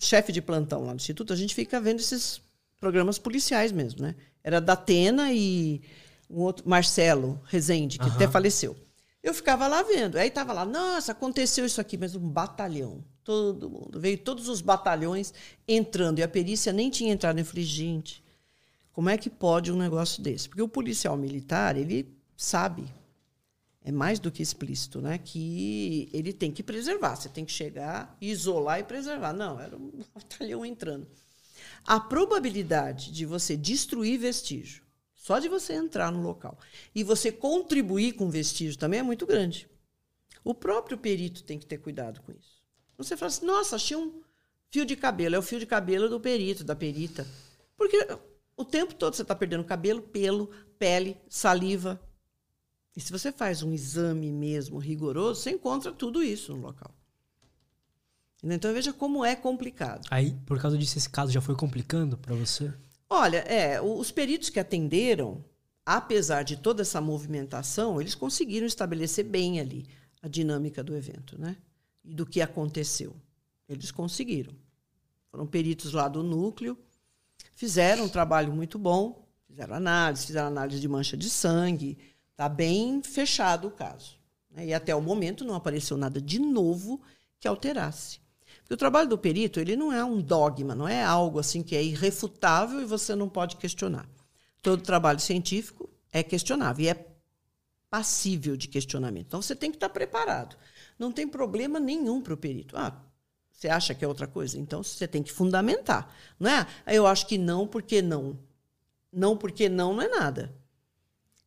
[0.00, 2.40] chefe de plantão lá no Instituto, a gente fica vendo esses
[2.80, 4.16] programas policiais mesmo, né?
[4.42, 5.82] Era da Atena e
[6.28, 8.14] um outro, Marcelo Rezende, que uhum.
[8.14, 8.76] até faleceu.
[9.22, 10.16] Eu ficava lá vendo.
[10.16, 13.04] Aí tava lá, nossa, aconteceu isso aqui, mas um batalhão.
[13.22, 14.00] Todo mundo.
[14.00, 15.34] Veio todos os batalhões
[15.68, 16.20] entrando.
[16.20, 17.38] E a perícia nem tinha entrado.
[17.38, 18.24] Eu falei, gente,
[18.92, 20.48] como é que pode um negócio desse?
[20.48, 22.84] Porque o policial militar, ele sabe,
[23.82, 25.18] é mais do que explícito, né?
[25.18, 27.16] Que ele tem que preservar.
[27.16, 29.32] Você tem que chegar, isolar e preservar.
[29.32, 31.06] Não, era um batalhão entrando.
[31.86, 34.82] A probabilidade de você destruir vestígio,
[35.14, 36.58] só de você entrar no local,
[36.94, 39.68] e você contribuir com vestígio também é muito grande.
[40.44, 42.60] O próprio perito tem que ter cuidado com isso.
[42.96, 44.22] Você fala assim, nossa, achei um
[44.70, 45.36] fio de cabelo.
[45.36, 47.26] É o fio de cabelo do perito, da perita.
[47.76, 48.06] Porque
[48.56, 52.00] o tempo todo você está perdendo cabelo, pelo, pele, saliva.
[52.96, 56.92] E se você faz um exame mesmo rigoroso, você encontra tudo isso no local.
[58.42, 60.06] Então veja como é complicado.
[60.10, 62.72] Aí, por causa disso, esse caso já foi complicando para você?
[63.08, 65.44] Olha, é, os peritos que atenderam,
[65.84, 69.86] apesar de toda essa movimentação, eles conseguiram estabelecer bem ali
[70.22, 71.56] a dinâmica do evento, né?
[72.04, 73.14] E do que aconteceu.
[73.68, 74.54] Eles conseguiram.
[75.30, 76.78] Foram peritos lá do núcleo,
[77.54, 81.98] fizeram um trabalho muito bom, fizeram análise, fizeram análise de mancha de sangue,
[82.40, 84.16] está bem fechado o caso.
[84.50, 84.68] Né?
[84.68, 87.02] E até o momento não apareceu nada de novo
[87.38, 88.18] que alterasse.
[88.60, 91.76] Porque o trabalho do perito ele não é um dogma, não é algo assim que
[91.76, 94.08] é irrefutável e você não pode questionar.
[94.62, 97.06] Todo trabalho científico é questionável e é
[97.90, 99.26] passível de questionamento.
[99.26, 100.56] Então você tem que estar preparado.
[100.98, 102.74] Não tem problema nenhum para o perito.
[102.74, 103.04] Ah,
[103.52, 104.58] você acha que é outra coisa?
[104.58, 106.10] Então você tem que fundamentar.
[106.38, 106.66] Não é?
[106.86, 108.38] Eu acho que não, porque não.
[109.12, 110.59] Não, porque não, não é nada.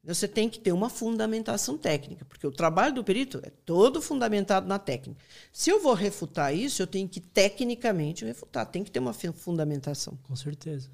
[0.03, 4.67] Você tem que ter uma fundamentação técnica, porque o trabalho do perito é todo fundamentado
[4.67, 5.21] na técnica.
[5.51, 10.19] Se eu vou refutar isso, eu tenho que tecnicamente refutar, tem que ter uma fundamentação.
[10.23, 10.89] Com certeza.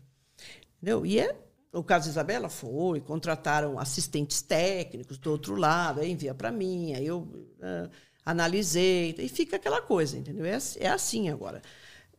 [0.78, 1.06] Entendeu?
[1.08, 1.36] E é
[1.74, 6.94] o caso de Isabela foi, contrataram assistentes técnicos do outro lado, aí envia para mim,
[6.94, 7.90] aí eu uh,
[8.26, 10.46] analisei, e fica aquela coisa, entendeu?
[10.46, 11.62] É, é assim agora.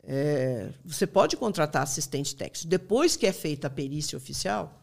[0.03, 2.69] É, você pode contratar assistente técnico.
[2.69, 4.80] Depois que é feita a perícia oficial,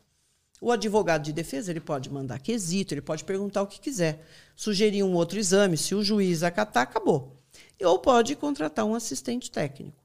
[0.59, 4.25] o advogado de defesa ele pode mandar quesito, ele pode perguntar o que quiser,
[4.55, 7.37] sugerir um outro exame, se o juiz acatar, acabou.
[7.81, 10.03] Ou pode contratar um assistente técnico.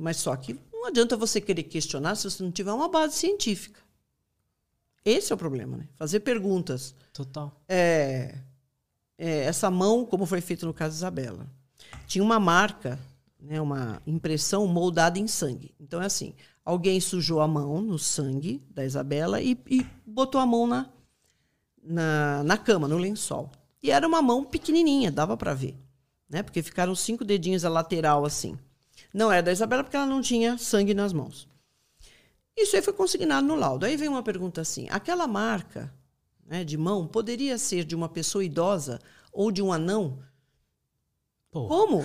[0.00, 3.80] Mas só que não adianta você querer questionar se você não tiver uma base científica.
[5.04, 5.88] Esse é o problema, né?
[5.96, 6.94] Fazer perguntas.
[7.12, 7.54] Total.
[7.68, 8.34] É,
[9.18, 11.46] é, essa mão, como foi feito no caso de Isabela.
[12.06, 12.98] Tinha uma marca,
[13.38, 15.74] né, uma impressão moldada em sangue.
[15.80, 16.34] Então é assim:
[16.70, 20.88] alguém sujou a mão no sangue da Isabela e, e botou a mão na,
[21.82, 23.50] na, na, cama, no lençol.
[23.82, 25.76] E era uma mão pequenininha, dava para ver,
[26.28, 26.42] né?
[26.42, 28.56] Porque ficaram cinco dedinhos a lateral assim.
[29.12, 31.48] Não era da Isabela porque ela não tinha sangue nas mãos.
[32.56, 33.84] Isso aí foi consignado no laudo.
[33.84, 35.92] Aí vem uma pergunta assim: aquela marca
[36.46, 39.00] né, de mão poderia ser de uma pessoa idosa
[39.32, 40.22] ou de um anão?
[41.50, 41.66] Pô.
[41.66, 42.04] Como?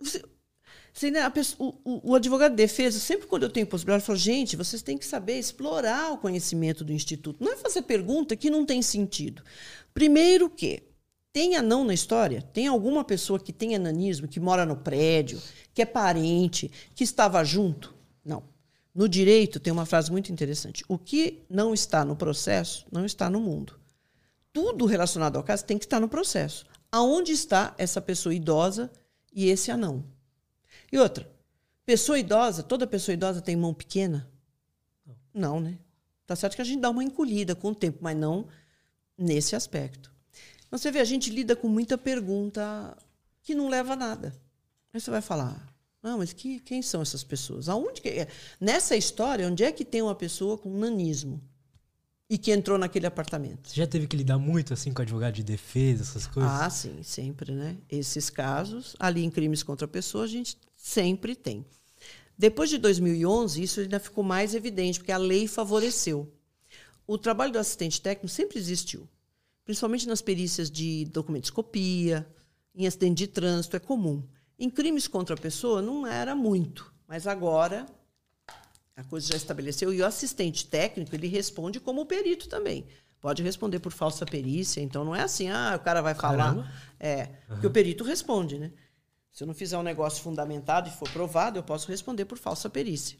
[0.96, 4.56] Você, né, pessoa, o, o, advogado de defesa, sempre quando eu tenho possibilidade, fala: gente,
[4.56, 7.44] vocês têm que saber explorar o conhecimento do instituto.
[7.44, 9.42] Não é fazer pergunta que não tem sentido.
[9.92, 10.84] Primeiro que
[11.34, 12.40] tem anão na história?
[12.40, 15.38] Tem alguma pessoa que tem ananismo, que mora no prédio,
[15.74, 17.94] que é parente, que estava junto?
[18.24, 18.44] Não.
[18.94, 23.28] No direito, tem uma frase muito interessante: o que não está no processo não está
[23.28, 23.78] no mundo.
[24.50, 26.64] Tudo relacionado ao caso tem que estar no processo.
[26.90, 28.90] Aonde está essa pessoa idosa
[29.30, 30.15] e esse anão?
[30.92, 31.30] E outra,
[31.84, 34.28] pessoa idosa, toda pessoa idosa tem mão pequena?
[35.32, 35.78] Não, né?
[36.26, 38.48] Tá certo que a gente dá uma encolhida com o tempo, mas não
[39.16, 40.12] nesse aspecto.
[40.66, 42.96] Então você vê, a gente lida com muita pergunta
[43.42, 44.34] que não leva a nada.
[44.92, 45.72] Aí você vai falar,
[46.02, 47.68] não, mas que, quem são essas pessoas?
[47.68, 48.28] Aonde que, é?
[48.60, 51.40] nessa história, onde é que tem uma pessoa com nanismo
[52.28, 53.68] e que entrou naquele apartamento?
[53.68, 56.50] Você já teve que lidar muito assim com advogado de defesa, essas coisas?
[56.50, 57.76] Ah, sim, sempre, né?
[57.88, 61.66] Esses casos, ali em crimes contra a pessoa, a gente sempre tem.
[62.38, 66.32] Depois de 2011, isso ainda ficou mais evidente, porque a lei favoreceu.
[67.04, 69.08] O trabalho do assistente técnico sempre existiu,
[69.64, 72.24] principalmente nas perícias de documentoscopia,
[72.72, 74.22] em acidente de trânsito, é comum.
[74.56, 77.84] Em crimes contra a pessoa não era muito, mas agora
[78.94, 82.86] a coisa já estabeleceu e o assistente técnico ele responde como perito também.
[83.20, 86.62] Pode responder por falsa perícia, então não é assim, ah, o cara vai Caramba.
[86.62, 86.92] falar.
[87.00, 87.28] É, uhum.
[87.48, 88.70] porque o perito responde, né?
[89.36, 92.70] Se eu não fizer um negócio fundamentado e for provado, eu posso responder por falsa
[92.70, 93.18] perícia.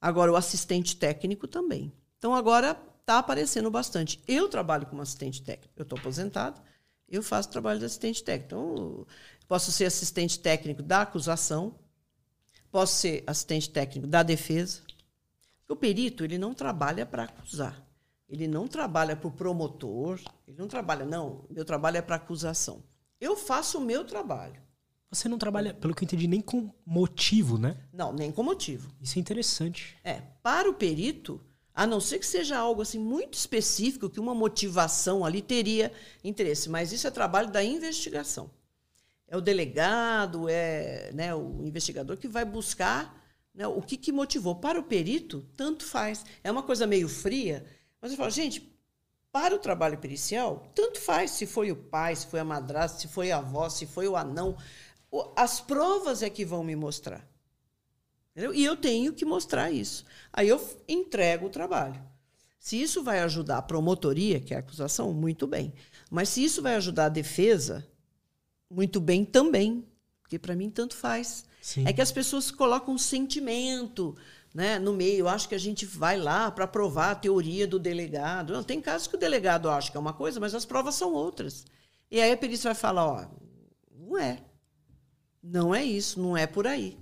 [0.00, 1.92] Agora, o assistente técnico também.
[2.16, 4.22] Então, agora está aparecendo bastante.
[4.28, 5.74] Eu trabalho como assistente técnico.
[5.76, 6.62] Eu estou aposentado,
[7.08, 8.54] eu faço trabalho de assistente técnico.
[8.54, 9.06] Então,
[9.48, 11.74] Posso ser assistente técnico da acusação,
[12.70, 14.82] posso ser assistente técnico da defesa.
[15.66, 17.82] O perito ele não trabalha para acusar,
[18.28, 22.84] ele não trabalha para o promotor, ele não trabalha, não, meu trabalho é para acusação.
[23.18, 24.67] Eu faço o meu trabalho.
[25.10, 27.76] Você não trabalha, pelo que eu entendi, nem com motivo, né?
[27.92, 28.90] Não, nem com motivo.
[29.00, 29.96] Isso é interessante.
[30.04, 31.40] É, para o perito,
[31.78, 35.92] A não ser que seja algo assim muito específico, que uma motivação ali teria
[36.24, 36.68] interesse.
[36.68, 38.50] Mas isso é trabalho da investigação.
[39.28, 43.16] É o delegado, é né, o investigador que vai buscar
[43.54, 44.56] né, o que, que motivou.
[44.56, 46.24] Para o perito, tanto faz.
[46.42, 47.64] É uma coisa meio fria,
[48.02, 48.76] mas eu falo, gente,
[49.30, 53.06] para o trabalho pericial, tanto faz se foi o pai, se foi a madrasta, se
[53.06, 54.56] foi a avó, se foi o anão.
[55.36, 57.26] As provas é que vão me mostrar.
[58.32, 58.54] Entendeu?
[58.54, 60.04] E eu tenho que mostrar isso.
[60.32, 62.00] Aí eu entrego o trabalho.
[62.58, 65.72] Se isso vai ajudar a promotoria, que é a acusação, muito bem.
[66.10, 67.86] Mas se isso vai ajudar a defesa,
[68.70, 69.84] muito bem também.
[70.22, 71.46] Porque para mim tanto faz.
[71.60, 71.84] Sim.
[71.86, 74.16] É que as pessoas colocam um sentimento
[74.54, 75.20] né, no meio.
[75.20, 78.52] Eu acho que a gente vai lá para provar a teoria do delegado.
[78.52, 81.12] Não, tem casos que o delegado acha que é uma coisa, mas as provas são
[81.12, 81.64] outras.
[82.10, 83.26] E aí a perícia vai falar: ó,
[83.96, 84.42] não é.
[85.42, 86.98] Não é isso, não é por aí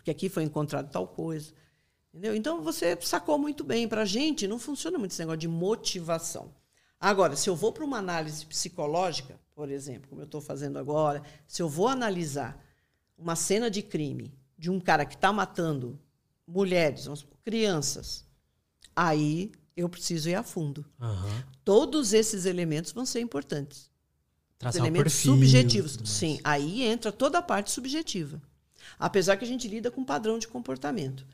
[0.00, 1.52] porque aqui foi encontrado tal coisa.
[2.08, 2.34] Entendeu?
[2.34, 3.86] Então você sacou muito bem.
[3.86, 6.54] Para a gente não funciona muito esse negócio de motivação.
[6.98, 11.22] Agora, se eu vou para uma análise psicológica, por exemplo, como eu estou fazendo agora,
[11.46, 12.62] se eu vou analisar
[13.16, 15.98] uma cena de crime de um cara que está matando
[16.46, 17.06] mulheres,
[17.42, 18.26] crianças,
[18.96, 20.84] aí eu preciso ir a fundo.
[20.98, 21.42] Uhum.
[21.64, 23.89] Todos esses elementos vão ser importantes.
[24.60, 25.98] Traçar elementos perfil, subjetivos.
[26.04, 28.42] Sim, aí entra toda a parte subjetiva.
[28.98, 31.26] Apesar que a gente lida com padrão de comportamento.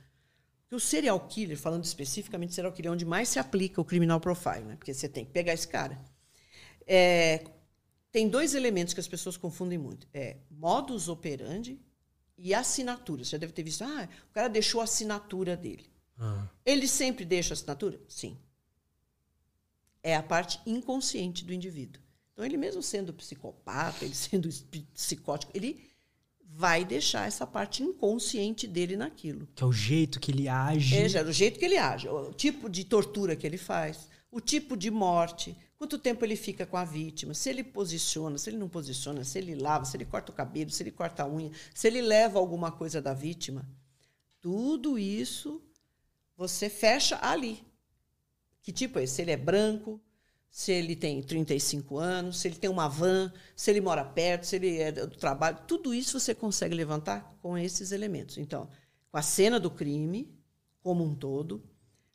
[0.70, 4.62] O serial killer, falando especificamente serial killer, é onde mais se aplica o criminal profile,
[4.62, 4.76] né?
[4.76, 5.98] porque você tem que pegar esse cara.
[6.86, 7.44] É,
[8.12, 11.80] tem dois elementos que as pessoas confundem muito: é modus operandi
[12.38, 13.24] e assinatura.
[13.24, 15.90] Você já deve ter visto, ah, o cara deixou a assinatura dele.
[16.16, 16.46] Ah.
[16.64, 18.00] Ele sempre deixa a assinatura?
[18.08, 18.38] Sim.
[20.00, 22.05] É a parte inconsciente do indivíduo.
[22.36, 24.50] Então, ele mesmo sendo psicopata, ele sendo
[24.92, 25.88] psicótico, ele
[26.44, 29.48] vai deixar essa parte inconsciente dele naquilo.
[29.54, 30.94] Que é o jeito que ele age.
[30.94, 34.76] É, o jeito que ele age, o tipo de tortura que ele faz, o tipo
[34.76, 38.68] de morte, quanto tempo ele fica com a vítima, se ele posiciona, se ele não
[38.68, 41.88] posiciona, se ele lava, se ele corta o cabelo, se ele corta a unha, se
[41.88, 43.66] ele leva alguma coisa da vítima.
[44.42, 45.62] Tudo isso
[46.36, 47.64] você fecha ali.
[48.60, 49.14] Que tipo é esse?
[49.14, 49.98] Se ele é branco,
[50.56, 54.56] se ele tem 35 anos, se ele tem uma van, se ele mora perto, se
[54.56, 58.38] ele é do trabalho, tudo isso você consegue levantar com esses elementos.
[58.38, 58.66] Então,
[59.10, 60.34] com a cena do crime
[60.80, 61.62] como um todo,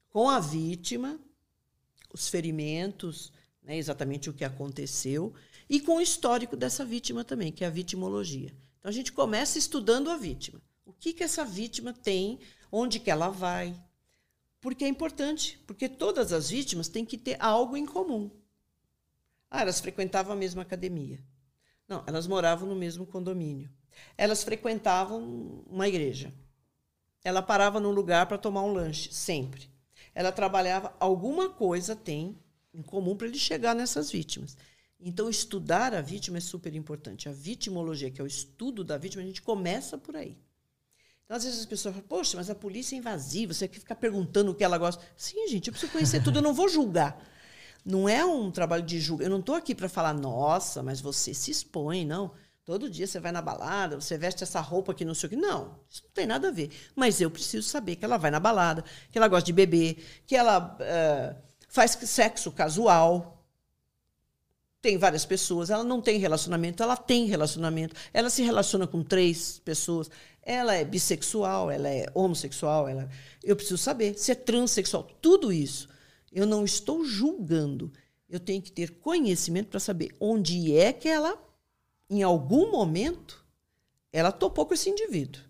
[0.10, 1.20] com a vítima,
[2.12, 3.32] os ferimentos,
[3.62, 5.36] né, exatamente o que aconteceu,
[5.70, 8.52] e com o histórico dessa vítima também, que é a vitimologia.
[8.80, 10.60] Então a gente começa estudando a vítima.
[10.84, 12.40] O que, que essa vítima tem,
[12.72, 13.80] onde que ela vai,
[14.62, 18.30] porque é importante, porque todas as vítimas têm que ter algo em comum.
[19.50, 21.22] Ah, elas frequentavam a mesma academia.
[21.88, 23.70] Não, elas moravam no mesmo condomínio.
[24.16, 26.32] Elas frequentavam uma igreja.
[27.24, 29.70] Ela parava num lugar para tomar um lanche, sempre.
[30.14, 32.40] Ela trabalhava, alguma coisa tem
[32.74, 34.56] em comum para ele chegar nessas vítimas.
[35.00, 37.28] Então, estudar a vítima é super importante.
[37.28, 40.38] A vitimologia, que é o estudo da vítima, a gente começa por aí.
[41.32, 44.52] Então, às vezes as pessoas falam, poxa, mas a polícia é invasiva, você fica perguntando
[44.52, 45.02] o que ela gosta.
[45.16, 47.18] Sim, gente, eu preciso conhecer tudo, eu não vou julgar.
[47.86, 49.24] Não é um trabalho de julgar.
[49.24, 52.32] Eu não estou aqui para falar, nossa, mas você se expõe, não.
[52.66, 55.36] Todo dia você vai na balada, você veste essa roupa que não sei o que.
[55.38, 56.70] Não, isso não tem nada a ver.
[56.98, 60.36] Mas eu preciso saber que ela vai na balada, que ela gosta de beber, que
[60.36, 63.42] ela uh, faz sexo casual,
[64.82, 69.60] tem várias pessoas, ela não tem relacionamento, ela tem relacionamento, ela se relaciona com três
[69.60, 70.10] pessoas,
[70.42, 73.10] ela é bissexual, ela é homossexual, ela
[73.44, 75.90] eu preciso saber se é transexual, tudo isso.
[76.32, 77.92] Eu não estou julgando.
[78.30, 81.38] Eu tenho que ter conhecimento para saber onde é que ela
[82.10, 83.46] em algum momento
[84.12, 85.42] ela topou com esse indivíduo.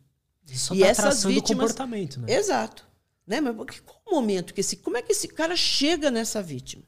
[0.47, 2.34] Isso e tá essas vítimas comportamento, né?
[2.34, 2.88] Exato.
[3.26, 3.39] Né?
[3.39, 6.84] Mas qual o momento que esse, como é que esse cara chega nessa vítima?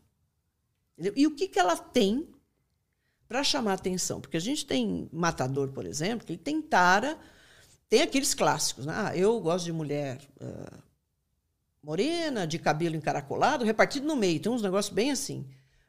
[0.94, 1.14] Entendeu?
[1.16, 2.28] E o que, que ela tem
[3.28, 4.20] para chamar atenção?
[4.20, 7.18] Porque a gente tem matador, por exemplo, que ele tem tara,
[7.94, 8.88] tem aqueles clássicos.
[8.88, 8.94] Né?
[8.96, 10.78] Ah, eu gosto de mulher uh,
[11.84, 14.40] morena, de cabelo encaracolado, repartido no meio.
[14.40, 15.46] Tem uns negócios bem assim.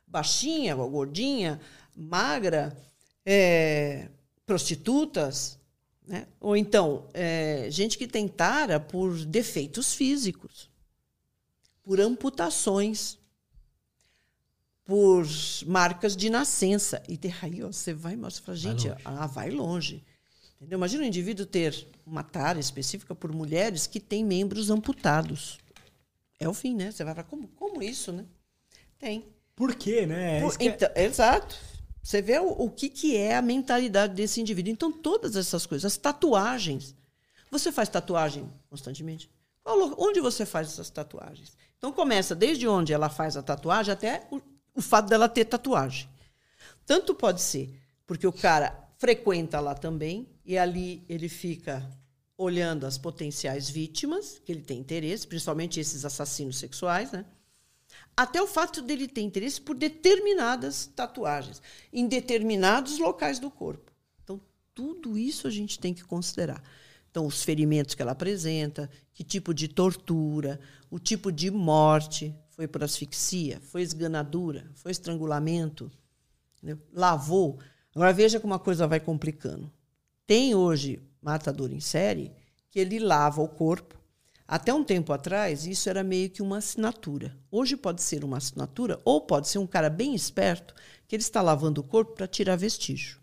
[0.06, 1.58] Baixinha, gordinha,
[1.96, 2.76] magra,
[3.24, 4.10] é,
[4.44, 5.58] prostitutas.
[6.06, 6.26] Né?
[6.40, 10.68] Ou então, é, gente que tem tara por defeitos físicos,
[11.82, 13.16] por amputações
[14.84, 15.26] por
[15.66, 17.02] marcas de nascença.
[17.08, 20.04] E aí ó, você vai e fala, gente, vai ah, vai longe.
[20.56, 20.78] Entendeu?
[20.78, 25.58] Imagina um indivíduo ter uma tara específica por mulheres que têm membros amputados.
[26.38, 26.90] É o fim, né?
[26.90, 28.24] Você vai falar, como, como isso, né?
[28.98, 29.26] Tem.
[29.54, 30.40] Por quê, né?
[30.40, 31.04] Por, é então, é...
[31.04, 31.56] Exato.
[32.02, 34.72] Você vê o, o que, que é a mentalidade desse indivíduo.
[34.72, 36.94] Então, todas essas coisas, as tatuagens.
[37.50, 39.30] Você faz tatuagem constantemente?
[39.64, 41.56] Onde você faz essas tatuagens?
[41.78, 44.40] Então começa desde onde ela faz a tatuagem até o,
[44.74, 46.08] o fato dela ter tatuagem.
[46.84, 51.86] Tanto pode ser porque o cara frequenta lá também e ali ele fica
[52.38, 57.26] olhando as potenciais vítimas, que ele tem interesse, principalmente esses assassinos sexuais, né?
[58.16, 61.60] Até o fato dele ter interesse por determinadas tatuagens,
[61.92, 63.92] em determinados locais do corpo.
[64.22, 64.40] Então,
[64.72, 66.62] tudo isso a gente tem que considerar.
[67.10, 70.58] Então, os ferimentos que ela apresenta, que tipo de tortura,
[70.90, 75.92] o tipo de morte, foi por asfixia, foi esganadura, foi estrangulamento,
[76.56, 76.78] entendeu?
[76.90, 77.60] lavou.
[77.94, 79.70] Agora veja como a coisa vai complicando.
[80.26, 82.32] Tem hoje matador em série
[82.70, 83.94] que ele lava o corpo.
[84.46, 87.36] Até um tempo atrás, isso era meio que uma assinatura.
[87.50, 90.74] Hoje pode ser uma assinatura ou pode ser um cara bem esperto
[91.06, 93.20] que ele está lavando o corpo para tirar vestígio.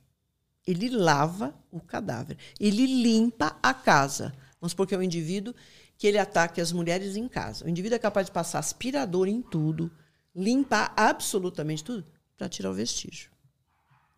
[0.65, 2.38] Ele lava o cadáver.
[2.60, 4.34] Ele limpa a casa.
[4.60, 5.53] Vamos supor que é um indivíduo
[5.98, 7.65] que ele ataque as mulheres em casa.
[7.65, 9.91] O indivíduo é capaz de passar aspirador em tudo,
[10.35, 12.06] limpar absolutamente tudo
[12.38, 13.30] para tirar o vestígio.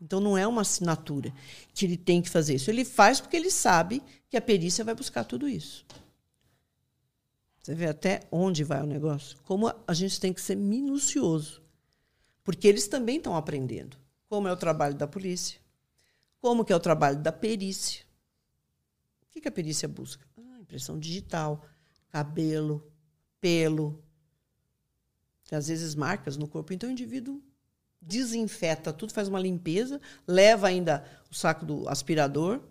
[0.03, 1.33] Então não é uma assinatura
[1.73, 2.69] que ele tem que fazer isso.
[2.69, 5.85] Ele faz porque ele sabe que a perícia vai buscar tudo isso.
[7.61, 9.37] Você vê até onde vai o negócio?
[9.43, 11.61] Como a gente tem que ser minucioso.
[12.43, 13.95] Porque eles também estão aprendendo
[14.27, 15.57] como é o trabalho da polícia,
[16.41, 18.03] como que é o trabalho da perícia.
[19.21, 20.27] O que, que a perícia busca?
[20.35, 21.63] Ah, impressão digital,
[22.09, 22.91] cabelo,
[23.39, 24.03] pelo,
[25.49, 26.73] às vezes marcas no corpo.
[26.73, 27.41] Então o indivíduo
[28.05, 32.61] desinfeta tudo, faz uma limpeza, leva ainda o saco do aspirador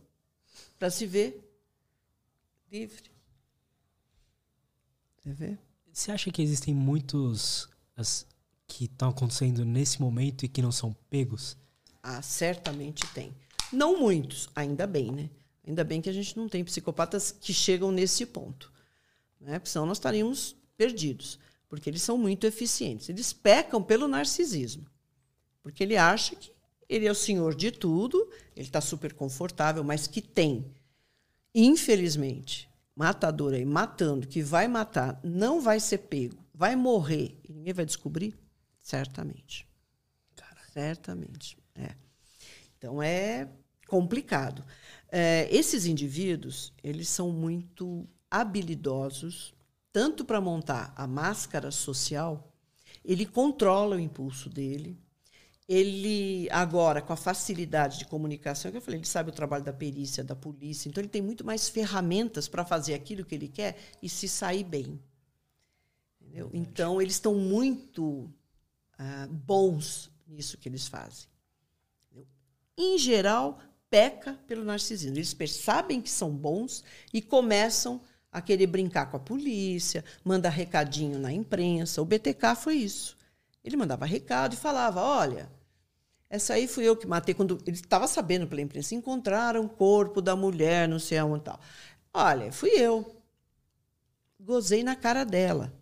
[0.78, 1.42] para se ver
[2.70, 3.10] livre.
[5.18, 5.58] Você vê?
[5.92, 8.26] Você acha que existem muitos as,
[8.66, 11.56] que estão acontecendo nesse momento e que não são pegos?
[12.02, 13.32] Ah, certamente tem.
[13.72, 15.30] Não muitos, ainda bem, né?
[15.66, 18.72] Ainda bem que a gente não tem psicopatas que chegam nesse ponto.
[19.40, 19.58] Né?
[19.58, 21.38] Porque senão nós estaríamos perdidos.
[21.68, 23.08] Porque eles são muito eficientes.
[23.08, 24.86] Eles pecam pelo narcisismo.
[25.62, 26.52] Porque ele acha que
[26.88, 30.66] ele é o senhor de tudo, ele está super confortável, mas que tem,
[31.54, 37.72] infelizmente, matador aí matando, que vai matar, não vai ser pego, vai morrer e ninguém
[37.72, 38.36] vai descobrir?
[38.80, 39.66] Certamente.
[40.72, 41.58] Certamente.
[41.74, 41.94] É.
[42.78, 43.48] Então é
[43.86, 44.64] complicado.
[45.10, 49.54] É, esses indivíduos, eles são muito habilidosos,
[49.92, 52.50] tanto para montar a máscara social,
[53.04, 54.98] ele controla o impulso dele,
[55.68, 59.72] ele agora com a facilidade de comunicação que eu falei ele sabe o trabalho da
[59.72, 63.76] perícia da polícia então ele tem muito mais ferramentas para fazer aquilo que ele quer
[64.02, 65.00] e se sair bem.
[66.20, 66.50] Entendeu?
[66.52, 68.32] então eles estão muito
[68.98, 71.28] ah, bons nisso que eles fazem.
[72.06, 72.26] Entendeu?
[72.76, 73.60] em geral
[73.90, 75.16] peca pelo narcisismo.
[75.16, 76.82] Eles percebem que são bons
[77.12, 78.00] e começam
[78.32, 82.00] a querer brincar com a polícia manda recadinho na imprensa.
[82.00, 83.16] O BTK foi isso
[83.64, 85.48] ele mandava recado e falava olha
[86.32, 88.94] essa aí fui eu que matei quando ele estava sabendo pela imprensa.
[88.94, 91.60] Encontraram o corpo da mulher, não sei aonde tal.
[92.14, 93.22] Olha, fui eu.
[94.40, 95.74] Gozei na cara dela.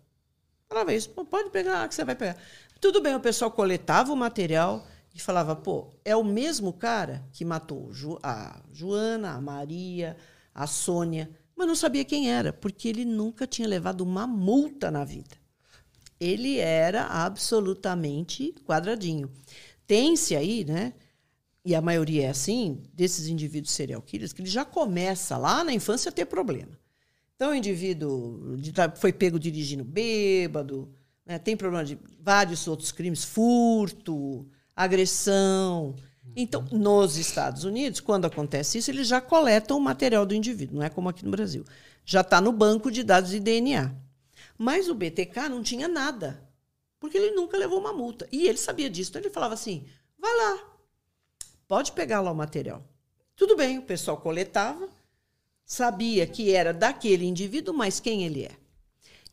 [0.67, 2.35] Falava isso, pode pegar, que você vai pegar.
[2.81, 4.85] Tudo bem, o pessoal coletava o material
[5.15, 7.89] e falava, pô, é o mesmo cara que matou
[8.21, 10.17] a Joana, a Maria,
[10.53, 15.05] a Sônia, mas não sabia quem era, porque ele nunca tinha levado uma multa na
[15.05, 15.40] vida.
[16.21, 19.29] Ele era absolutamente quadradinho
[19.91, 20.93] tem-se aí, né?
[21.65, 25.73] E a maioria é assim, desses indivíduos serial killers, que ele já começa lá na
[25.73, 26.79] infância a ter problema.
[27.35, 28.57] Então, o indivíduo
[28.95, 30.87] foi pego dirigindo bêbado,
[31.25, 31.37] né?
[31.37, 35.93] tem problema de vários outros crimes, furto, agressão.
[36.37, 40.85] Então, nos Estados Unidos, quando acontece isso, eles já coletam o material do indivíduo, não
[40.85, 41.65] é como aqui no Brasil.
[42.05, 43.93] Já está no banco de dados de DNA.
[44.61, 46.47] Mas o BTK não tinha nada
[46.99, 48.27] porque ele nunca levou uma multa.
[48.31, 49.09] E ele sabia disso.
[49.09, 49.87] Então ele falava assim:
[50.19, 50.77] vai lá,
[51.67, 52.87] pode pegar lá o material.
[53.35, 54.87] Tudo bem, o pessoal coletava,
[55.65, 58.51] sabia que era daquele indivíduo, mas quem ele é.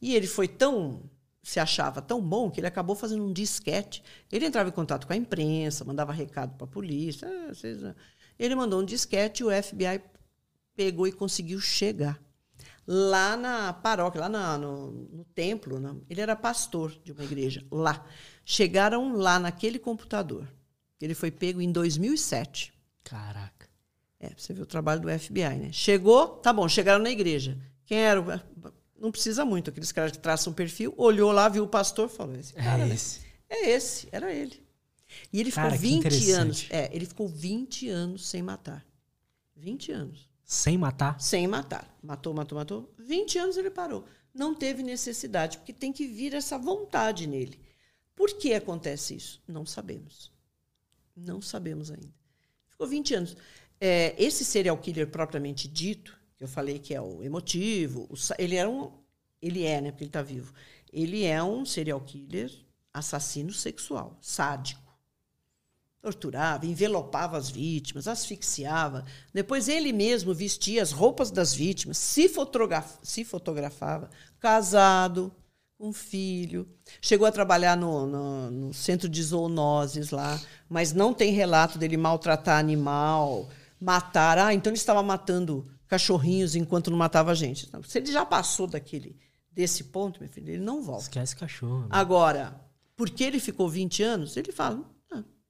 [0.01, 1.03] E ele foi tão.
[1.43, 4.03] se achava tão bom que ele acabou fazendo um disquete.
[4.33, 7.29] Ele entrava em contato com a imprensa, mandava recado para a polícia.
[7.29, 7.81] Ah, vocês...
[8.39, 10.01] Ele mandou um disquete e o FBI
[10.75, 12.19] pegou e conseguiu chegar
[12.91, 15.79] lá na paróquia, lá na, no, no, templo.
[15.79, 15.95] Né?
[16.09, 18.03] Ele era pastor de uma igreja lá.
[18.47, 20.49] Chegaram lá naquele computador.
[20.99, 22.73] Ele foi pego em 2007.
[23.05, 23.69] Caraca.
[24.19, 25.71] É, você viu o trabalho do FBI, né?
[25.71, 27.59] Chegou, tá bom, chegaram na igreja.
[27.85, 28.43] Quem era?
[28.99, 32.35] Não precisa muito, aqueles caras que traçam um perfil, olhou lá, viu o pastor, falou:
[32.35, 33.21] esse cara, é esse.
[33.21, 33.27] Né?
[33.51, 34.61] É esse, era ele.
[35.33, 36.67] E ele ficou cara, 20 anos.
[36.69, 38.85] É, ele ficou 20 anos sem matar.
[39.55, 40.29] 20 anos.
[40.51, 41.21] Sem matar?
[41.21, 41.95] Sem matar.
[42.03, 42.95] Matou, matou, matou.
[42.99, 44.07] 20 anos ele parou.
[44.33, 47.61] não teve necessidade, porque tem que vir essa vontade nele.
[48.17, 49.43] Por que acontece isso?
[49.47, 50.33] Não sabemos.
[51.15, 52.15] Não sabemos ainda.
[52.67, 53.37] Ficou 20 anos.
[53.79, 58.57] É, esse serial killer propriamente dito, que eu falei que é o emotivo, o, ele
[58.57, 58.91] era um.
[59.43, 59.91] Ele é, né?
[59.91, 60.55] Porque ele está vivo.
[60.91, 62.51] Ele é um serial killer
[62.95, 64.88] assassino sexual, sádico.
[66.09, 69.05] Torturava, envelopava as vítimas, asfixiava.
[69.33, 74.09] Depois ele mesmo vestia as roupas das vítimas, se, fotograf se fotografava,
[74.41, 75.31] casado,
[75.79, 76.67] um filho.
[77.01, 81.99] Chegou a trabalhar no, no, no, centro de zoonoses lá, mas não tem relato dele
[81.99, 83.49] maltratar animal,
[83.79, 84.39] matar.
[84.39, 87.71] Ah, então ele estava matando cachorrinhos enquanto não matava gente.
[87.87, 89.15] Se ele já passou daquele
[89.53, 91.03] desse ponto, meu filho, ele não volta.
[91.03, 91.81] Esquece cachorro.
[91.81, 91.89] Né?
[91.91, 92.59] Agora,
[92.97, 94.83] porque ele ficou 20 anos, ele fala,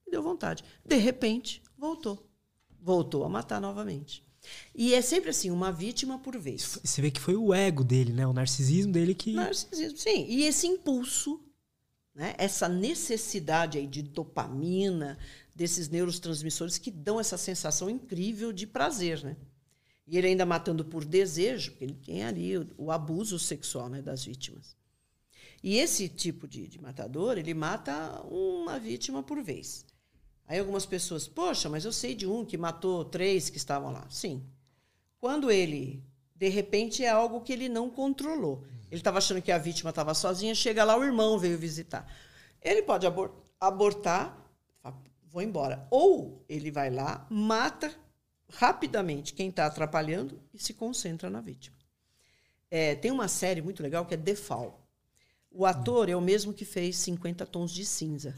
[0.09, 0.63] deu vontade.
[0.85, 2.27] De repente, voltou.
[2.81, 4.25] Voltou a matar novamente.
[4.73, 6.79] E é sempre assim, uma vítima por vez.
[6.83, 8.25] Você vê que foi o ego dele, né?
[8.25, 9.33] O narcisismo dele que.
[9.33, 10.25] Narcisismo, sim.
[10.27, 11.41] E esse impulso,
[12.15, 12.33] né?
[12.37, 15.17] essa necessidade aí de dopamina,
[15.53, 19.35] desses neurotransmissores que dão essa sensação incrível de prazer, né?
[20.07, 24.01] E ele ainda matando por desejo, porque ele tem ali o, o abuso sexual né,
[24.01, 24.75] das vítimas.
[25.61, 29.85] E esse tipo de, de matador, ele mata uma vítima por vez.
[30.49, 34.07] Aí algumas pessoas, poxa, mas eu sei de um que matou três que estavam lá.
[34.09, 34.43] Sim.
[35.19, 36.03] Quando ele,
[36.35, 38.65] de repente, é algo que ele não controlou.
[38.89, 42.11] Ele estava achando que a vítima estava sozinha, chega lá, o irmão veio visitar.
[42.59, 44.35] Ele pode abor abortar,
[45.29, 45.85] vou embora.
[45.91, 47.93] Ou ele vai lá, mata
[48.51, 51.77] rapidamente quem está atrapalhando e se concentra na vítima.
[52.71, 54.83] É, tem uma série muito legal que é The Fall.
[55.51, 58.35] O ator é o mesmo que fez 50 Tons de Cinza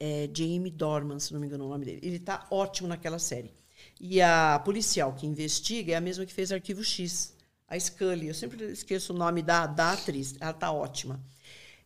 [0.00, 2.00] é Jamie Dorman, se não me engano o nome dele.
[2.02, 3.52] Ele está ótimo naquela série.
[4.00, 7.36] E a policial que investiga é a mesma que fez Arquivo X,
[7.68, 8.28] a Scully.
[8.28, 11.22] Eu sempre esqueço o nome da, da atriz, ela está ótima.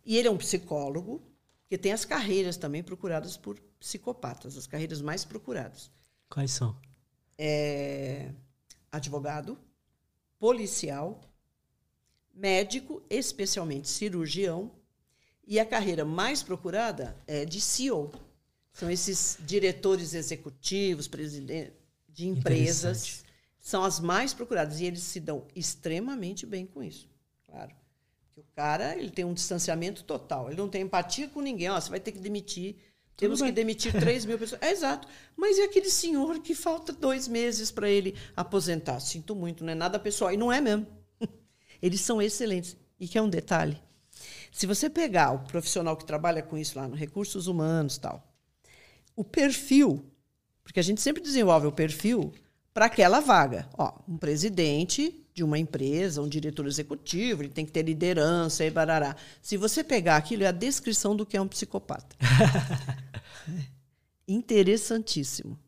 [0.07, 1.21] E ele é um psicólogo
[1.69, 5.91] que tem as carreiras também procuradas por psicopatas, as carreiras mais procuradas.
[6.29, 6.77] Quais são?
[7.37, 8.31] É,
[8.93, 9.59] advogado,
[10.39, 11.21] policial,
[12.33, 14.71] médico, especialmente cirurgião,
[15.47, 18.13] e a carreira mais procurada é de CEO.
[18.73, 21.73] São esses diretores executivos, presidentes
[22.09, 23.25] de empresas,
[23.61, 27.09] são as mais procuradas e eles se dão extremamente bem com isso.
[27.47, 27.75] Claro.
[28.27, 31.81] Porque o cara, ele tem um distanciamento total, ele não tem empatia com ninguém, ó,
[31.81, 32.77] você vai ter que demitir
[33.17, 34.61] temos que demitir 3 mil pessoas.
[34.63, 35.07] É exato.
[35.37, 38.99] Mas e aquele senhor que falta dois meses para ele aposentar?
[39.01, 40.33] Sinto muito, não é nada pessoal.
[40.33, 40.87] E não é mesmo.
[41.81, 42.77] Eles são excelentes.
[42.99, 43.81] E que é um detalhe:
[44.55, 48.25] se você pegar o profissional que trabalha com isso lá no recursos humanos tal,
[49.17, 50.09] o perfil,
[50.63, 52.33] porque a gente sempre desenvolve o perfil
[52.73, 53.69] para aquela vaga.
[53.77, 58.71] Ó, um presidente de uma empresa, um diretor executivo, ele tem que ter liderança e
[58.71, 59.17] barará.
[59.43, 62.15] Se você pegar aquilo, é a descrição do que é um psicopata.
[64.29, 65.59] Interessantíssimo.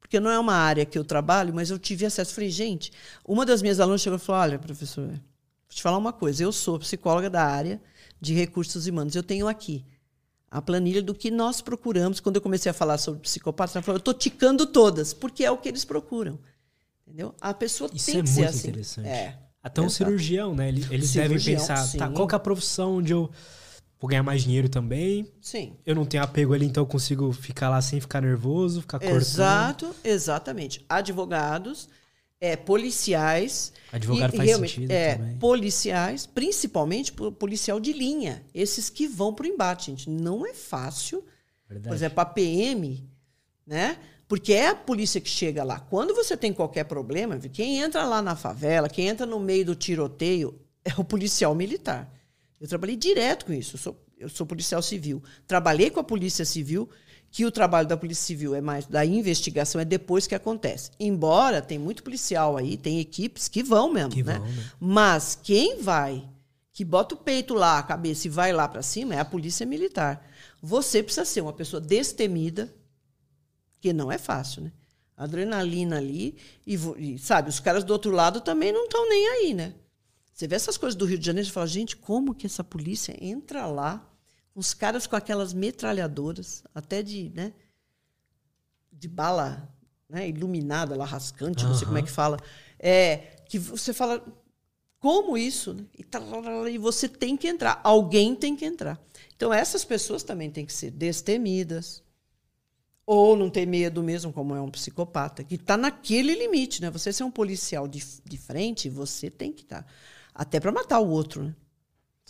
[0.00, 2.34] Porque não é uma área que eu trabalho, mas eu tive acesso.
[2.34, 2.92] Falei, gente,
[3.24, 5.20] uma das minhas alunas chegou e falou: olha, professor, vou
[5.68, 7.80] te falar uma coisa, eu sou psicóloga da área
[8.22, 9.16] de recursos humanos.
[9.16, 9.84] Eu tenho aqui
[10.48, 12.20] a planilha do que nós procuramos.
[12.20, 15.50] Quando eu comecei a falar sobre psicopatas, ela falou: eu estou ticando todas, porque é
[15.50, 16.38] o que eles procuram.
[17.04, 17.34] Entendeu?
[17.40, 18.68] A pessoa Isso tem é que ser muito assim.
[18.68, 19.08] interessante.
[19.08, 19.96] É, Até um exato.
[19.96, 20.68] cirurgião, né?
[20.68, 23.28] Eles, eles Cirurgião, devem pensar, tá, qual que é a profissão onde eu
[23.98, 25.26] vou ganhar mais dinheiro também?
[25.40, 25.74] Sim.
[25.84, 29.20] Eu não tenho apego ali, então eu consigo ficar lá sem ficar nervoso, ficar cortando.
[29.20, 30.84] Exato, exatamente.
[30.88, 31.88] Advogados,
[32.42, 33.72] é, policiais.
[33.92, 35.36] Advogado e, faz sentido é, também.
[35.36, 38.44] Policiais, principalmente po- policial de linha.
[38.52, 40.10] Esses que vão para o embate, gente.
[40.10, 41.24] Não é fácil.
[41.68, 41.88] Verdade.
[41.88, 43.08] Por exemplo, a PM,
[43.64, 43.96] né?
[44.26, 45.78] Porque é a polícia que chega lá.
[45.78, 49.76] Quando você tem qualquer problema, quem entra lá na favela, quem entra no meio do
[49.76, 52.12] tiroteio, é o policial militar.
[52.60, 53.76] Eu trabalhei direto com isso.
[53.76, 55.22] Eu sou, eu sou policial civil.
[55.46, 56.88] Trabalhei com a Polícia Civil,
[57.32, 60.90] que o trabalho da Polícia Civil é mais da investigação, é depois que acontece.
[61.00, 64.38] Embora tem muito policial aí, tem equipes que vão mesmo, Que né?
[64.38, 64.64] vão, né?
[64.78, 66.28] Mas quem vai,
[66.74, 69.64] que bota o peito lá, a cabeça e vai lá para cima, é a polícia
[69.64, 70.22] militar.
[70.62, 72.70] Você precisa ser uma pessoa destemida,
[73.80, 74.72] que não é fácil, né?
[75.16, 76.36] Adrenalina ali,
[76.66, 79.72] e, e, sabe, os caras do outro lado também não estão nem aí, né?
[80.34, 83.16] Você vê essas coisas do Rio de Janeiro e fala, gente, como que essa polícia
[83.18, 84.06] entra lá,
[84.54, 87.52] os caras com aquelas metralhadoras, até de, né,
[88.92, 89.68] de bala
[90.08, 92.38] né, iluminada, lá rascante, não sei como é que fala,
[92.78, 93.16] é,
[93.48, 94.24] que você fala,
[94.98, 95.74] como isso?
[95.74, 95.84] né?
[95.98, 99.00] E, e você tem que entrar, alguém tem que entrar.
[99.34, 102.02] Então, essas pessoas também têm que ser destemidas,
[103.04, 106.80] ou não ter medo mesmo, como é um psicopata, que está naquele limite.
[106.80, 106.90] Né?
[106.90, 109.86] Você ser um policial de, de frente, você tem que estar.
[110.34, 111.54] Até para matar o outro, né?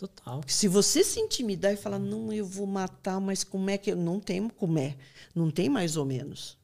[0.07, 0.41] Total.
[0.47, 3.95] Se você se intimidar e falar, não, eu vou matar, mas como é que eu.
[3.95, 4.97] Não tem como é.
[5.33, 6.57] Não tem mais ou menos.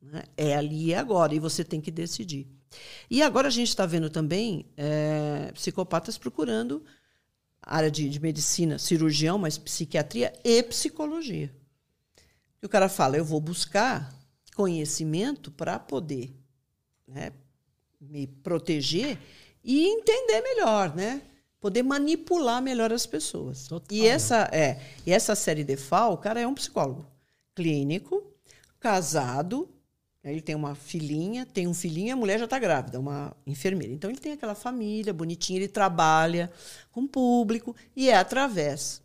[0.00, 0.22] Né?
[0.36, 1.34] É ali e agora.
[1.34, 2.46] E você tem que decidir.
[3.10, 6.82] E agora a gente está vendo também é, psicopatas procurando
[7.60, 11.54] área de, de, medicina, cirurgião, mas psiquiatria e psicologia.
[12.62, 14.14] E o cara fala, eu vou buscar
[14.54, 16.34] conhecimento para poder
[17.06, 17.32] né,
[18.00, 19.18] me proteger
[19.62, 21.22] e entender melhor, né?
[21.60, 23.66] Poder manipular melhor as pessoas.
[23.66, 23.96] Total.
[23.96, 27.06] E essa é, e essa série de FAO, o cara é um psicólogo
[27.54, 28.22] clínico,
[28.78, 29.68] casado,
[30.22, 33.92] ele tem uma filhinha, tem um filhinho a mulher já está grávida, uma enfermeira.
[33.92, 36.50] Então ele tem aquela família bonitinha, ele trabalha
[36.90, 39.02] com público e é através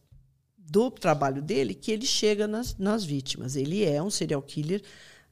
[0.58, 3.56] do trabalho dele que ele chega nas, nas vítimas.
[3.56, 4.82] Ele é um serial killer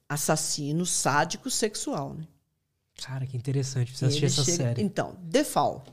[0.08, 2.14] assassino, sádico, sexual.
[2.14, 2.28] Né?
[3.02, 3.88] Cara, que interessante.
[3.88, 4.58] Precisa assistir essa chega...
[4.58, 4.84] série.
[4.84, 5.84] Então, The Fall.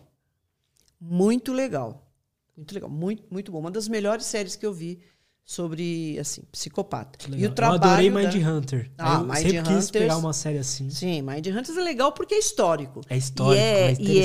[1.00, 2.12] Muito legal.
[2.56, 2.90] Muito legal.
[2.90, 3.60] Muito, muito bom.
[3.60, 5.00] Uma das melhores séries que eu vi
[5.48, 7.18] sobre, assim, psicopata.
[7.34, 8.52] E o trabalho eu adorei Mind da...
[8.52, 8.90] Hunter.
[8.98, 10.90] Ah, Mind sempre Hunters, quis pegar uma série assim.
[10.90, 13.00] Sim, Mind Hunters é legal porque é histórico.
[13.08, 14.18] É histórico, e é, é e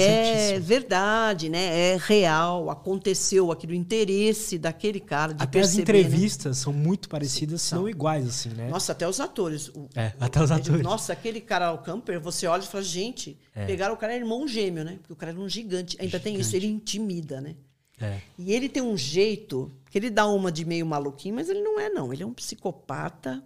[0.55, 1.93] é verdade, né?
[1.93, 6.61] É real, aconteceu aquilo, o interesse daquele cara de Até perceber, as entrevistas né?
[6.61, 8.67] são muito parecidas, sim, não iguais, assim, né?
[8.67, 9.69] Nossa, até os atores.
[9.69, 10.83] O, é, até os atores.
[10.83, 13.65] Nossa, aquele cara, o Camper, você olha e fala, gente, é.
[13.65, 14.97] pegaram o cara, é irmão gêmeo, né?
[14.99, 15.95] Porque o cara era um gigante.
[16.01, 16.23] Ainda gigante.
[16.25, 17.55] tem isso, ele intimida, né?
[18.01, 18.19] É.
[18.37, 21.79] E ele tem um jeito que ele dá uma de meio maluquinho, mas ele não
[21.79, 22.11] é, não.
[22.11, 23.43] Ele é um psicopata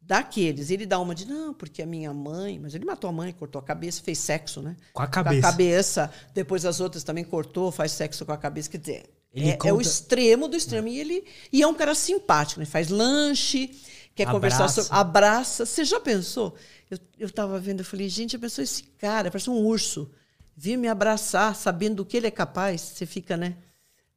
[0.00, 0.70] daqueles.
[0.70, 2.60] Ele dá uma de, não, porque a minha mãe.
[2.60, 4.76] Mas ele matou a mãe, cortou a cabeça, fez sexo, né?
[4.92, 5.40] Com a cabeça.
[5.40, 6.12] Com a cabeça.
[6.32, 8.70] Depois as outras também cortou, faz sexo com a cabeça.
[8.70, 9.68] Quer dizer, é, conta...
[9.68, 10.86] é, o extremo do extremo.
[10.86, 10.92] É.
[10.92, 12.66] E ele e é um cara simpático, né?
[12.66, 13.66] Faz lanche,
[14.14, 14.32] quer abraça.
[14.32, 14.96] conversar sobre.
[14.96, 15.66] Abraça.
[15.66, 16.54] Você já pensou?
[16.88, 19.28] Eu, eu tava vendo, eu falei, gente, já pensou esse cara?
[19.28, 20.08] Parece um urso.
[20.56, 22.80] Vir me abraçar, sabendo do que ele é capaz.
[22.80, 23.56] Você fica, né?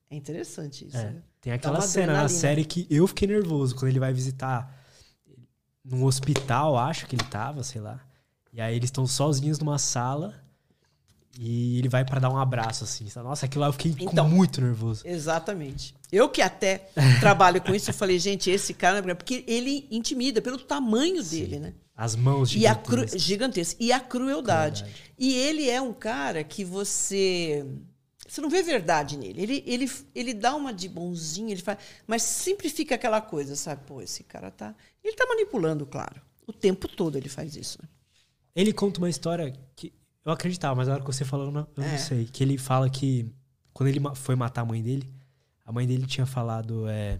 [0.08, 0.98] É interessante isso.
[0.98, 1.06] É.
[1.06, 1.24] Né?
[1.48, 4.70] Tem aquela cena na série que eu fiquei nervoso quando ele vai visitar
[5.82, 8.02] num hospital, acho que ele tava, sei lá.
[8.52, 10.36] E aí eles estão sozinhos numa sala
[11.40, 13.08] e ele vai para dar um abraço assim.
[13.24, 15.04] Nossa, aquilo lá eu fiquei então, muito nervoso.
[15.08, 15.96] Exatamente.
[16.12, 16.90] Eu que até
[17.22, 21.40] trabalho com isso, eu falei, gente, esse cara, porque ele intimida pelo tamanho Sim.
[21.40, 21.74] dele, né?
[21.96, 22.94] As mãos gigantescas.
[22.94, 23.18] E a, cru...
[23.18, 23.78] gigantesca.
[23.80, 24.82] E a crueldade.
[24.82, 25.14] crueldade.
[25.18, 27.66] E ele é um cara que você
[28.28, 29.42] você não vê verdade nele.
[29.42, 33.84] Ele, ele, ele dá uma de bonzinho, ele faz, mas sempre fica aquela coisa, sabe?
[33.86, 34.76] Pô, esse cara tá.
[35.04, 36.22] Ele tá manipulando, claro.
[36.46, 37.80] O tempo todo ele faz isso.
[37.82, 37.88] Né?
[38.56, 39.94] Ele conta uma história que
[40.26, 41.92] eu acreditava, mas na hora que você falou, eu não, eu é.
[41.92, 42.26] não sei.
[42.26, 43.32] Que ele fala que
[43.74, 45.08] quando ele foi matar a mãe dele,
[45.66, 46.88] a mãe dele tinha falado.
[46.90, 47.20] É,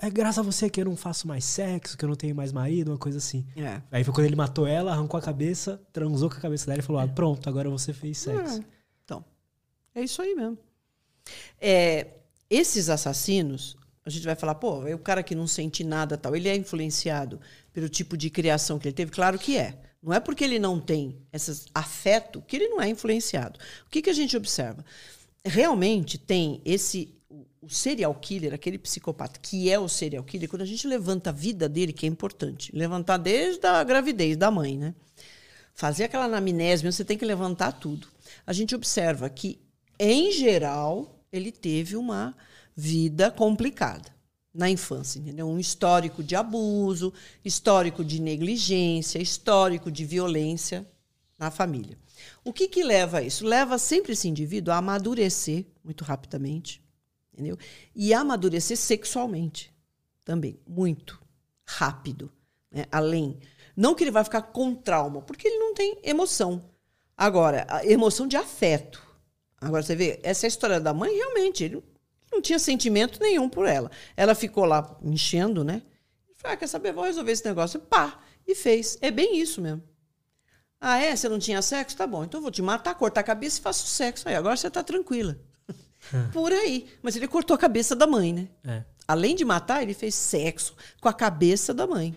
[0.00, 2.52] é graças a você que eu não faço mais sexo, que eu não tenho mais
[2.52, 3.46] marido, uma coisa assim.
[3.56, 3.80] É.
[3.92, 6.82] Aí foi quando ele matou ela, arrancou a cabeça, transou com a cabeça dela e
[6.82, 8.60] falou: ah, pronto, agora você fez sexo.
[8.60, 8.79] É.
[9.94, 10.58] É isso aí mesmo.
[11.60, 12.06] É,
[12.48, 16.34] esses assassinos, a gente vai falar, pô, é o cara que não sente nada tal,
[16.34, 17.40] ele é influenciado
[17.72, 19.10] pelo tipo de criação que ele teve?
[19.10, 19.78] Claro que é.
[20.02, 23.60] Não é porque ele não tem esse afeto que ele não é influenciado.
[23.86, 24.84] O que, que a gente observa?
[25.44, 27.14] Realmente tem esse
[27.62, 31.32] o serial killer, aquele psicopata que é o serial killer, quando a gente levanta a
[31.32, 34.94] vida dele, que é importante, levantar desde a gravidez da mãe, né?
[35.74, 38.08] Fazer aquela anamnese, você tem que levantar tudo.
[38.46, 39.60] A gente observa que
[40.02, 42.34] em geral, ele teve uma
[42.74, 44.10] vida complicada
[44.52, 45.46] na infância, entendeu?
[45.46, 47.12] Um histórico de abuso,
[47.44, 50.90] histórico de negligência, histórico de violência
[51.38, 51.98] na família.
[52.42, 53.46] O que, que leva a isso?
[53.46, 56.82] Leva sempre esse indivíduo a amadurecer muito rapidamente,
[57.32, 57.58] entendeu?
[57.94, 59.70] E a amadurecer sexualmente
[60.24, 61.20] também, muito
[61.66, 62.32] rápido,
[62.70, 62.86] né?
[62.90, 63.38] além.
[63.76, 66.70] Não que ele vai ficar com trauma, porque ele não tem emoção.
[67.16, 69.09] Agora, emoção de afeto.
[69.60, 71.82] Agora você vê, essa história da mãe, realmente, ele
[72.32, 73.90] não tinha sentimento nenhum por ela.
[74.16, 75.82] Ela ficou lá enchendo, né?
[76.38, 77.78] Falei, ah, quer saber, vou resolver esse negócio.
[77.78, 78.18] Pá!
[78.46, 78.96] E fez.
[79.02, 79.82] É bem isso mesmo.
[80.80, 81.14] Ah, é?
[81.14, 81.94] Você não tinha sexo?
[81.94, 84.26] Tá bom, então eu vou te matar, cortar a cabeça e faço sexo.
[84.26, 85.38] Aí, agora você tá tranquila.
[86.32, 86.88] Por aí.
[87.02, 88.48] Mas ele cortou a cabeça da mãe, né?
[88.64, 88.84] É.
[89.06, 92.16] Além de matar, ele fez sexo com a cabeça da mãe.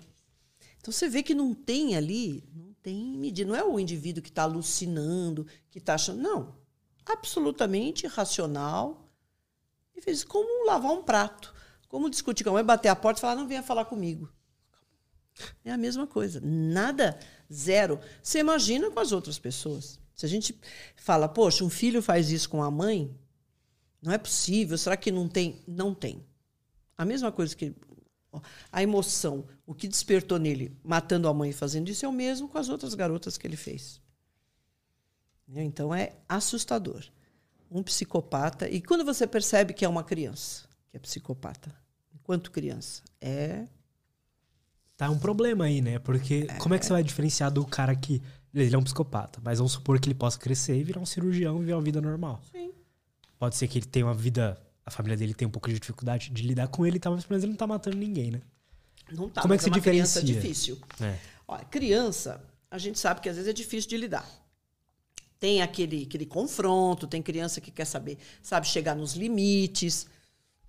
[0.79, 3.49] Então você vê que não tem ali, não tem medida.
[3.49, 6.21] Não é o indivíduo que está alucinando, que está achando.
[6.21, 6.62] Não
[7.05, 9.09] absolutamente racional
[9.95, 11.53] e fez como lavar um prato,
[11.87, 14.31] como discutir com a mãe, bater a porta e falar, não venha falar comigo.
[15.63, 16.39] É a mesma coisa.
[16.43, 17.19] Nada,
[17.51, 17.99] zero.
[18.21, 19.99] Você imagina com as outras pessoas.
[20.15, 20.59] Se a gente
[20.95, 23.17] fala, poxa, um filho faz isso com a mãe,
[24.01, 25.63] não é possível, será que não tem?
[25.67, 26.25] Não tem.
[26.97, 27.73] A mesma coisa que
[28.71, 32.47] a emoção, o que despertou nele matando a mãe e fazendo isso é o mesmo
[32.47, 34.01] com as outras garotas que ele fez.
[35.61, 37.03] Então é assustador.
[37.69, 38.69] um psicopata.
[38.69, 41.73] E quando você percebe que é uma criança que é psicopata,
[42.13, 43.67] enquanto criança, é.
[44.95, 45.99] Tá um problema aí, né?
[45.99, 46.57] Porque é.
[46.59, 48.21] como é que você vai diferenciar do cara que.
[48.53, 51.57] Ele é um psicopata, mas vamos supor que ele possa crescer e virar um cirurgião
[51.57, 52.39] e viver uma vida normal.
[52.51, 52.71] Sim.
[53.39, 54.61] Pode ser que ele tenha uma vida.
[54.85, 57.31] A família dele tem um pouco de dificuldade de lidar com ele, tá, mas pelo
[57.31, 58.41] menos ele não tá matando ninguém, né?
[59.11, 59.41] Não tá.
[59.41, 60.21] Como é que é se diferencia?
[60.21, 60.77] criança difícil.
[61.01, 61.17] É.
[61.47, 64.29] Olha, criança, a gente sabe que às vezes é difícil de lidar.
[65.43, 70.07] Tem aquele, aquele confronto, tem criança que quer saber, sabe chegar nos limites.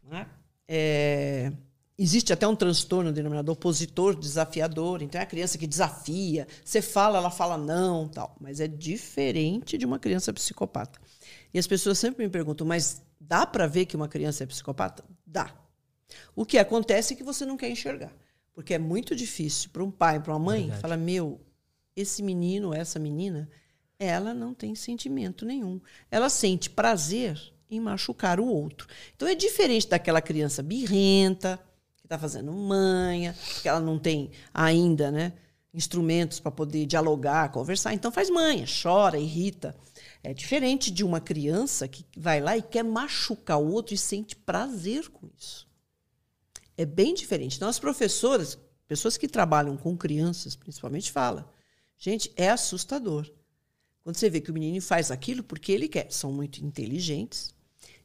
[0.02, 0.26] Né?
[0.66, 1.52] É,
[1.96, 5.00] existe até um transtorno denominado opositor desafiador.
[5.00, 6.48] Então é a criança que desafia.
[6.64, 8.34] Você fala, ela fala não, tal.
[8.40, 11.00] Mas é diferente de uma criança psicopata.
[11.54, 15.04] E as pessoas sempre me perguntam, mas dá para ver que uma criança é psicopata?
[15.24, 15.54] Dá.
[16.34, 18.12] O que acontece é que você não quer enxergar.
[18.52, 20.82] Porque é muito difícil para um pai, para uma mãe, Verdade.
[20.82, 21.40] falar: meu,
[21.94, 23.48] esse menino, essa menina,
[24.04, 25.80] ela não tem sentimento nenhum.
[26.10, 27.40] Ela sente prazer
[27.70, 28.86] em machucar o outro.
[29.16, 31.58] Então é diferente daquela criança birrenta,
[31.96, 35.32] que está fazendo manha, que ela não tem ainda né,
[35.72, 37.94] instrumentos para poder dialogar, conversar.
[37.94, 39.74] Então faz manha, chora, irrita.
[40.22, 44.34] É diferente de uma criança que vai lá e quer machucar o outro e sente
[44.34, 45.68] prazer com isso.
[46.76, 47.56] É bem diferente.
[47.56, 48.58] Então, as professoras,
[48.88, 51.44] pessoas que trabalham com crianças, principalmente, falam:
[51.98, 53.30] gente, é assustador.
[54.04, 57.54] Quando você vê que o menino faz aquilo porque ele quer, são muito inteligentes,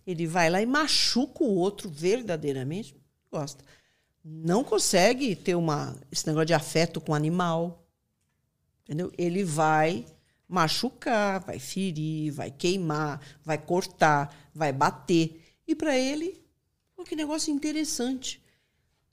[0.08, 2.96] ele vai lá e machuca o outro verdadeiramente,
[3.30, 3.64] gosta.
[4.24, 7.86] Não consegue ter uma, esse negócio de afeto com o animal.
[8.84, 9.12] Entendeu?
[9.18, 10.06] Ele vai
[10.48, 15.44] machucar, vai ferir, vai queimar, vai cortar, vai bater.
[15.68, 16.42] E para ele,
[16.96, 18.42] pô, que negócio interessante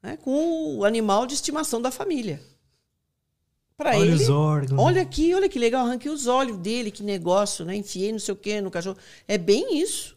[0.03, 2.41] né, com o animal de estimação da família.
[3.77, 4.81] Para Olha ele, os órgãos.
[4.81, 7.77] olha aqui, olha que legal, arranquei os olhos dele, que negócio, né?
[7.77, 8.97] Enfiei não sei o quê no cachorro.
[9.29, 10.17] É bem isso.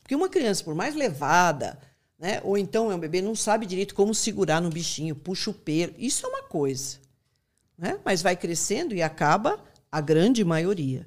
[0.00, 1.78] Porque uma criança, por mais levada,
[2.18, 5.54] né, ou então é um bebê, não sabe direito como segurar no bichinho, puxa o
[5.54, 5.92] pelo.
[5.98, 6.98] Isso é uma coisa.
[7.76, 7.98] Né?
[8.04, 11.06] Mas vai crescendo e acaba a grande maioria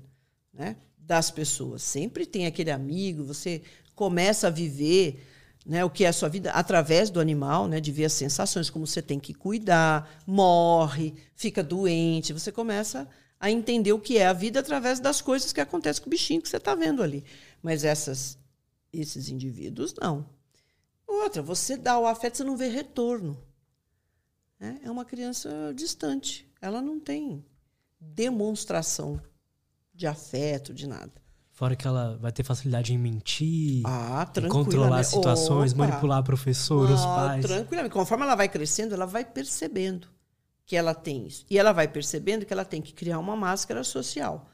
[0.53, 1.81] né, das pessoas.
[1.81, 3.61] Sempre tem aquele amigo, você
[3.95, 5.25] começa a viver
[5.65, 8.69] né, o que é a sua vida através do animal, né, de ver as sensações,
[8.69, 13.07] como você tem que cuidar, morre, fica doente, você começa
[13.39, 16.41] a entender o que é a vida através das coisas que acontecem com o bichinho
[16.41, 17.23] que você está vendo ali.
[17.61, 18.37] Mas essas,
[18.93, 20.27] esses indivíduos, não.
[21.07, 23.37] Outra, você dá o afeto, você não vê retorno.
[24.59, 24.79] Né?
[24.83, 26.47] É uma criança distante.
[26.61, 27.43] Ela não tem
[27.99, 29.21] demonstração
[29.93, 31.11] de afeto, de nada.
[31.61, 35.85] Fora que ela vai ter facilidade em mentir, Ah, em controlar as situações, Opa.
[35.85, 36.23] manipular
[36.91, 37.45] os Ah, pais.
[37.45, 37.93] Tranquilamente.
[37.93, 40.07] Conforme ela vai crescendo, ela vai percebendo
[40.65, 41.45] que ela tem isso.
[41.47, 44.49] E ela vai percebendo que ela tem que criar uma máscara social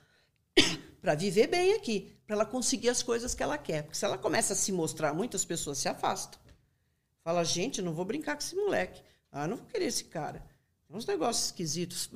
[1.01, 3.83] para viver bem aqui, para ela conseguir as coisas que ela quer.
[3.83, 6.41] Porque se ela começa a se mostrar, muitas pessoas se afastam.
[7.23, 9.01] Fala, gente, não vou brincar com esse moleque.
[9.31, 10.43] Ah, não vou querer esse cara.
[10.85, 12.09] Tem uns negócios esquisitos.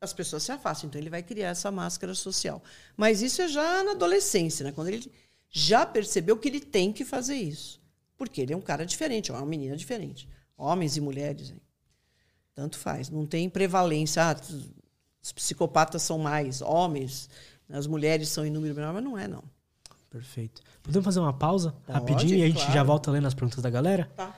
[0.00, 2.62] As pessoas se afastam, então ele vai criar essa máscara social.
[2.96, 4.72] Mas isso é já na adolescência, né?
[4.72, 5.10] quando ele
[5.48, 7.80] já percebeu que ele tem que fazer isso.
[8.16, 10.28] Porque ele é um cara diferente, é uma menina diferente.
[10.56, 11.60] Homens e mulheres, hein?
[12.54, 13.10] tanto faz.
[13.10, 14.22] Não tem prevalência.
[14.30, 14.36] Ah,
[15.22, 17.28] os psicopatas são mais homens,
[17.68, 19.42] as mulheres são em número menor, mas não é, não.
[20.10, 20.62] Perfeito.
[20.82, 22.72] Podemos fazer uma pausa Pode, rapidinho e a gente claro.
[22.72, 24.10] já volta lendo as perguntas da galera?
[24.16, 24.34] Tá.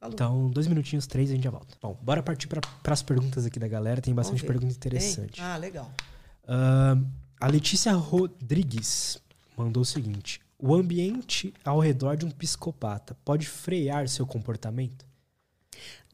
[0.00, 0.14] Falou.
[0.14, 1.76] Então, dois minutinhos, três, e a gente já volta.
[1.80, 4.00] Bom, bora partir para as perguntas aqui da galera.
[4.00, 5.40] Tem bastante pergunta interessante.
[5.42, 5.92] Ah, legal.
[6.48, 7.04] Ahn,
[7.38, 9.18] a Letícia Rodrigues
[9.54, 15.04] mandou o seguinte: O ambiente ao redor de um psicopata pode frear seu comportamento?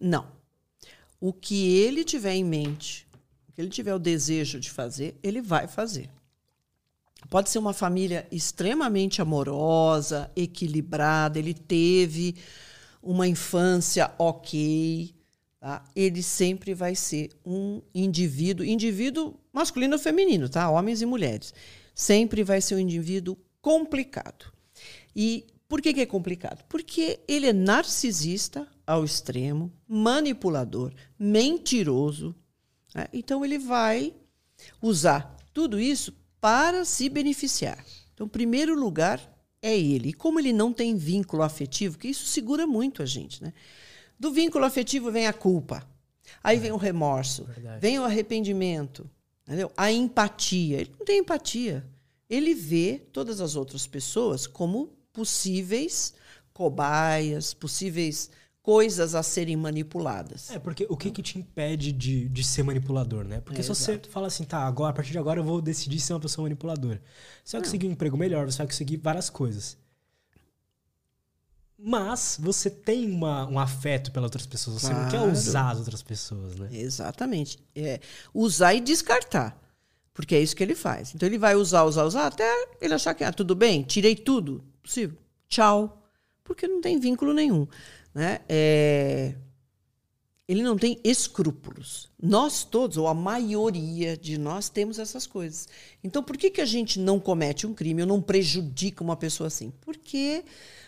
[0.00, 0.26] Não.
[1.20, 3.06] O que ele tiver em mente,
[3.48, 6.10] o que ele tiver o desejo de fazer, ele vai fazer.
[7.30, 12.36] Pode ser uma família extremamente amorosa, equilibrada, ele teve
[13.02, 15.14] uma infância ok,
[15.60, 15.84] tá?
[15.94, 20.70] ele sempre vai ser um indivíduo, indivíduo masculino ou feminino, tá?
[20.70, 21.54] Homens e mulheres.
[21.94, 24.52] Sempre vai ser um indivíduo complicado.
[25.14, 26.64] E por que, que é complicado?
[26.68, 32.34] Porque ele é narcisista ao extremo, manipulador, mentiroso.
[32.94, 33.08] né?
[33.12, 34.14] Então ele vai
[34.80, 37.84] usar tudo isso para se beneficiar.
[38.14, 39.20] Então, primeiro lugar
[39.62, 40.10] é ele.
[40.10, 43.52] E como ele não tem vínculo afetivo, que isso segura muito a gente, né?
[44.18, 45.86] Do vínculo afetivo vem a culpa.
[46.42, 47.80] Aí vem o remorso, Verdade.
[47.80, 49.08] vem o arrependimento,
[49.44, 49.70] entendeu?
[49.76, 50.80] A empatia.
[50.80, 51.86] Ele não tem empatia.
[52.28, 56.14] Ele vê todas as outras pessoas como possíveis
[56.52, 58.30] cobaias, possíveis
[58.66, 60.50] coisas a serem manipuladas.
[60.50, 63.40] É, porque o que, que te impede de, de ser manipulador, né?
[63.40, 64.08] Porque É, se você exato.
[64.10, 67.00] fala assim, tá, agora, a partir de agora eu vou decidir ser uma pessoa manipuladora.
[67.44, 69.78] Você vai conseguir um emprego melhor, você vai conseguir várias coisas.
[71.78, 75.30] Mas você tem uma, um afeto pelas outras pessoas, você não quer Claro.
[75.30, 76.68] usar as outras pessoas, né?
[76.72, 77.58] Exatamente.
[77.72, 78.00] É,
[78.34, 79.56] usar e descartar.
[80.12, 81.14] Porque é isso que ele faz.
[81.14, 84.64] Então ele vai usar, usar, usar, até ele achar que, ah, tudo bem, tirei tudo.
[84.82, 85.16] Possível.
[85.48, 86.02] Tchau.
[86.42, 87.68] Porque não tem vínculo nenhum.
[88.16, 88.40] Né?
[88.48, 89.34] É,
[90.48, 92.10] Ele não tem escrúpulos.
[92.18, 95.68] Nós todos, ou a maioria de nós, temos essas coisas.
[96.02, 99.48] Então, por que, que a gente não comete um crime ou não prejudica uma pessoa
[99.48, 99.70] assim?
[99.82, 100.42] Porque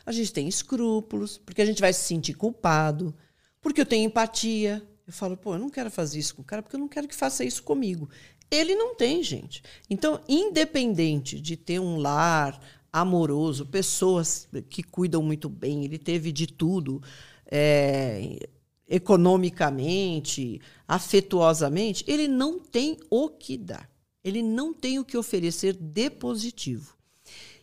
[0.06, 3.14] a gente tem escrúpulos, porque a gente vai se sentir culpado,
[3.60, 4.82] porque eu tenho empatia.
[5.06, 7.06] Eu falo, pô, eu não quero fazer isso com o cara porque eu não quero
[7.06, 8.08] que faça isso comigo.
[8.50, 9.62] Ele não tem, gente.
[9.90, 12.58] Então, independente de ter um lar
[12.92, 17.02] amoroso, pessoas que cuidam muito bem, ele teve de tudo,
[17.46, 18.48] é,
[18.88, 23.88] economicamente, afetuosamente, ele não tem o que dar.
[24.24, 26.96] Ele não tem o que oferecer de positivo.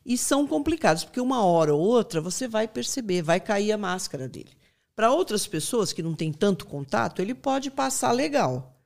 [0.05, 4.27] E são complicados, porque uma hora ou outra você vai perceber, vai cair a máscara
[4.27, 4.51] dele.
[4.95, 8.79] Para outras pessoas que não têm tanto contato, ele pode passar legal.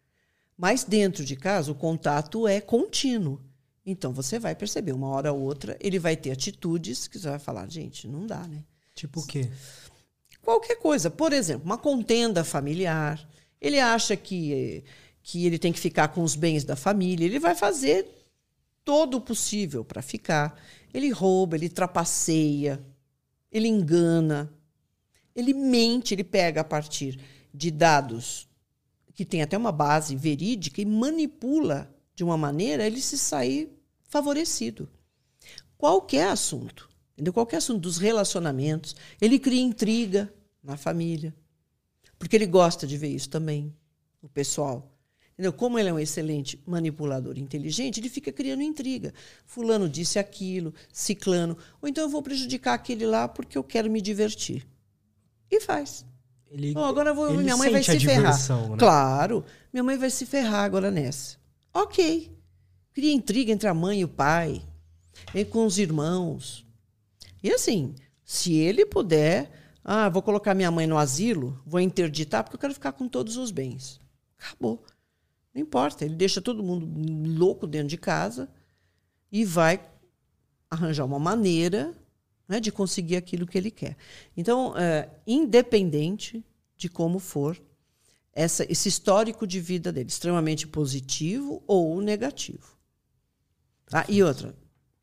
[0.58, 3.40] Mas dentro de casa, o contato é contínuo.
[3.86, 7.40] Então você vai perceber, uma hora ou outra, ele vai ter atitudes que você vai
[7.40, 8.64] falar, gente, não dá, né?
[8.94, 9.50] Tipo o quê?
[10.42, 11.10] Qualquer coisa.
[11.10, 13.28] Por exemplo, uma contenda familiar.
[13.62, 14.84] Ele acha que,
[15.24, 17.26] que ele tem que ficar com os bens da família.
[17.26, 18.08] Ele vai fazer
[18.84, 20.60] todo o possível para ficar.
[20.94, 22.84] Ele rouba, ele trapaceia,
[23.52, 24.52] ele engana,
[25.36, 27.20] ele mente, ele pega a partir
[27.54, 28.48] de dados
[29.14, 33.72] que tem até uma base verídica e manipula de uma maneira ele se sair
[34.10, 34.90] favorecido.
[35.78, 37.32] Qualquer assunto, entendeu?
[37.32, 40.30] Qualquer assunto dos relacionamentos, ele cria intriga
[40.62, 41.34] na família,
[42.18, 43.74] porque ele gosta de ver isso também,
[44.22, 44.92] o pessoal.
[45.32, 45.54] Entendeu?
[45.54, 49.14] Como ele é um excelente manipulador inteligente, ele fica criando intriga.
[49.46, 54.02] Fulano disse aquilo, ciclano, ou então eu vou prejudicar aquele lá porque eu quero me
[54.02, 54.68] divertir.
[55.50, 56.06] E faz.
[56.52, 58.34] Ele, Oh, agora vou, minha mãe vai se ferrar.
[58.72, 58.78] né?
[58.78, 61.39] Claro, minha mãe vai se ferrar agora nessa.
[61.74, 62.32] Ok.
[62.94, 64.62] Cria intriga entre a mãe e o pai,
[65.34, 66.66] e com os irmãos.
[67.42, 69.52] E assim, se ele puder,
[69.84, 73.38] ah, vou colocar minha mãe no asilo, vou interditar porque eu quero ficar com todos
[73.38, 74.02] os bens.
[74.38, 74.84] Acabou.
[75.54, 76.88] Não importa, ele deixa todo mundo
[77.38, 78.50] louco dentro de casa
[79.32, 79.80] e vai
[80.70, 81.96] arranjar uma maneira
[82.48, 83.96] né, de conseguir aquilo que ele quer.
[84.36, 86.44] Então, é, independente
[86.76, 87.60] de como for,
[88.40, 92.78] essa, esse histórico de vida dele, extremamente positivo ou negativo.
[93.86, 94.06] Tá?
[94.08, 94.56] E outra,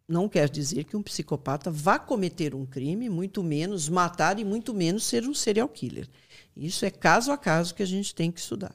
[0.09, 4.73] não quer dizer que um psicopata vá cometer um crime, muito menos matar e muito
[4.73, 6.09] menos ser um serial killer.
[6.57, 8.75] Isso é caso a caso que a gente tem que estudar.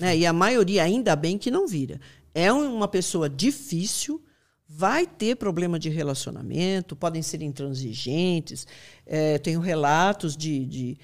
[0.00, 0.16] Né?
[0.16, 2.00] E a maioria, ainda bem que não vira.
[2.34, 4.20] É uma pessoa difícil,
[4.66, 8.66] vai ter problema de relacionamento, podem ser intransigentes.
[9.06, 10.98] É, tenho relatos de, de,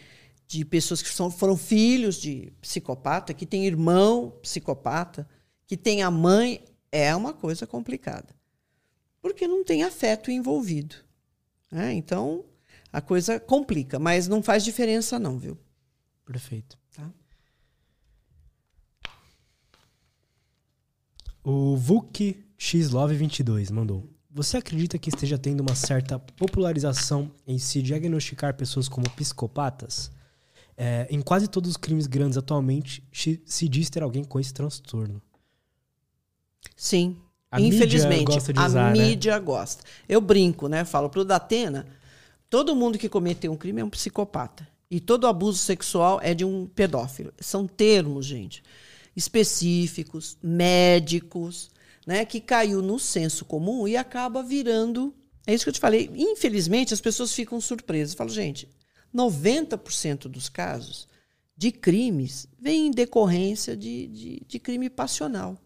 [0.51, 5.29] de pessoas que são, foram filhos de psicopata, que tem irmão psicopata,
[5.65, 6.65] que tem a mãe.
[6.91, 8.35] É uma coisa complicada.
[9.23, 10.97] Porque não tem afeto envolvido.
[11.71, 11.93] né?
[11.93, 12.45] Então,
[12.93, 15.57] a coisa complica, mas não faz diferença, não, viu?
[16.25, 16.77] Perfeito.
[16.97, 17.09] Tá?
[21.45, 24.13] O Vuk Xlove22 mandou.
[24.29, 30.11] Você acredita que esteja tendo uma certa popularização em se diagnosticar pessoas como psicopatas?
[30.83, 35.21] É, em quase todos os crimes grandes atualmente se- diz ter alguém com esse transtorno.
[36.75, 37.19] Sim.
[37.51, 39.03] A mídia Infelizmente, gosta de a usar, né?
[39.09, 39.83] mídia gosta.
[40.09, 40.85] Eu brinco, né?
[40.87, 41.87] Falo pro Datena,
[42.49, 44.67] todo mundo que cometeu um crime é um psicopata.
[44.91, 47.33] E todo abuso sexual é de um pedófilo.
[47.39, 48.63] São termos, gente,
[49.15, 51.71] específicos, médicos,
[52.07, 52.25] né?
[52.25, 55.13] Que caiu no senso comum e acaba virando.
[55.47, 56.11] É isso que eu te falei.
[56.15, 58.13] Infelizmente, as pessoas ficam surpresas.
[58.15, 58.67] Eu falo, gente,
[59.15, 61.09] 90% dos casos
[61.57, 65.59] de crimes vem em decorrência de, de, de crime passional.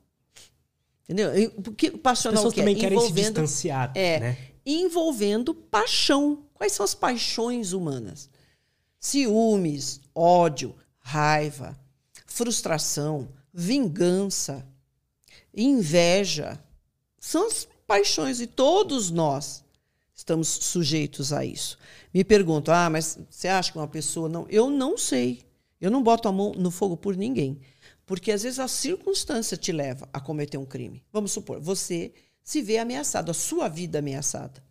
[1.04, 1.30] Entendeu?
[1.62, 2.62] Porque As passional pessoas que é?
[2.62, 4.38] também querem se distanciar, é, né?
[4.64, 6.46] envolvendo paixão.
[6.54, 8.30] Quais são as paixões humanas?
[8.98, 11.78] Ciúmes, ódio, raiva,
[12.26, 14.66] frustração, vingança,
[15.54, 16.58] inveja.
[17.20, 19.63] São as paixões e todos nós
[20.24, 21.78] estamos sujeitos a isso.
[22.12, 25.42] Me perguntam: "Ah, mas você acha que uma pessoa não?" Eu não sei.
[25.80, 27.60] Eu não boto a mão no fogo por ninguém.
[28.06, 31.02] Porque às vezes a circunstância te leva a cometer um crime.
[31.12, 34.62] Vamos supor, você se vê ameaçado, a sua vida ameaçada.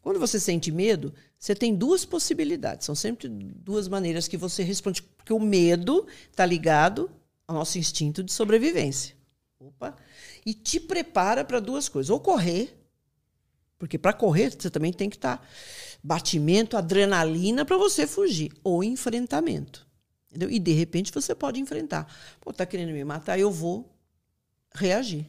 [0.00, 2.86] Quando você sente medo, você tem duas possibilidades.
[2.86, 5.02] São sempre duas maneiras que você responde.
[5.02, 7.10] Porque o medo está ligado
[7.46, 9.14] ao nosso instinto de sobrevivência.
[9.58, 9.94] Opa!
[10.46, 12.08] E te prepara para duas coisas.
[12.08, 12.79] Ou correr,
[13.80, 15.46] porque para correr você também tem que estar tá
[16.04, 18.52] batimento, adrenalina para você fugir.
[18.62, 19.88] Ou enfrentamento.
[20.28, 20.50] Entendeu?
[20.50, 22.06] E de repente você pode enfrentar.
[22.42, 23.90] Pô, tá querendo me matar, eu vou
[24.74, 25.26] reagir.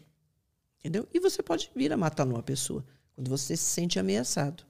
[0.79, 1.07] Entendeu?
[1.13, 4.65] E você pode vir a matar uma pessoa quando você se sente ameaçado.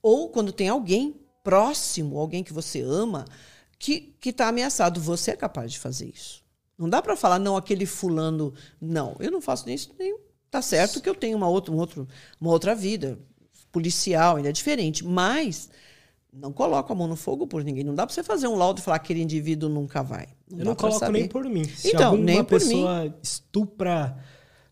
[0.00, 3.26] Ou quando tem alguém próximo, alguém que você ama,
[3.78, 5.02] que está ameaçado.
[5.02, 6.42] Você é capaz de fazer isso.
[6.78, 8.54] Não dá para falar, não, aquele fulano.
[8.80, 10.16] Não, eu não faço nem isso, nem.
[10.56, 12.08] Tá certo que eu tenho uma outra, um outro,
[12.40, 13.18] uma outra vida
[13.70, 15.04] policial, ainda é diferente.
[15.04, 15.68] Mas
[16.32, 17.84] não coloco a mão no fogo por ninguém.
[17.84, 20.28] Não dá para você fazer um laudo e falar que aquele indivíduo nunca vai.
[20.50, 21.18] Não eu não coloco saber.
[21.18, 21.64] nem por mim.
[21.64, 23.14] Se então, nem por pessoa mim.
[23.22, 24.16] estupra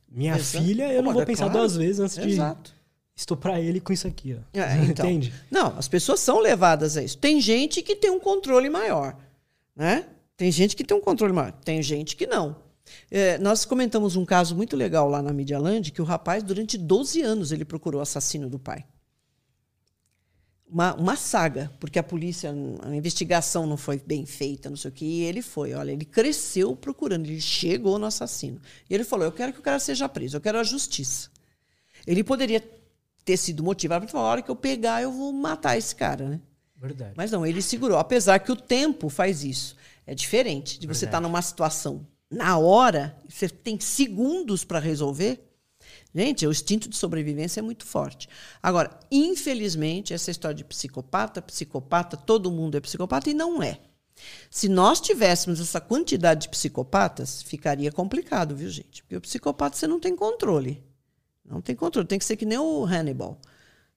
[0.08, 0.64] minha Exato.
[0.64, 1.58] filha, eu não vou pensar claro.
[1.58, 2.70] duas vezes antes Exato.
[2.70, 2.76] de
[3.14, 4.34] estuprar ele com isso aqui.
[4.34, 4.58] Ó.
[4.58, 5.34] É, então, Entende?
[5.50, 7.18] Não, as pessoas são levadas a isso.
[7.18, 9.16] Tem gente que tem um controle maior,
[9.76, 10.06] né?
[10.34, 12.63] Tem gente que tem um controle maior, tem gente que não.
[13.10, 16.76] É, nós comentamos um caso muito legal lá na Media Land, que o rapaz, durante
[16.76, 18.84] 12 anos, ele procurou o assassino do pai.
[20.66, 22.50] Uma, uma saga, porque a polícia,
[22.82, 25.72] a investigação não foi bem feita, não sei o que, e ele foi.
[25.72, 28.60] Olha, ele cresceu procurando, ele chegou no assassino.
[28.90, 31.30] E ele falou: Eu quero que o cara seja preso, eu quero a justiça.
[32.06, 32.62] Ele poderia
[33.24, 36.28] ter sido motivado para falar: a hora que eu pegar, eu vou matar esse cara,
[36.28, 36.40] né?
[36.76, 37.12] Verdade.
[37.16, 39.76] Mas não, ele segurou, apesar que o tempo faz isso.
[40.06, 45.40] É diferente de você estar tá numa situação na hora, você tem segundos para resolver.
[46.14, 48.28] Gente, o instinto de sobrevivência é muito forte.
[48.62, 53.80] Agora, infelizmente, essa história de psicopata, psicopata, todo mundo é psicopata e não é.
[54.50, 59.02] Se nós tivéssemos essa quantidade de psicopatas, ficaria complicado, viu, gente?
[59.02, 60.82] Porque o psicopata você não tem controle.
[61.44, 62.06] Não tem controle.
[62.06, 63.38] Tem que ser que nem o Hannibal.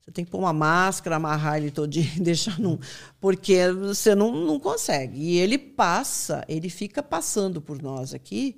[0.08, 2.80] Você tem que pôr uma máscara, amarrar ele todo dia e deixar num.
[3.20, 5.20] Porque você não, não consegue.
[5.20, 8.58] E ele passa, ele fica passando por nós aqui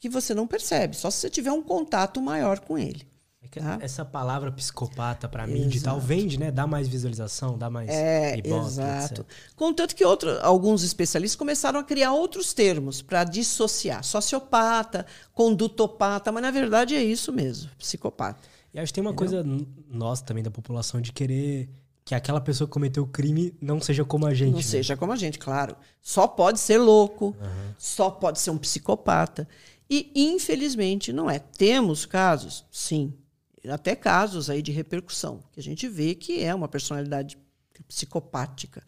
[0.00, 3.06] que você não percebe, só se você tiver um contato maior com ele.
[3.42, 3.78] É tá?
[3.80, 6.50] Essa palavra psicopata para mim digital vende, né?
[6.50, 9.22] Dá mais visualização, dá mais é, ibope, Exato.
[9.22, 9.26] Etc.
[9.54, 14.02] Contanto que outro, alguns especialistas começaram a criar outros termos para dissociar.
[14.02, 18.40] Sociopata, condutopata, mas na verdade é isso mesmo, psicopata.
[18.72, 19.42] E acho que tem uma Entendeu?
[19.42, 21.68] coisa nossa também da população de querer
[22.04, 24.50] que aquela pessoa que cometeu o crime não seja como a gente.
[24.50, 24.62] Não né?
[24.64, 25.76] seja como a gente, claro.
[26.00, 27.74] Só pode ser louco, uhum.
[27.78, 29.46] só pode ser um psicopata.
[29.88, 31.38] E, infelizmente, não é.
[31.38, 33.12] Temos casos, sim,
[33.68, 37.36] até casos aí de repercussão, que a gente vê que é uma personalidade
[37.88, 38.82] psicopática.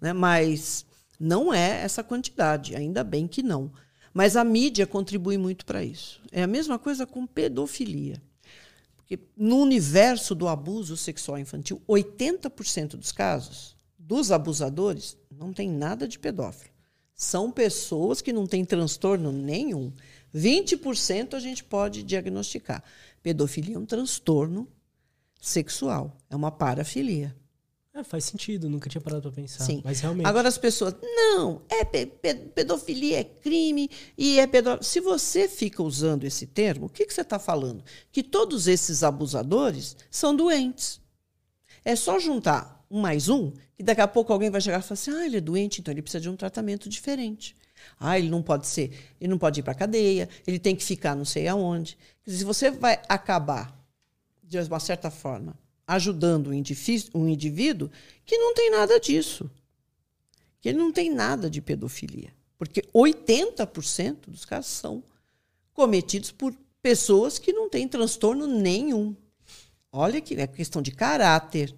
[0.00, 0.12] Né?
[0.12, 0.84] Mas
[1.18, 3.72] não é essa quantidade, ainda bem que não.
[4.12, 6.20] Mas a mídia contribui muito para isso.
[6.32, 8.20] É a mesma coisa com pedofilia.
[9.08, 16.06] Porque no universo do abuso sexual infantil, 80% dos casos dos abusadores não tem nada
[16.06, 16.70] de pedófilo.
[17.14, 19.90] São pessoas que não têm transtorno nenhum.
[20.34, 22.84] 20% a gente pode diagnosticar.
[23.22, 24.68] Pedofilia é um transtorno
[25.40, 27.34] sexual, é uma parafilia.
[27.94, 29.64] É, faz sentido, nunca tinha parado para pensar.
[29.64, 29.80] Sim.
[29.84, 30.26] Mas realmente.
[30.26, 34.82] Agora as pessoas, não, é pe pedofilia é crime e é pedofilia.
[34.82, 37.82] Se você fica usando esse termo, o que, que você está falando?
[38.12, 41.00] Que todos esses abusadores são doentes.
[41.84, 44.94] É só juntar um mais um, e daqui a pouco alguém vai chegar e falar
[44.94, 47.56] assim: ah, ele é doente, então ele precisa de um tratamento diferente.
[47.98, 50.84] Ah, ele não pode ser, ele não pode ir para a cadeia, ele tem que
[50.84, 51.96] ficar não sei aonde.
[52.26, 53.76] Se você vai acabar,
[54.42, 55.56] de uma certa forma,
[55.88, 57.90] ajudando um indivíduo
[58.26, 59.50] que não tem nada disso.
[60.60, 62.30] Que ele não tem nada de pedofilia.
[62.58, 65.02] Porque 80% dos casos são
[65.72, 69.16] cometidos por pessoas que não têm transtorno nenhum.
[69.90, 71.74] Olha que é questão de caráter.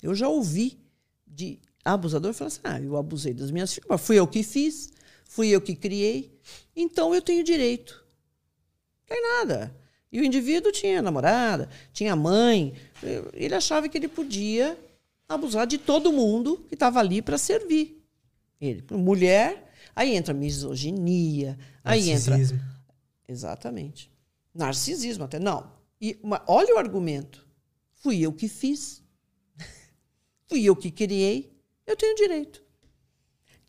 [0.00, 0.78] Eu já ouvi
[1.26, 4.92] de abusador falar assim: ah, eu abusei das minhas filhas, mas fui eu que fiz,
[5.24, 6.38] fui eu que criei,
[6.76, 8.04] então eu tenho direito.
[9.00, 9.76] Não tem nada.
[10.12, 12.74] E o indivíduo tinha namorada, tinha mãe.
[13.32, 14.78] Ele achava que ele podia
[15.28, 18.02] abusar de todo mundo que estava ali para servir.
[18.60, 22.36] Ele, mulher, aí entra misoginia, aí entra.
[23.28, 24.10] Exatamente.
[24.54, 25.38] Narcisismo até.
[25.38, 25.70] Não.
[26.00, 27.46] E, olha o argumento.
[27.94, 29.02] Fui eu que fiz.
[30.48, 31.56] Fui eu que criei.
[31.86, 32.62] Eu tenho direito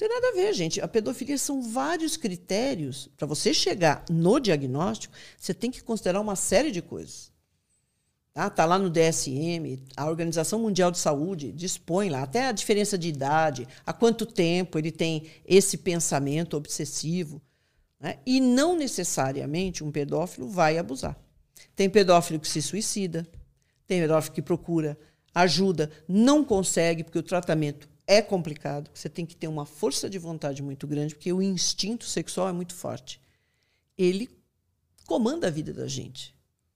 [0.01, 0.81] tem nada a ver, gente.
[0.81, 3.07] A pedofilia são vários critérios.
[3.15, 7.31] Para você chegar no diagnóstico, você tem que considerar uma série de coisas.
[8.33, 8.49] Tá?
[8.49, 13.09] tá lá no DSM, a Organização Mundial de Saúde dispõe lá até a diferença de
[13.09, 17.39] idade, há quanto tempo ele tem esse pensamento obsessivo.
[17.99, 18.17] Né?
[18.25, 21.15] E não necessariamente um pedófilo vai abusar.
[21.75, 23.27] Tem pedófilo que se suicida,
[23.85, 24.97] tem pedófilo que procura
[25.35, 28.91] ajuda, não consegue, porque o tratamento é complicado.
[28.93, 32.51] Você tem que ter uma força de vontade muito grande, porque o instinto sexual é
[32.51, 33.21] muito forte.
[33.97, 34.29] Ele
[35.05, 36.35] comanda a vida da gente.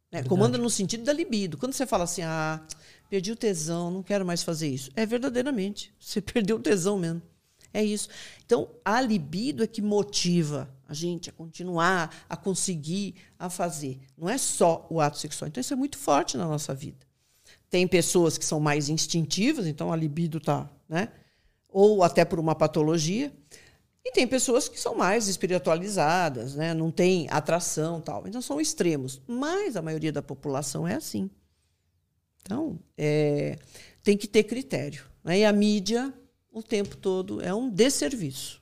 [0.10, 0.24] Né?
[0.24, 1.58] Comanda no sentido da libido.
[1.58, 2.66] Quando você fala assim, ah,
[3.10, 4.90] perdi o tesão, não quero mais fazer isso.
[4.96, 5.94] É verdadeiramente.
[6.00, 7.22] Você perdeu o tesão mesmo.
[7.74, 8.08] É isso.
[8.46, 14.00] Então, a libido é que motiva a gente a continuar, a conseguir, a fazer.
[14.18, 15.50] Não é só o ato sexual.
[15.50, 17.06] Então, isso é muito forte na nossa vida.
[17.70, 21.10] Tem pessoas que são mais instintivas, então a libido está, né?
[21.78, 23.34] Ou até por uma patologia.
[24.02, 26.74] E tem pessoas que são mais espiritualizadas, né?
[26.74, 28.26] Não tem atração, tal.
[28.26, 29.22] Então são extremos.
[29.28, 31.30] Mas a maioria da população é assim.
[32.42, 33.60] Então, é,
[34.02, 35.04] tem que ter critério.
[35.22, 35.40] Né?
[35.40, 36.14] E a mídia,
[36.50, 38.62] o tempo todo, é um desserviço.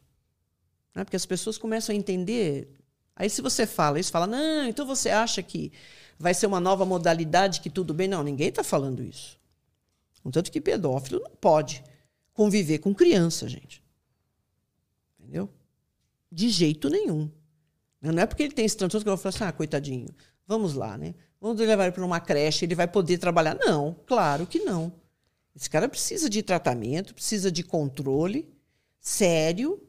[0.95, 1.03] Né?
[1.03, 2.67] Porque as pessoas começam a entender.
[3.15, 5.71] Aí, se você fala isso, fala, não, então você acha que
[6.17, 8.07] vai ser uma nova modalidade que tudo bem?
[8.07, 9.37] Não, ninguém está falando isso.
[10.31, 11.83] Tanto que pedófilo não pode
[12.33, 13.83] conviver com criança, gente.
[15.19, 15.49] Entendeu?
[16.31, 17.29] De jeito nenhum.
[18.01, 20.09] Não é porque ele tem esse transtorno que eu vou falar assim, ah, coitadinho,
[20.45, 21.15] vamos lá, né?
[21.39, 23.55] Vamos levar ele para uma creche, ele vai poder trabalhar.
[23.55, 24.91] Não, claro que não.
[25.55, 28.51] Esse cara precisa de tratamento, precisa de controle
[28.99, 29.81] sério,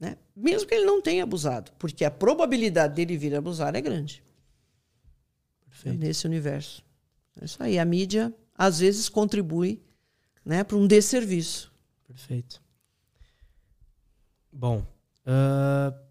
[0.00, 0.16] né?
[0.34, 4.24] mesmo que ele não tenha abusado, porque a probabilidade dele vir abusar é grande.
[5.68, 5.98] Perfeito.
[5.98, 6.82] Nesse universo.
[7.40, 7.78] É isso aí.
[7.78, 9.82] A mídia, às vezes, contribui
[10.44, 11.72] né, para um desserviço.
[12.06, 12.62] Perfeito.
[14.52, 14.86] Bom,
[15.26, 16.06] uh,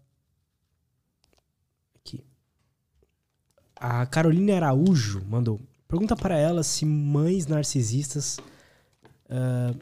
[3.78, 5.60] A Carolina Araújo mandou.
[5.86, 8.38] Pergunta para ela se mães narcisistas
[9.26, 9.78] uh,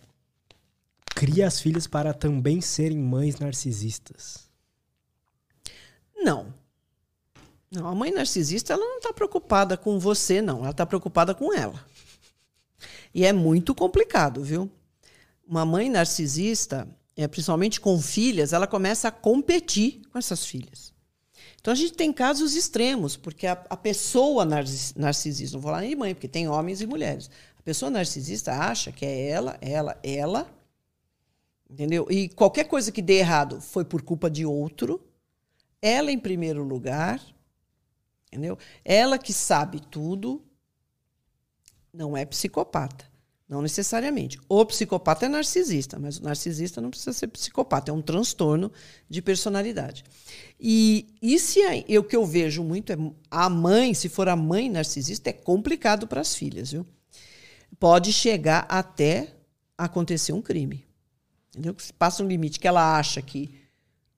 [1.07, 4.51] cria as filhas para também serem mães narcisistas.
[6.17, 6.53] Não.
[7.71, 10.61] Não, a mãe narcisista ela não está preocupada com você, não.
[10.61, 11.85] Ela está preocupada com ela.
[13.15, 14.69] E é muito complicado, viu?
[15.47, 20.95] Uma mãe narcisista, é, principalmente com filhas, ela começa a competir com essas filhas.
[21.61, 25.91] Então a gente tem casos extremos, porque a, a pessoa narcisista, não vou falar nem
[25.91, 27.31] de mãe, porque tem homens e mulheres.
[27.59, 30.55] A pessoa narcisista acha que é ela, ela, ela,
[31.69, 32.07] entendeu?
[32.11, 35.03] E qualquer coisa que dê errado foi por culpa de outro,
[35.81, 37.21] ela em primeiro lugar,
[38.29, 38.59] entendeu?
[38.85, 40.45] Ela que sabe tudo,
[41.93, 43.14] não é psicopata.
[43.55, 44.37] Não necessariamente.
[44.49, 48.73] O psicopata é narcisista, mas o narcisista não precisa ser psicopata, é um transtorno
[49.09, 50.03] de personalidade.
[50.59, 52.97] E, e se é, o que eu vejo muito é
[53.31, 56.85] a mãe, se for a mãe narcisista, é complicado para as filhas, viu?
[57.79, 59.33] Pode chegar até
[59.79, 60.85] acontecer um crime.
[61.51, 61.77] Entendeu?
[61.97, 63.55] Passa um limite que ela acha que,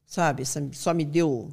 [0.07, 1.53] sabe, só me deu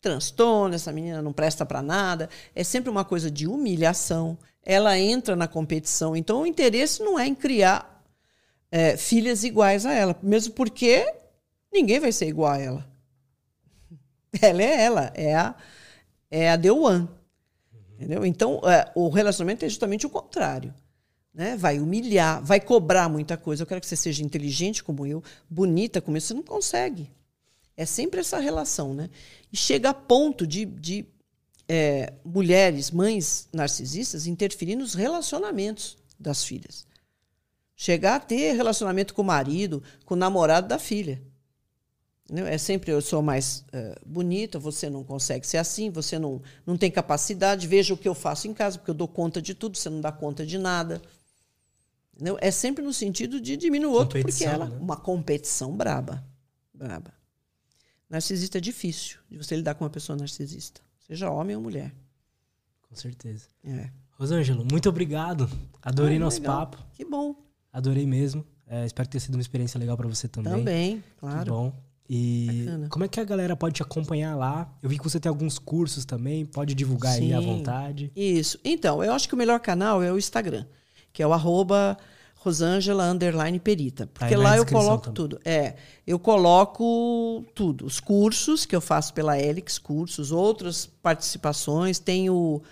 [0.00, 2.30] transtorno, essa menina não presta para nada.
[2.54, 4.38] É sempre uma coisa de humilhação.
[4.64, 6.16] Ela entra na competição.
[6.16, 8.02] Então, o interesse não é em criar
[8.70, 11.06] é, filhas iguais a ela, mesmo porque
[11.72, 12.94] ninguém vai ser igual a ela.
[14.42, 15.54] Ela é ela, é a,
[16.28, 17.08] é a The One.
[17.94, 18.26] Entendeu?
[18.26, 20.74] Então, é, o relacionamento é justamente o contrário.
[21.32, 21.56] Né?
[21.56, 23.62] Vai humilhar, vai cobrar muita coisa.
[23.62, 26.20] Eu quero que você seja inteligente como eu, bonita como eu.
[26.20, 27.08] Você não consegue.
[27.76, 29.10] É sempre essa relação, né?
[29.52, 31.06] E chega a ponto de, de
[31.68, 36.86] é, mulheres, mães narcisistas, interferir nos relacionamentos das filhas.
[37.76, 41.22] Chegar a ter relacionamento com o marido, com o namorado da filha.
[42.30, 46.76] É sempre eu sou mais uh, bonita, você não consegue ser assim, você não, não
[46.76, 49.76] tem capacidade, veja o que eu faço em casa, porque eu dou conta de tudo,
[49.76, 51.02] você não dá conta de nada.
[52.14, 52.38] Entendeu?
[52.40, 54.78] É sempre no sentido de diminuir o outro, porque ela né?
[54.80, 56.24] uma competição braba.
[56.72, 57.12] braba.
[58.08, 61.94] Narcisista é difícil de você lidar com uma pessoa narcisista, seja homem ou mulher.
[62.88, 63.48] Com certeza.
[63.64, 63.90] É.
[64.12, 65.48] Rosângelo, muito obrigado.
[65.82, 66.58] Adorei nosso legal.
[66.58, 66.84] papo.
[66.92, 67.34] Que bom.
[67.72, 68.44] Adorei mesmo.
[68.66, 70.52] É, espero que tenha sido uma experiência legal para você também.
[70.52, 71.44] Também, claro.
[71.44, 71.72] Que bom.
[72.08, 72.88] E Bacana.
[72.90, 74.72] como é que a galera pode te acompanhar lá?
[74.82, 78.12] Eu vi que você tem alguns cursos também, pode divulgar Sim, aí à vontade.
[78.14, 78.58] Isso.
[78.64, 80.66] Então, eu acho que o melhor canal é o Instagram,
[81.12, 81.96] que é o arroba
[82.44, 84.06] Rosângela underline perita.
[84.06, 85.14] Porque lá eu coloco também.
[85.14, 85.40] tudo.
[85.42, 85.76] É,
[86.06, 87.86] eu coloco tudo.
[87.86, 91.98] Os cursos que eu faço pela Helix, cursos, outras participações.
[91.98, 92.62] Tem o,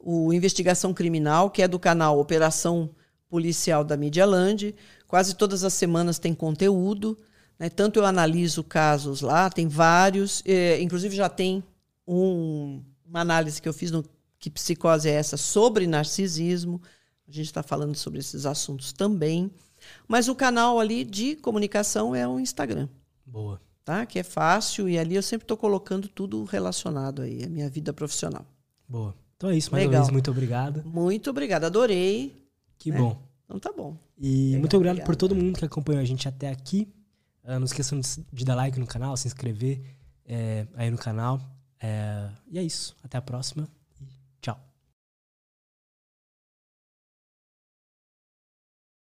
[0.00, 2.88] o Investigação Criminal, que é do canal Operação
[3.28, 4.74] Policial da Mídia Land.
[5.06, 7.18] Quase todas as semanas tem conteúdo.
[7.58, 7.68] Né?
[7.68, 10.42] Tanto eu analiso casos lá, tem vários.
[10.46, 11.62] É, inclusive já tem
[12.06, 14.02] um, uma análise que eu fiz no
[14.38, 16.80] Que Psicose é essa sobre narcisismo.
[17.28, 19.50] A gente está falando sobre esses assuntos também.
[20.06, 22.88] Mas o canal ali de comunicação é o Instagram.
[23.24, 23.60] Boa.
[23.84, 24.06] Tá?
[24.06, 27.92] Que é fácil e ali eu sempre estou colocando tudo relacionado aí, a minha vida
[27.92, 28.44] profissional.
[28.88, 29.14] Boa.
[29.36, 30.00] Então é isso, mais Legal.
[30.00, 30.82] uma vez, muito obrigado.
[30.84, 32.34] Muito obrigada, adorei.
[32.78, 32.98] Que né?
[32.98, 33.20] bom.
[33.44, 33.96] Então tá bom.
[34.18, 36.88] E Legal, muito obrigado por todo mundo que acompanhou a gente até aqui.
[37.44, 39.80] Ah, não esqueçam de, de dar like no canal, se inscrever
[40.26, 41.40] é, aí no canal.
[41.80, 42.96] É, e é isso.
[43.02, 43.68] Até a próxima.